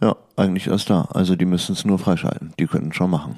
[0.01, 1.07] Ja, eigentlich ist alles da.
[1.13, 2.53] Also die müssen es nur freischalten.
[2.59, 3.35] Die könnten schon machen.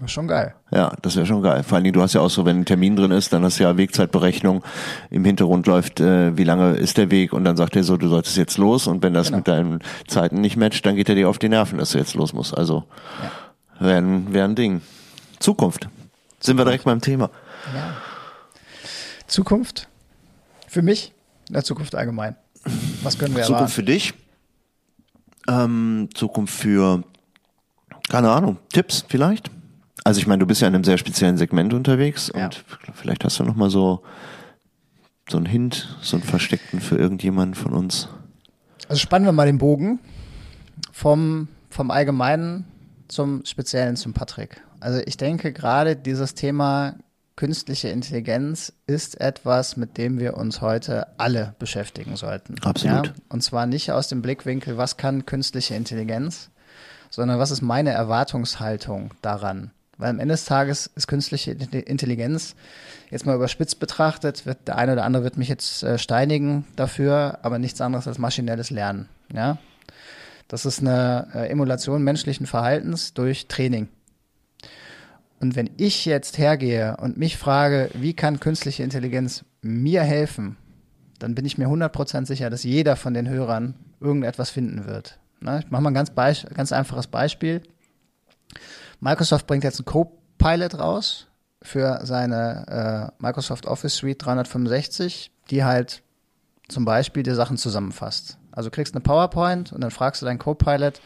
[0.00, 0.54] Das ist schon geil.
[0.70, 1.62] Ja, das wäre schon geil.
[1.62, 3.58] Vor allen Dingen, du hast ja auch so, wenn ein Termin drin ist, dann hast
[3.58, 4.62] du ja Wegzeitberechnung.
[5.10, 8.08] Im Hintergrund läuft, äh, wie lange ist der Weg und dann sagt er so, du
[8.08, 9.38] solltest jetzt los und wenn das genau.
[9.38, 9.78] mit deinen
[10.08, 12.56] Zeiten nicht matcht, dann geht er dir auf die Nerven, dass du jetzt los musst.
[12.56, 12.84] Also
[13.78, 13.86] ja.
[13.86, 14.80] wäre wär ein Ding.
[15.38, 15.90] Zukunft.
[16.40, 17.28] Sind wir direkt beim Thema.
[17.74, 17.96] Ja.
[19.26, 19.88] Zukunft.
[20.68, 21.12] Für mich,
[21.48, 22.36] in der Zukunft allgemein.
[23.02, 23.72] Was können wir Zukunft erwarten?
[23.72, 24.14] für dich?
[25.48, 27.02] Ähm, Zukunft für,
[28.08, 29.50] keine Ahnung, Tipps vielleicht?
[30.04, 32.44] Also ich meine, du bist ja in einem sehr speziellen Segment unterwegs ja.
[32.44, 32.64] und
[32.94, 34.02] vielleicht hast du noch mal so
[35.28, 38.08] so einen Hint, so einen versteckten für irgendjemanden von uns.
[38.88, 40.00] Also spannen wir mal den Bogen
[40.92, 42.64] vom vom Allgemeinen
[43.08, 44.60] zum Speziellen zum Patrick.
[44.80, 46.96] Also ich denke gerade dieses Thema
[47.36, 52.56] künstliche Intelligenz ist etwas, mit dem wir uns heute alle beschäftigen sollten.
[52.62, 53.06] Absolut.
[53.06, 53.12] Ja?
[53.28, 56.50] Und zwar nicht aus dem Blickwinkel, was kann künstliche Intelligenz,
[57.10, 59.70] sondern was ist meine Erwartungshaltung daran?
[59.96, 62.54] Weil am Ende des Tages ist künstliche Intelligenz
[63.10, 67.38] jetzt mal überspitzt betrachtet, wird der eine oder andere wird mich jetzt äh, steinigen dafür,
[67.42, 69.08] aber nichts anderes als maschinelles Lernen.
[69.32, 69.58] Ja,
[70.48, 73.88] das ist eine äh, Emulation menschlichen Verhaltens durch Training.
[75.40, 80.56] Und wenn ich jetzt hergehe und mich frage, wie kann künstliche Intelligenz mir helfen,
[81.18, 85.18] dann bin ich mir 100% sicher, dass jeder von den Hörern irgendetwas finden wird.
[85.40, 87.62] Na, ich mache mal ein ganz, ganz einfaches Beispiel.
[89.00, 91.28] Microsoft bringt jetzt einen Copilot raus
[91.62, 96.02] für seine äh, Microsoft Office Suite 365, die halt
[96.68, 98.38] zum Beispiel die Sachen zusammenfasst.
[98.52, 101.00] Also kriegst eine PowerPoint und dann fragst du deinen Copilot,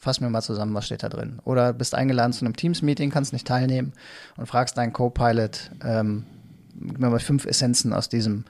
[0.00, 1.40] fass mir mal zusammen, was steht da drin.
[1.44, 3.92] Oder bist eingeladen zu einem Teams-Meeting, kannst nicht teilnehmen
[4.36, 6.24] und fragst deinen Co-Pilot, ähm,
[6.74, 8.46] gib mir mal fünf Essenzen aus diesem,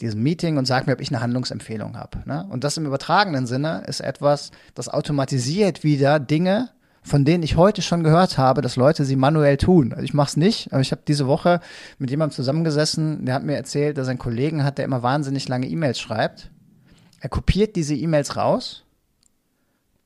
[0.00, 2.18] diesem Meeting und sag mir, ob ich eine Handlungsempfehlung habe.
[2.24, 2.46] Ne?
[2.48, 6.70] Und das im übertragenen Sinne ist etwas, das automatisiert wieder Dinge,
[7.02, 9.92] von denen ich heute schon gehört habe, dass Leute sie manuell tun.
[9.92, 11.60] Also ich mache es nicht, aber ich habe diese Woche
[11.98, 15.48] mit jemandem zusammengesessen, der hat mir erzählt, dass er einen Kollegen hat, der immer wahnsinnig
[15.48, 16.50] lange E-Mails schreibt.
[17.20, 18.84] Er kopiert diese E-Mails raus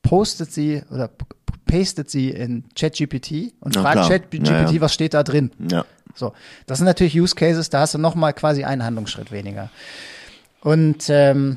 [0.02, 1.10] postet sie oder
[1.66, 4.80] pastet sie in ChatGPT und Na, fragt ChatGPT, ja, ja.
[4.80, 5.50] was steht da drin.
[5.70, 5.84] Ja.
[6.14, 6.34] So,
[6.66, 9.70] das sind natürlich Use Cases, da hast du noch mal quasi einen Handlungsschritt weniger.
[10.60, 11.56] Und ähm,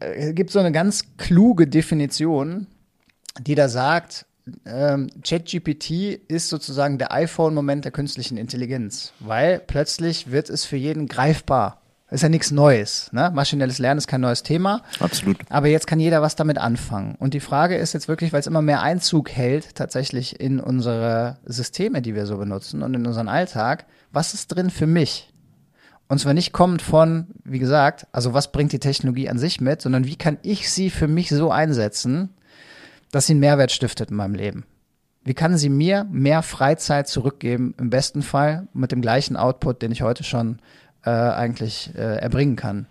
[0.00, 2.66] äh, gibt so eine ganz kluge Definition,
[3.40, 4.26] die da sagt,
[4.64, 5.90] ähm, ChatGPT
[6.28, 11.80] ist sozusagen der iPhone-Moment der künstlichen Intelligenz, weil plötzlich wird es für jeden greifbar.
[12.08, 13.10] Ist ja nichts Neues.
[13.12, 13.32] Ne?
[13.34, 14.82] Maschinelles Lernen ist kein neues Thema.
[15.00, 15.38] Absolut.
[15.48, 17.16] Aber jetzt kann jeder was damit anfangen.
[17.18, 21.38] Und die Frage ist jetzt wirklich, weil es immer mehr Einzug hält, tatsächlich in unsere
[21.44, 25.32] Systeme, die wir so benutzen und in unseren Alltag, was ist drin für mich?
[26.08, 29.82] Und zwar nicht kommend von, wie gesagt, also was bringt die Technologie an sich mit,
[29.82, 32.30] sondern wie kann ich sie für mich so einsetzen,
[33.10, 34.64] dass sie einen Mehrwert stiftet in meinem Leben?
[35.24, 39.90] Wie kann sie mir mehr Freizeit zurückgeben, im besten Fall mit dem gleichen Output, den
[39.90, 40.60] ich heute schon
[41.06, 42.86] äh, eigentlich äh, erbringen kann?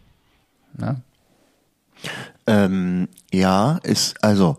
[0.78, 1.02] Ne?
[2.48, 4.58] Ähm, ja, ist, also,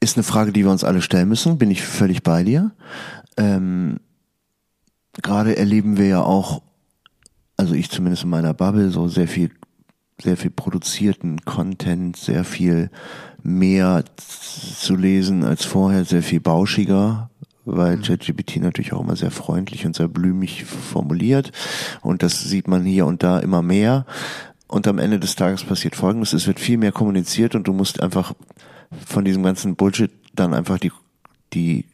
[0.00, 2.72] ist eine Frage, die wir uns alle stellen müssen, bin ich völlig bei dir.
[3.36, 3.98] Ähm,
[5.22, 6.62] Gerade erleben wir ja auch,
[7.56, 9.50] also ich zumindest in meiner Bubble, so sehr viel,
[10.20, 12.90] sehr viel produzierten Content, sehr viel
[13.42, 17.30] mehr zu lesen als vorher, sehr viel bauschiger,
[17.66, 21.52] weil ChatGPT natürlich auch immer sehr freundlich und sehr blümig formuliert.
[22.00, 24.06] Und das sieht man hier und da immer mehr.
[24.68, 28.02] Und am Ende des Tages passiert Folgendes, es wird viel mehr kommuniziert und du musst
[28.02, 28.32] einfach
[29.06, 30.92] von diesem ganzen Bullshit dann einfach die,
[31.56, 31.84] die,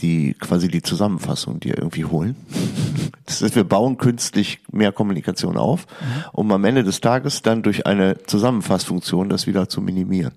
[0.00, 2.36] die quasi die Zusammenfassung dir irgendwie holen.
[3.24, 5.86] Das ist, wir bauen künstlich mehr Kommunikation auf,
[6.32, 10.32] um am Ende des Tages dann durch eine Zusammenfassfunktion das wieder zu minimieren.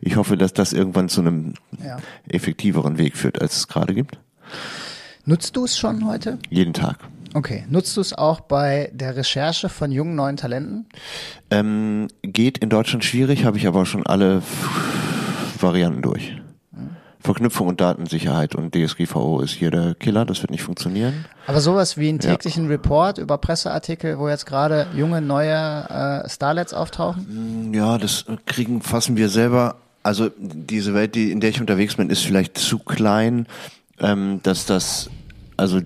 [0.00, 1.98] Ich hoffe, dass das irgendwann zu einem Ja.
[2.28, 4.18] effektiveren Weg führt, als es gerade gibt.
[5.24, 6.38] Nutzt du es schon heute?
[6.50, 6.98] Jeden Tag.
[7.34, 7.64] Okay.
[7.68, 10.86] Nutzt du es auch bei der Recherche von jungen neuen Talenten?
[11.50, 14.42] Ähm, geht in Deutschland schwierig, habe ich aber schon alle
[15.60, 16.41] Varianten durch.
[17.22, 21.24] Verknüpfung und Datensicherheit und DSGVO ist hier der Killer, das wird nicht funktionieren.
[21.46, 22.30] Aber sowas wie einen Ja.
[22.32, 25.52] täglichen Report über Presseartikel, wo jetzt gerade junge, neue
[26.24, 27.72] äh, Starlets auftauchen?
[27.74, 29.76] Ja, das kriegen, fassen wir selber.
[30.02, 33.46] Also diese Welt, die, in der ich unterwegs bin, ist vielleicht zu klein,
[34.00, 35.08] ähm, dass das,
[35.56, 35.80] also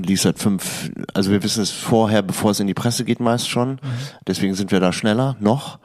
[0.00, 3.50] liest halt fünf, also wir wissen es vorher, bevor es in die Presse geht meist
[3.50, 3.78] schon.
[4.26, 5.78] Deswegen sind wir da schneller, noch.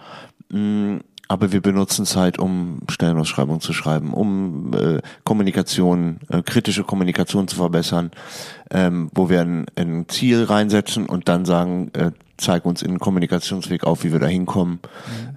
[1.28, 7.48] Aber wir benutzen es halt, um Stellenausschreibungen zu schreiben, um äh, Kommunikation, äh, kritische Kommunikation
[7.48, 8.12] zu verbessern,
[8.72, 13.00] ähm, wo wir ein, ein Ziel reinsetzen und dann sagen, äh, zeig uns in den
[13.00, 14.80] Kommunikationsweg auf, wie wir da hinkommen.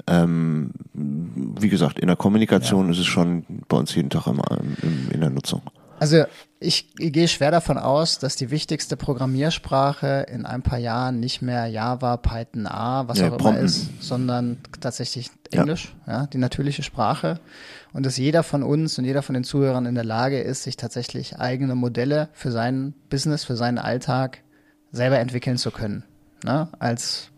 [0.06, 4.44] Ähm, wie gesagt, in der Kommunikation ist es schon bei uns jeden Tag immer
[4.82, 5.62] im, in der Nutzung.
[5.98, 6.24] Also
[6.62, 11.66] ich gehe schwer davon aus, dass die wichtigste Programmiersprache in ein paar Jahren nicht mehr
[11.66, 13.64] Java, Python, A, was Ja, auch immer Prompten.
[13.64, 15.62] ist, sondern tatsächlich Ja.
[15.62, 16.26] Englisch, ja.
[16.26, 17.40] die natürliche Sprache.
[17.92, 20.76] Und dass jeder von uns und jeder von den Zuhörern in der Lage ist, sich
[20.76, 24.42] tatsächlich eigene Modelle für sein Business, für seinen Alltag
[24.92, 26.04] selber entwickeln zu können.
[26.44, 26.68] Ne?
[26.78, 27.30] Als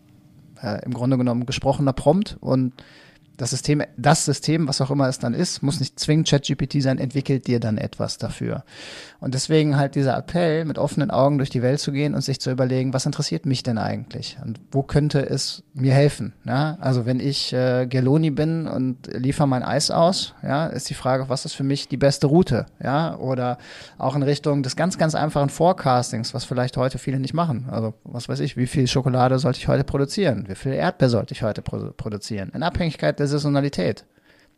[0.61, 2.73] äh, im Grunde genommen gesprochener Prompt und
[3.37, 6.99] das System, das System, was auch immer es dann ist, muss nicht zwingend ChatGPT sein,
[6.99, 8.63] entwickelt dir dann etwas dafür.
[9.19, 12.39] Und deswegen halt dieser Appell, mit offenen Augen durch die Welt zu gehen und sich
[12.39, 14.37] zu überlegen, was interessiert mich denn eigentlich?
[14.43, 16.33] Und wo könnte es mir helfen?
[16.45, 16.77] Ja?
[16.79, 21.29] Also wenn ich äh, Geloni bin und liefere mein Eis aus, ja, ist die Frage,
[21.29, 22.65] was ist für mich die beste Route?
[22.83, 23.57] Ja, oder
[23.97, 27.67] auch in Richtung des ganz, ganz einfachen Forecastings, was vielleicht heute viele nicht machen.
[27.71, 30.45] Also was weiß ich, wie viel Schokolade sollte ich heute produzieren?
[30.47, 32.51] Wie viel Erdbeer sollte ich heute produ produzieren?
[32.53, 34.05] In Abhängigkeit der Saisonalität.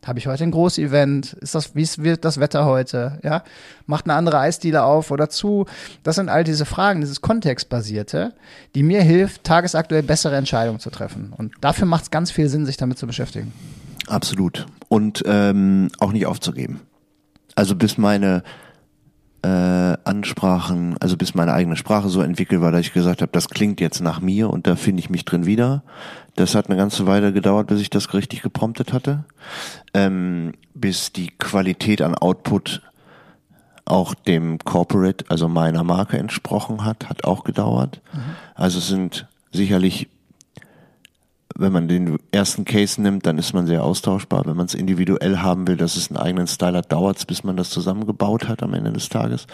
[0.05, 1.33] Habe ich heute ein Großevent?
[1.33, 3.19] Ist das, wie wird das Wetter heute?
[3.23, 3.43] Ja,
[3.87, 5.65] macht eine andere Eisdiele auf oder zu?
[6.03, 8.33] Das sind all diese Fragen, dieses Kontextbasierte,
[8.75, 11.33] die mir hilft, tagesaktuell bessere Entscheidungen zu treffen.
[11.35, 13.51] Und dafür macht es ganz viel Sinn, sich damit zu beschäftigen.
[14.07, 14.67] Absolut.
[14.89, 16.81] Und ähm, auch nicht aufzugeben.
[17.55, 18.43] Also bis meine
[19.45, 23.49] äh, Ansprachen, also bis meine eigene Sprache so entwickelt war, dass ich gesagt habe, das
[23.49, 25.83] klingt jetzt nach mir und da finde ich mich drin wieder.
[26.35, 29.25] Das hat eine ganze Weile gedauert, bis ich das richtig gepromptet hatte.
[29.93, 32.81] Ähm, bis die Qualität an Output
[33.85, 38.01] auch dem Corporate, also meiner Marke entsprochen hat, hat auch gedauert.
[38.55, 40.09] Also es sind sicherlich
[41.57, 44.45] wenn man den ersten Case nimmt, dann ist man sehr austauschbar.
[44.45, 47.43] Wenn man es individuell haben will, dass es einen eigenen Style hat, dauert es, bis
[47.43, 49.47] man das zusammengebaut hat am Ende des Tages.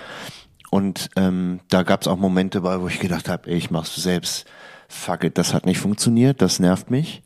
[0.72, 3.96] Und ähm, da gab es auch Momente bei, wo ich gedacht habe, ey, ich mach's
[3.96, 4.46] selbst.
[4.88, 7.22] Fuck it, das hat nicht funktioniert, das nervt mich.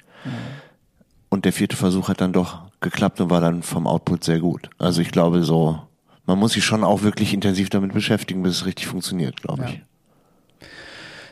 [1.29, 4.69] Und der vierte Versuch hat dann doch geklappt und war dann vom Output sehr gut.
[4.77, 5.79] Also ich glaube so,
[6.25, 9.69] man muss sich schon auch wirklich intensiv damit beschäftigen, bis es richtig funktioniert, glaube Ja.
[9.69, 9.81] ich.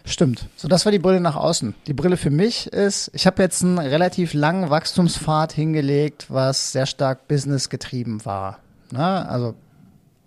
[0.06, 0.48] Stimmt.
[0.58, 1.76] So, das war die Brille nach außen.
[1.88, 6.86] Die Brille für mich ist, ich habe jetzt einen relativ langen Wachstumspfad hingelegt, was sehr
[6.86, 8.60] stark business getrieben war.
[8.92, 9.56] Na, also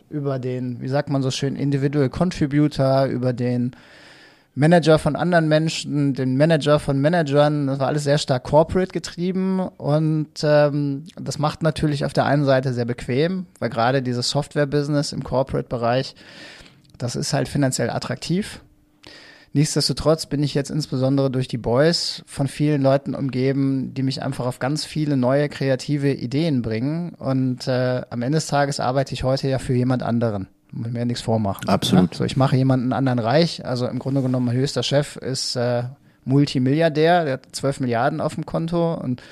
[0.09, 3.77] über den, wie sagt man so schön, Individual Contributor, über den
[4.55, 7.67] Manager von anderen Menschen, den Manager von Managern.
[7.67, 12.47] Das war alles sehr stark corporate getrieben und ähm, das macht natürlich auf der einen
[12.47, 16.15] Seite sehr bequem, weil gerade dieses Software-Business im Corporate-Bereich,
[16.97, 18.63] das ist halt finanziell attraktiv.
[19.57, 24.45] Nichtsdestotrotz bin ich jetzt insbesondere durch die Boys von vielen Leuten umgeben, die mich einfach
[24.45, 27.15] auf ganz viele neue kreative Ideen bringen.
[27.15, 31.07] Und äh, am Ende des Tages arbeite ich heute ja für jemand anderen will mir
[31.07, 31.71] nichts vormachen.
[31.71, 32.13] Absolut.
[32.13, 32.19] Ja?
[32.19, 33.65] So, ich mache jemanden anderen reich.
[33.65, 35.85] Also im Grunde genommen, mein höchster Chef ist äh,
[36.27, 39.23] Multimilliardär, der hat 12 Milliarden auf dem Konto und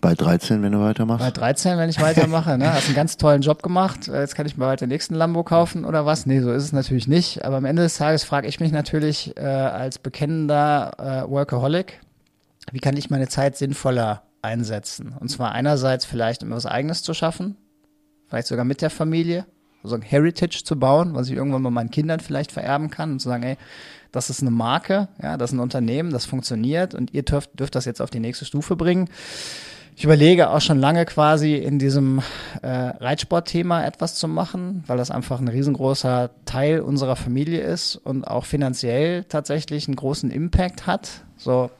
[0.00, 1.24] bei 13, wenn du weitermachst?
[1.24, 2.58] Bei 13, wenn ich weitermache.
[2.58, 2.72] Ne?
[2.72, 4.08] Hast einen ganz tollen Job gemacht.
[4.08, 6.26] Äh, jetzt kann ich mir weiter den nächsten Lambo kaufen oder was?
[6.26, 7.44] Nee, so ist es natürlich nicht.
[7.44, 10.92] Aber am Ende des Tages frage ich mich natürlich äh, als bekennender
[11.26, 12.00] äh, Workaholic,
[12.72, 15.14] wie kann ich meine Zeit sinnvoller einsetzen?
[15.18, 17.56] Und zwar einerseits vielleicht, um was Eigenes zu schaffen,
[18.28, 19.46] vielleicht sogar mit der Familie,
[19.84, 23.20] so ein Heritage zu bauen, was ich irgendwann mal meinen Kindern vielleicht vererben kann und
[23.20, 23.56] zu sagen, ey,
[24.12, 27.74] das ist eine Marke, ja, das ist ein Unternehmen, das funktioniert und ihr dürft, dürft
[27.74, 29.08] das jetzt auf die nächste Stufe bringen.
[29.98, 32.22] Ich überlege auch schon lange quasi in diesem
[32.62, 38.22] äh, Reitsportthema etwas zu machen, weil das einfach ein riesengroßer Teil unserer Familie ist und
[38.22, 41.24] auch finanziell tatsächlich einen großen Impact hat.
[41.36, 41.72] So,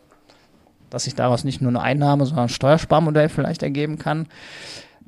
[0.91, 4.27] dass sich daraus nicht nur eine Einnahme, sondern ein Steuersparmodell vielleicht ergeben kann.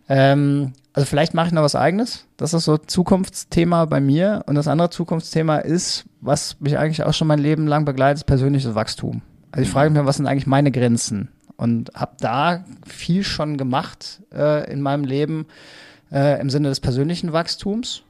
[0.09, 2.27] Ähm, also vielleicht mache ich noch was eigenes.
[2.37, 4.45] Das ist so Zukunftsthema bei mir.
[4.47, 8.77] Und das andere Zukunftsthema ist, was mich eigentlich auch schon mein Leben lang begleitet, persönliches
[8.77, 9.23] Wachstum.
[9.51, 11.29] Also ich frage mich, was sind eigentlich meine Grenzen?
[11.61, 15.45] Und habe da viel schon gemacht äh, in meinem Leben
[16.11, 18.01] äh, im Sinne des persönlichen Wachstums.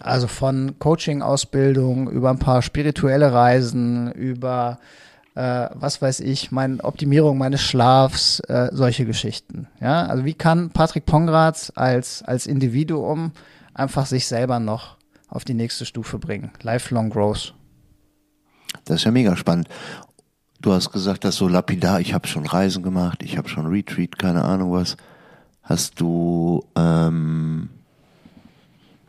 [0.00, 4.80] Also von Coaching-Ausbildung über ein paar spirituelle Reisen, über
[5.36, 9.68] äh, was weiß ich, meine Optimierung meines Schlafs, äh, solche Geschichten.
[9.80, 13.30] Ja, also wie kann Patrick Pongratz als, als Individuum
[13.72, 14.96] einfach sich selber noch
[15.28, 16.50] auf die nächste Stufe bringen?
[16.62, 17.54] Lifelong Growth.
[18.84, 19.68] Das ist ja mega spannend.
[20.60, 24.18] Du hast gesagt, dass so lapidar, ich habe schon Reisen gemacht, ich habe schon Retreat,
[24.18, 24.96] keine Ahnung was.
[25.62, 27.68] Hast du, ähm,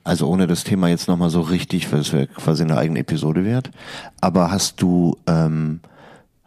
[0.04, 3.46] also ohne das Thema jetzt nochmal so richtig, weil es wäre quasi eine eigene Episode
[3.46, 3.72] wert,
[4.22, 5.80] aber hast du ähm,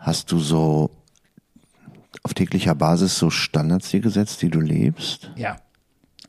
[0.02, 0.90] Hast du so
[2.24, 5.30] auf täglicher Basis so Standards dir gesetzt, die du lebst?
[5.36, 5.58] Ja,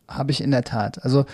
[0.08, 1.04] habe ich in der Tat.
[1.04, 1.26] Also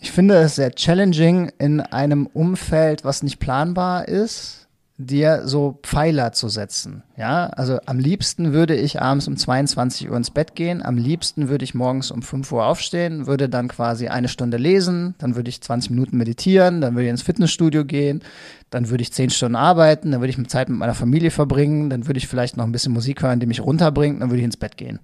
[0.00, 4.65] ich finde es sehr challenging in einem Umfeld, was nicht planbar ist,
[4.98, 7.02] dir so Pfeiler zu setzen.
[7.18, 11.48] Ja, also am liebsten würde ich abends um 22 Uhr ins Bett gehen, am liebsten
[11.48, 15.50] würde ich morgens um 5 Uhr aufstehen, würde dann quasi eine Stunde lesen, dann würde
[15.50, 18.22] ich 20 Minuten meditieren, dann würde ich ins Fitnessstudio gehen,
[18.70, 22.06] dann würde ich 10 Stunden arbeiten, dann würde ich Zeit mit meiner Familie verbringen, dann
[22.06, 24.56] würde ich vielleicht noch ein bisschen Musik hören, die mich runterbringt, dann würde ich ins
[24.56, 24.98] Bett gehen.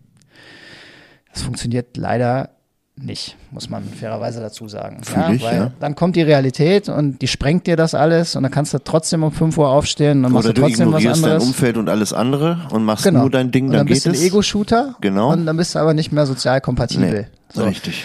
[1.33, 2.51] Das funktioniert leider
[2.97, 5.01] nicht, muss man fairerweise dazu sagen.
[5.17, 5.71] Ja, ich, weil ja.
[5.81, 9.23] dann kommt die Realität und die sprengt dir das alles und dann kannst du trotzdem
[9.23, 11.43] um 5 Uhr aufstehen und dann machst Oder du trotzdem was du ignorierst anderes.
[11.43, 13.21] dein Umfeld und alles andere und machst genau.
[13.21, 14.25] nur dein Ding, und dann, dann bist geht du ein.
[14.27, 15.33] Ego-Shooter Genau.
[15.33, 17.11] und dann bist du aber nicht mehr sozial kompatibel.
[17.13, 17.65] Nee, So.
[17.65, 18.05] Richtig.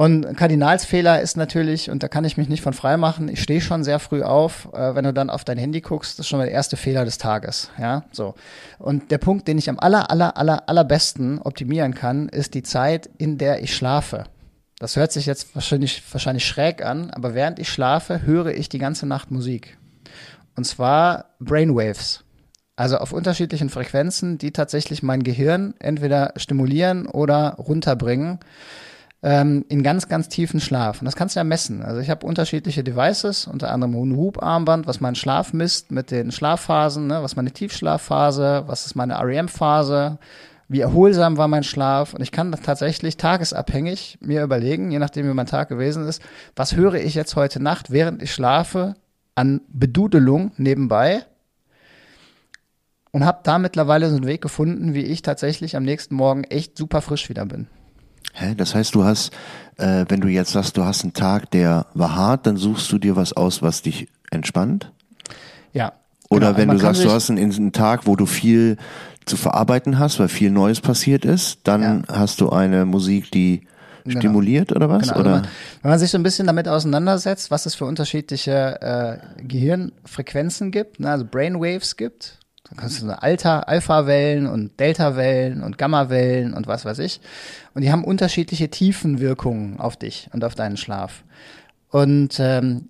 [0.00, 3.60] Und Kardinalsfehler ist natürlich, und da kann ich mich nicht von frei machen, ich stehe
[3.60, 6.38] schon sehr früh auf, äh, wenn du dann auf dein Handy guckst, das ist schon
[6.38, 7.70] mal der erste Fehler des Tages.
[7.78, 8.34] Ja, so.
[8.78, 13.10] Und der Punkt, den ich am aller, aller, aller, allerbesten optimieren kann, ist die Zeit,
[13.18, 14.24] in der ich schlafe.
[14.78, 18.78] Das hört sich jetzt wahrscheinlich, wahrscheinlich schräg an, aber während ich schlafe, höre ich die
[18.78, 19.76] ganze Nacht Musik.
[20.56, 22.24] Und zwar Brainwaves.
[22.74, 28.38] Also auf unterschiedlichen Frequenzen, die tatsächlich mein Gehirn entweder stimulieren oder runterbringen
[29.22, 31.00] ähm, in ganz, ganz tiefen Schlaf.
[31.00, 31.82] Und das kannst du ja messen.
[31.82, 36.32] Also ich habe unterschiedliche Devices, unter anderem ein Hub-Armband, was meinen Schlaf misst mit den
[36.32, 37.22] Schlafphasen, ne?
[37.22, 40.18] was meine Tiefschlafphase, was ist meine REM-Phase,
[40.68, 42.14] wie erholsam war mein Schlaf.
[42.14, 46.22] Und ich kann tatsächlich tagesabhängig mir überlegen, je nachdem wie mein Tag gewesen ist,
[46.56, 48.94] was höre ich jetzt heute Nacht, während ich schlafe,
[49.34, 51.24] an Bedudelung nebenbei
[53.10, 56.76] und habe da mittlerweile so einen Weg gefunden, wie ich tatsächlich am nächsten Morgen echt
[56.76, 57.68] super frisch wieder bin.
[58.32, 58.54] Hä?
[58.56, 59.32] Das heißt, du hast,
[59.76, 62.98] äh, wenn du jetzt sagst, du hast einen Tag, der war hart, dann suchst du
[62.98, 64.92] dir was aus, was dich entspannt?
[65.72, 65.92] Ja.
[66.28, 66.58] Oder genau.
[66.58, 68.76] wenn du sagst, du hast einen, einen Tag, wo du viel
[69.26, 73.66] zu verarbeiten hast, weil viel Neues passiert ist, dann hast du eine Musik, die
[74.04, 74.20] Genau.
[74.20, 75.02] stimuliert oder was?
[75.02, 75.30] Genau, also oder?
[75.40, 75.48] man,
[75.82, 81.00] wenn man sich so ein bisschen damit auseinandersetzt, was es für unterschiedliche äh, Gehirnfrequenzen gibt,
[81.00, 82.38] ne, also Brainwaves gibt,
[82.70, 87.20] dann kannst du so Alpha, Alpha-Wellen und Delta-Wellen und Gamma-Wellen und was weiß ich.
[87.74, 91.24] Und die haben unterschiedliche Tiefenwirkungen auf dich und auf deinen Schlaf.
[91.90, 92.88] Und ähm,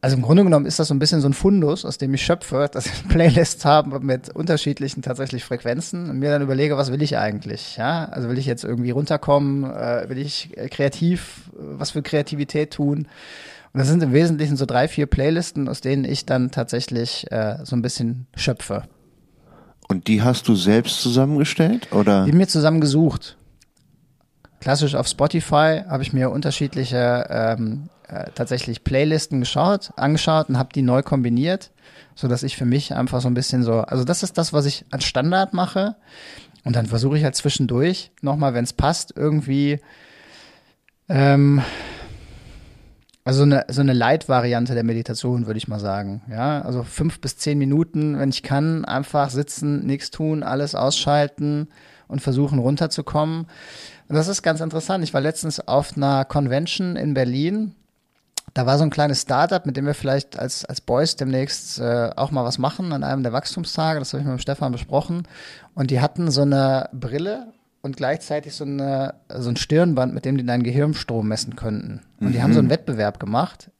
[0.00, 2.24] also im Grunde genommen ist das so ein bisschen so ein Fundus, aus dem ich
[2.24, 7.02] schöpfe, dass ich Playlists habe mit unterschiedlichen tatsächlich Frequenzen und mir dann überlege, was will
[7.02, 7.76] ich eigentlich?
[7.76, 9.64] Ja, also will ich jetzt irgendwie runterkommen?
[9.64, 13.08] Äh, will ich kreativ, was für Kreativität tun?
[13.74, 17.58] Und das sind im Wesentlichen so drei, vier Playlisten, aus denen ich dann tatsächlich äh,
[17.64, 18.84] so ein bisschen schöpfe.
[19.92, 21.92] Und die hast du selbst zusammengestellt?
[21.92, 22.24] Oder?
[22.24, 23.36] Die mir zusammen gesucht.
[24.58, 30.70] Klassisch auf Spotify habe ich mir unterschiedliche ähm, äh, tatsächlich Playlisten geschaut, angeschaut und habe
[30.74, 31.72] die neu kombiniert,
[32.14, 34.64] so dass ich für mich einfach so ein bisschen so, also das ist das, was
[34.64, 35.96] ich als Standard mache.
[36.64, 39.78] Und dann versuche ich halt zwischendurch nochmal, wenn es passt, irgendwie
[41.10, 41.60] ähm,
[43.24, 46.22] also eine, so eine Light-Variante der Meditation, würde ich mal sagen.
[46.28, 51.68] Ja, also fünf bis zehn Minuten, wenn ich kann, einfach sitzen, nichts tun, alles ausschalten
[52.08, 53.46] und versuchen runterzukommen.
[54.08, 55.04] Und das ist ganz interessant.
[55.04, 57.74] Ich war letztens auf einer Convention in Berlin.
[58.54, 62.10] Da war so ein kleines Startup, mit dem wir vielleicht als, als Boys demnächst äh,
[62.16, 64.00] auch mal was machen an einem der Wachstumstage.
[64.00, 65.28] Das habe ich mit dem Stefan besprochen.
[65.74, 67.52] Und die hatten so eine Brille
[67.82, 72.00] und gleichzeitig so, eine, so ein Stirnband, mit dem die deinen Gehirnstrom messen könnten.
[72.20, 72.32] Und mhm.
[72.32, 73.70] die haben so einen Wettbewerb gemacht.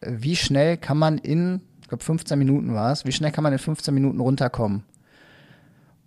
[0.00, 3.52] Wie schnell kann man in, ich glaube 15 Minuten war es, wie schnell kann man
[3.52, 4.84] in 15 Minuten runterkommen?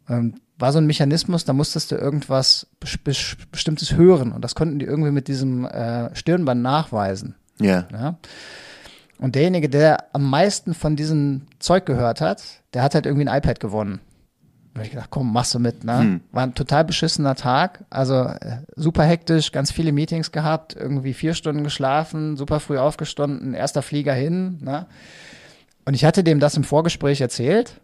[0.10, 4.86] Ähm, war so ein Mechanismus, da musstest du irgendwas Bestimmtes hören und das konnten die
[4.86, 7.36] irgendwie mit diesem äh, Stirnband nachweisen.
[7.60, 7.88] Yeah.
[7.92, 8.18] Ja.
[9.18, 12.44] Und derjenige, der am meisten von diesem Zeug gehört hat,
[12.74, 14.02] der hat halt irgendwie ein iPad gewonnen.
[14.74, 16.00] Da habe ich gedacht, komm, machst du mit, ne?
[16.00, 16.22] Hm.
[16.32, 21.34] War ein total beschissener Tag, also äh, super hektisch, ganz viele Meetings gehabt, irgendwie vier
[21.34, 24.88] Stunden geschlafen, super früh aufgestanden, erster Flieger hin, ne?
[25.84, 27.82] Und ich hatte dem das im Vorgespräch erzählt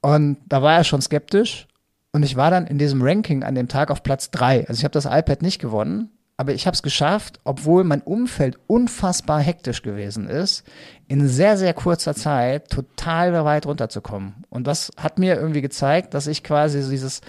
[0.00, 1.66] und da war er schon skeptisch
[2.12, 4.68] und ich war dann in diesem Ranking an dem Tag auf Platz drei.
[4.68, 6.10] Also ich habe das iPad nicht gewonnen,
[6.42, 10.64] aber ich habe es geschafft, obwohl mein Umfeld unfassbar hektisch gewesen ist,
[11.06, 14.42] in sehr, sehr kurzer Zeit total weit runterzukommen.
[14.50, 17.20] Und das hat mir irgendwie gezeigt, dass ich quasi dieses,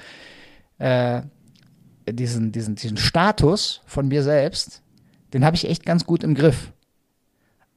[0.80, 1.22] äh,
[2.10, 4.82] diesen, diesen, diesen Status von mir selbst,
[5.36, 6.72] den habe ich echt ganz gut im Griff.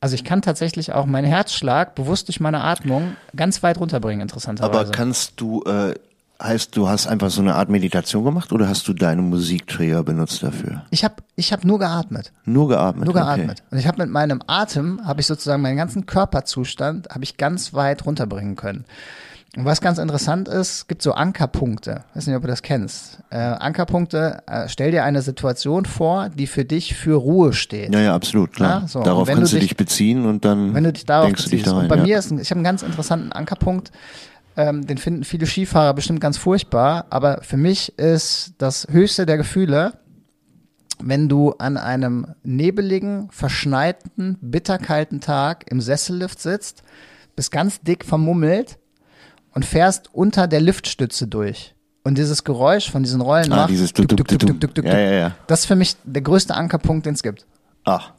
[0.00, 4.80] Also ich kann tatsächlich auch meinen Herzschlag bewusst durch meine Atmung ganz weit runterbringen, interessanterweise.
[4.80, 5.92] Aber kannst du äh,
[6.42, 10.42] Heißt, du hast einfach so eine Art Meditation gemacht oder hast du deine Musikträger benutzt
[10.42, 10.82] dafür?
[10.90, 12.32] Ich habe ich hab nur geatmet.
[12.44, 13.06] Nur geatmet.
[13.06, 13.60] Nur geatmet.
[13.60, 13.68] Okay.
[13.70, 17.72] Und ich habe mit meinem Atem habe ich sozusagen meinen ganzen Körperzustand habe ich ganz
[17.72, 18.84] weit runterbringen können.
[19.56, 22.04] Und was ganz interessant ist, gibt so Ankerpunkte.
[22.10, 23.20] Ich weiß nicht, ob du das kennst.
[23.30, 27.94] Äh, Ankerpunkte, äh, stell dir eine Situation vor, die für dich für Ruhe steht.
[27.94, 28.82] Ja, ja, absolut, klar.
[28.82, 29.02] Ja, so.
[29.02, 31.52] Darauf kannst du dich, dich, beziehen und dann wenn du dich darauf denkst beziehst.
[31.52, 31.82] du dich da rein.
[31.84, 32.02] Und bei ja.
[32.02, 33.92] mir ist, ein, ich habe einen ganz interessanten Ankerpunkt.
[34.56, 39.36] Ähm, den finden viele Skifahrer bestimmt ganz furchtbar, aber für mich ist das höchste der
[39.36, 39.98] Gefühle,
[40.98, 46.82] wenn du an einem nebeligen, verschneiten, bitterkalten Tag im Sessellift sitzt,
[47.34, 48.78] bist ganz dick vermummelt
[49.52, 51.74] und fährst unter der Liftstütze durch.
[52.02, 53.92] Und dieses Geräusch von diesen Rollen ah, macht, dieses
[55.48, 57.46] das ist für mich der größte Ankerpunkt, den es gibt.
[57.84, 58.12] Ach.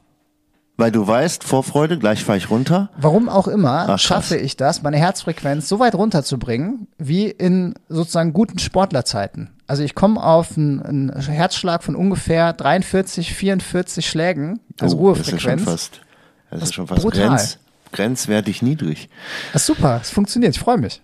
[0.80, 2.90] Weil du weißt, Vorfreude, gleich fahre ich runter.
[2.98, 8.32] Warum auch immer Ach, schaffe ich das, meine Herzfrequenz so weit runterzubringen, wie in sozusagen
[8.32, 9.50] guten Sportlerzeiten.
[9.66, 15.32] Also ich komme auf einen, einen, Herzschlag von ungefähr 43, 44 Schlägen als oh, Ruhefrequenz.
[15.32, 16.02] Das ist schon fast,
[16.52, 17.60] das, das ist schon fast Grenz,
[17.92, 19.10] grenzwertig niedrig.
[19.54, 21.02] Das ist super, es funktioniert, ich freue mich.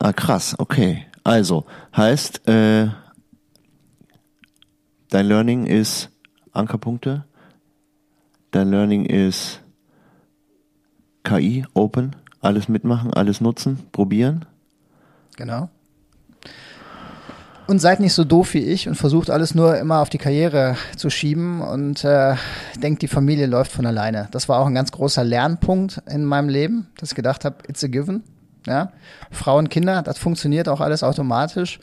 [0.00, 1.06] Ah, krass, okay.
[1.22, 2.88] Also, heißt, äh,
[5.08, 6.10] dein Learning ist
[6.52, 7.24] Ankerpunkte,
[8.52, 9.60] Dein Learning ist
[11.24, 14.44] KI, Open, alles mitmachen, alles nutzen, probieren.
[15.36, 15.70] Genau.
[17.66, 20.76] Und seid nicht so doof wie ich und versucht alles nur immer auf die Karriere
[20.98, 22.34] zu schieben und äh,
[22.76, 24.28] denkt, die Familie läuft von alleine.
[24.32, 27.82] Das war auch ein ganz großer Lernpunkt in meinem Leben, dass ich gedacht habe, it's
[27.82, 28.22] a given.
[28.66, 28.92] Ja?
[29.30, 31.80] Frauen, Kinder, das funktioniert auch alles automatisch.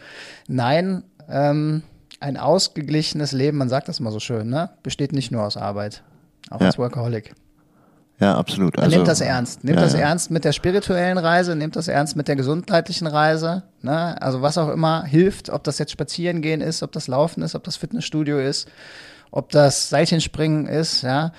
[0.48, 1.82] Nein, ähm,
[2.20, 4.70] ein ausgeglichenes Leben, man sagt das immer so schön, ne?
[4.84, 6.04] besteht nicht nur aus Arbeit.
[6.50, 6.68] Auch ja.
[6.68, 7.34] als Workaholic.
[8.20, 8.78] Ja, absolut.
[8.78, 9.64] Also, nehmt das ernst.
[9.64, 10.00] Nehmt ja, das ja.
[10.00, 13.64] ernst mit der spirituellen Reise, nehmt das ernst mit der gesundheitlichen Reise.
[13.82, 14.22] Ne?
[14.22, 17.56] Also was auch immer hilft, ob das jetzt Spazieren gehen ist, ob das Laufen ist,
[17.56, 18.68] ob das Fitnessstudio ist,
[19.32, 21.32] ob das Seilchenspringen ist, ja,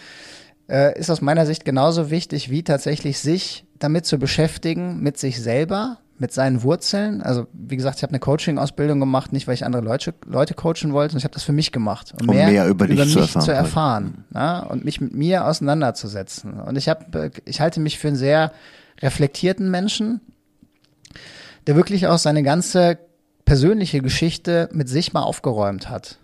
[0.70, 5.43] äh, ist aus meiner Sicht genauso wichtig, wie tatsächlich sich damit zu beschäftigen, mit sich
[5.43, 7.22] selber, mit seinen Wurzeln.
[7.22, 10.92] Also wie gesagt, ich habe eine Coaching-Ausbildung gemacht, nicht weil ich andere Leute, Leute coachen
[10.92, 13.14] wollte, sondern ich habe das für mich gemacht, um, um mehr, mehr, über, über mich
[13.14, 16.60] zu erfahren, zu erfahren ja, und mich mit mir auseinanderzusetzen.
[16.60, 18.52] Und ich habe, ich halte mich für einen sehr
[19.01, 20.20] reflektierten Menschen,
[21.66, 22.98] der wirklich auch seine ganze
[23.47, 26.18] persönliche Geschichte mit sich mal aufgeräumt hat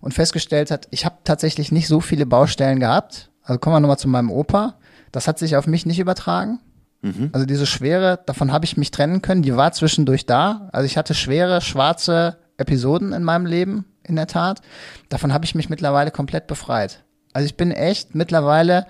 [0.00, 3.30] und festgestellt hat, ich habe tatsächlich nicht so viele Baustellen gehabt.
[3.44, 4.74] Also kommen wir nochmal zu meinem Opa.
[5.12, 6.58] Das hat sich auf mich nicht übertragen.
[7.02, 7.30] Mhm.
[7.32, 9.42] Also diese Schwere, davon habe ich mich trennen können.
[9.42, 10.68] Die war zwischendurch da.
[10.72, 14.60] Also ich hatte schwere, schwarze Episoden in meinem Leben, in der Tat.
[15.08, 17.04] Davon habe ich mich mittlerweile komplett befreit.
[17.32, 18.86] Also ich bin echt mittlerweile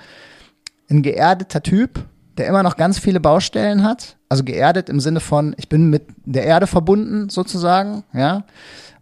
[0.90, 2.04] ein geerdeter Typ,
[2.38, 4.16] der immer noch ganz viele Baustellen hat.
[4.28, 8.44] Also geerdet im Sinne von, ich bin mit der Erde verbunden sozusagen, ja.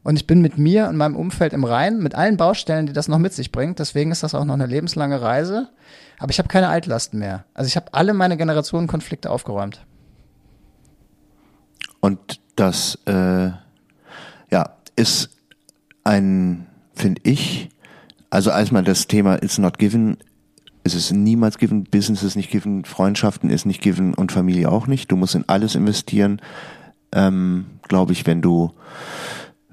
[0.03, 3.09] Und ich bin mit mir und meinem Umfeld im Rein, mit allen Baustellen, die das
[3.09, 3.81] noch mit sich bringt.
[3.81, 5.69] Deswegen ist das auch noch eine lebenslange Reise.
[6.18, 7.44] Aber ich habe keine Altlasten mehr.
[7.55, 9.84] Also ich habe alle meine Generationenkonflikte aufgeräumt.
[12.01, 13.51] Und das äh,
[14.51, 15.30] ja, ist
[16.05, 17.68] ein, finde ich,
[18.30, 20.16] also erstmal das Thema It's not given,
[20.84, 24.86] es ist niemals given, Business ist nicht given, Freundschaften ist nicht given und Familie auch
[24.86, 25.10] nicht.
[25.10, 26.40] Du musst in alles investieren,
[27.12, 28.72] ähm, glaube ich, wenn du,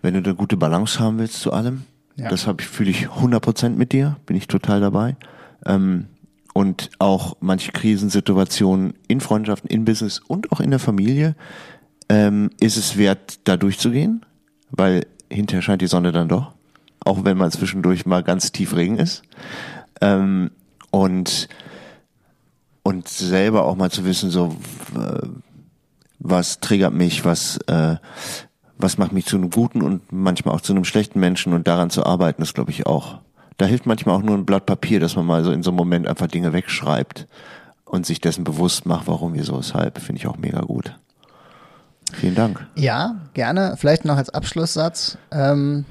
[0.01, 1.83] wenn du eine gute Balance haben willst zu allem.
[2.15, 2.29] Ja.
[2.29, 5.15] Das habe ich, fühle ich 100% mit dir, bin ich total dabei.
[5.65, 6.07] Ähm,
[6.53, 11.35] und auch manche Krisensituationen in Freundschaften, in Business und auch in der Familie
[12.09, 14.25] ähm, ist es wert, da durchzugehen,
[14.69, 16.53] weil hinterher scheint die Sonne dann doch,
[17.03, 19.23] auch wenn mal zwischendurch mal ganz tief Regen ist.
[19.99, 20.51] Ähm,
[20.91, 21.49] und,
[22.83, 24.55] und selber auch mal zu wissen, so,
[24.95, 25.27] äh,
[26.19, 27.97] was triggert mich, was, äh,
[28.77, 31.89] was macht mich zu einem guten und manchmal auch zu einem schlechten Menschen und daran
[31.89, 33.22] zu arbeiten, ist glaube ich auch.
[33.57, 35.77] Da hilft manchmal auch nur ein Blatt Papier, dass man mal so in so einem
[35.77, 37.27] Moment einfach Dinge wegschreibt
[37.85, 40.97] und sich dessen bewusst macht, warum, wieso, weshalb, finde ich auch mega gut.
[42.13, 42.65] Vielen Dank.
[42.75, 43.75] Ja, gerne.
[43.77, 45.17] Vielleicht noch als Abschlusssatz.
[45.31, 45.85] Ähm,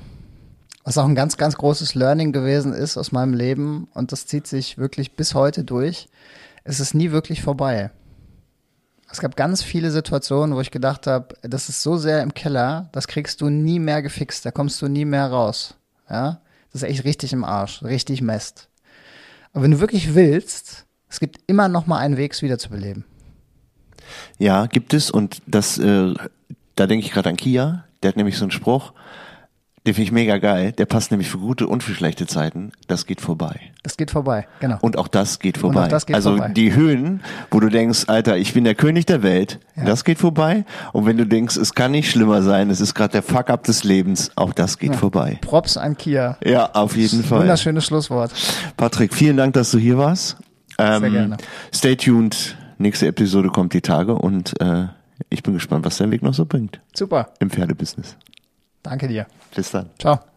[0.84, 4.47] was auch ein ganz, ganz großes Learning gewesen ist aus meinem Leben und das zieht
[4.47, 6.09] sich wirklich bis heute durch.
[6.64, 7.90] Es ist nie wirklich vorbei.
[9.10, 12.89] Es gab ganz viele Situationen, wo ich gedacht habe, das ist so sehr im Keller,
[12.93, 15.74] das kriegst du nie mehr gefixt, da kommst du nie mehr raus.
[16.10, 16.40] Ja,
[16.73, 18.69] das ist echt richtig im Arsch, richtig Mist.
[19.53, 23.05] Aber wenn du wirklich willst, es gibt immer noch mal einen Weg, es wiederzubeleben.
[24.39, 26.15] Ja, gibt es und das, äh,
[26.74, 28.93] da denke ich gerade an Kia, der hat nämlich so einen Spruch,
[29.84, 33.04] den finde ich mega geil, der passt nämlich für gute und für schlechte Zeiten, das
[33.04, 33.59] geht vorbei.
[33.82, 34.78] Das geht vorbei, genau.
[34.80, 35.84] Und auch das geht vorbei.
[35.84, 36.52] auch das geht also vorbei.
[36.52, 39.84] die Höhen, wo du denkst, Alter, ich bin der König der Welt, Ja.
[39.84, 40.64] das geht vorbei.
[40.92, 43.82] Und wenn du denkst, es kann nicht schlimmer sein, es ist gerade der Fuck-up des
[43.82, 45.38] Lebens, auch das geht vorbei.
[45.40, 46.38] Props an Kia.
[46.44, 47.40] Ja, auf jeden Fall.
[47.40, 48.30] Wunderschönes Schlusswort.
[48.76, 50.36] Patrick, vielen Dank, dass du hier warst.
[50.78, 51.36] Ähm, Sehr gerne.
[51.74, 52.56] Stay tuned.
[52.78, 54.86] Nächste Episode kommt die Tage und äh,
[55.28, 57.30] ich bin gespannt, was dein Weg noch so bringt Super.
[57.40, 58.16] im Pferdebusiness.
[58.82, 59.26] Danke dir.
[59.54, 59.90] Bis dann.
[59.98, 60.31] Ciao.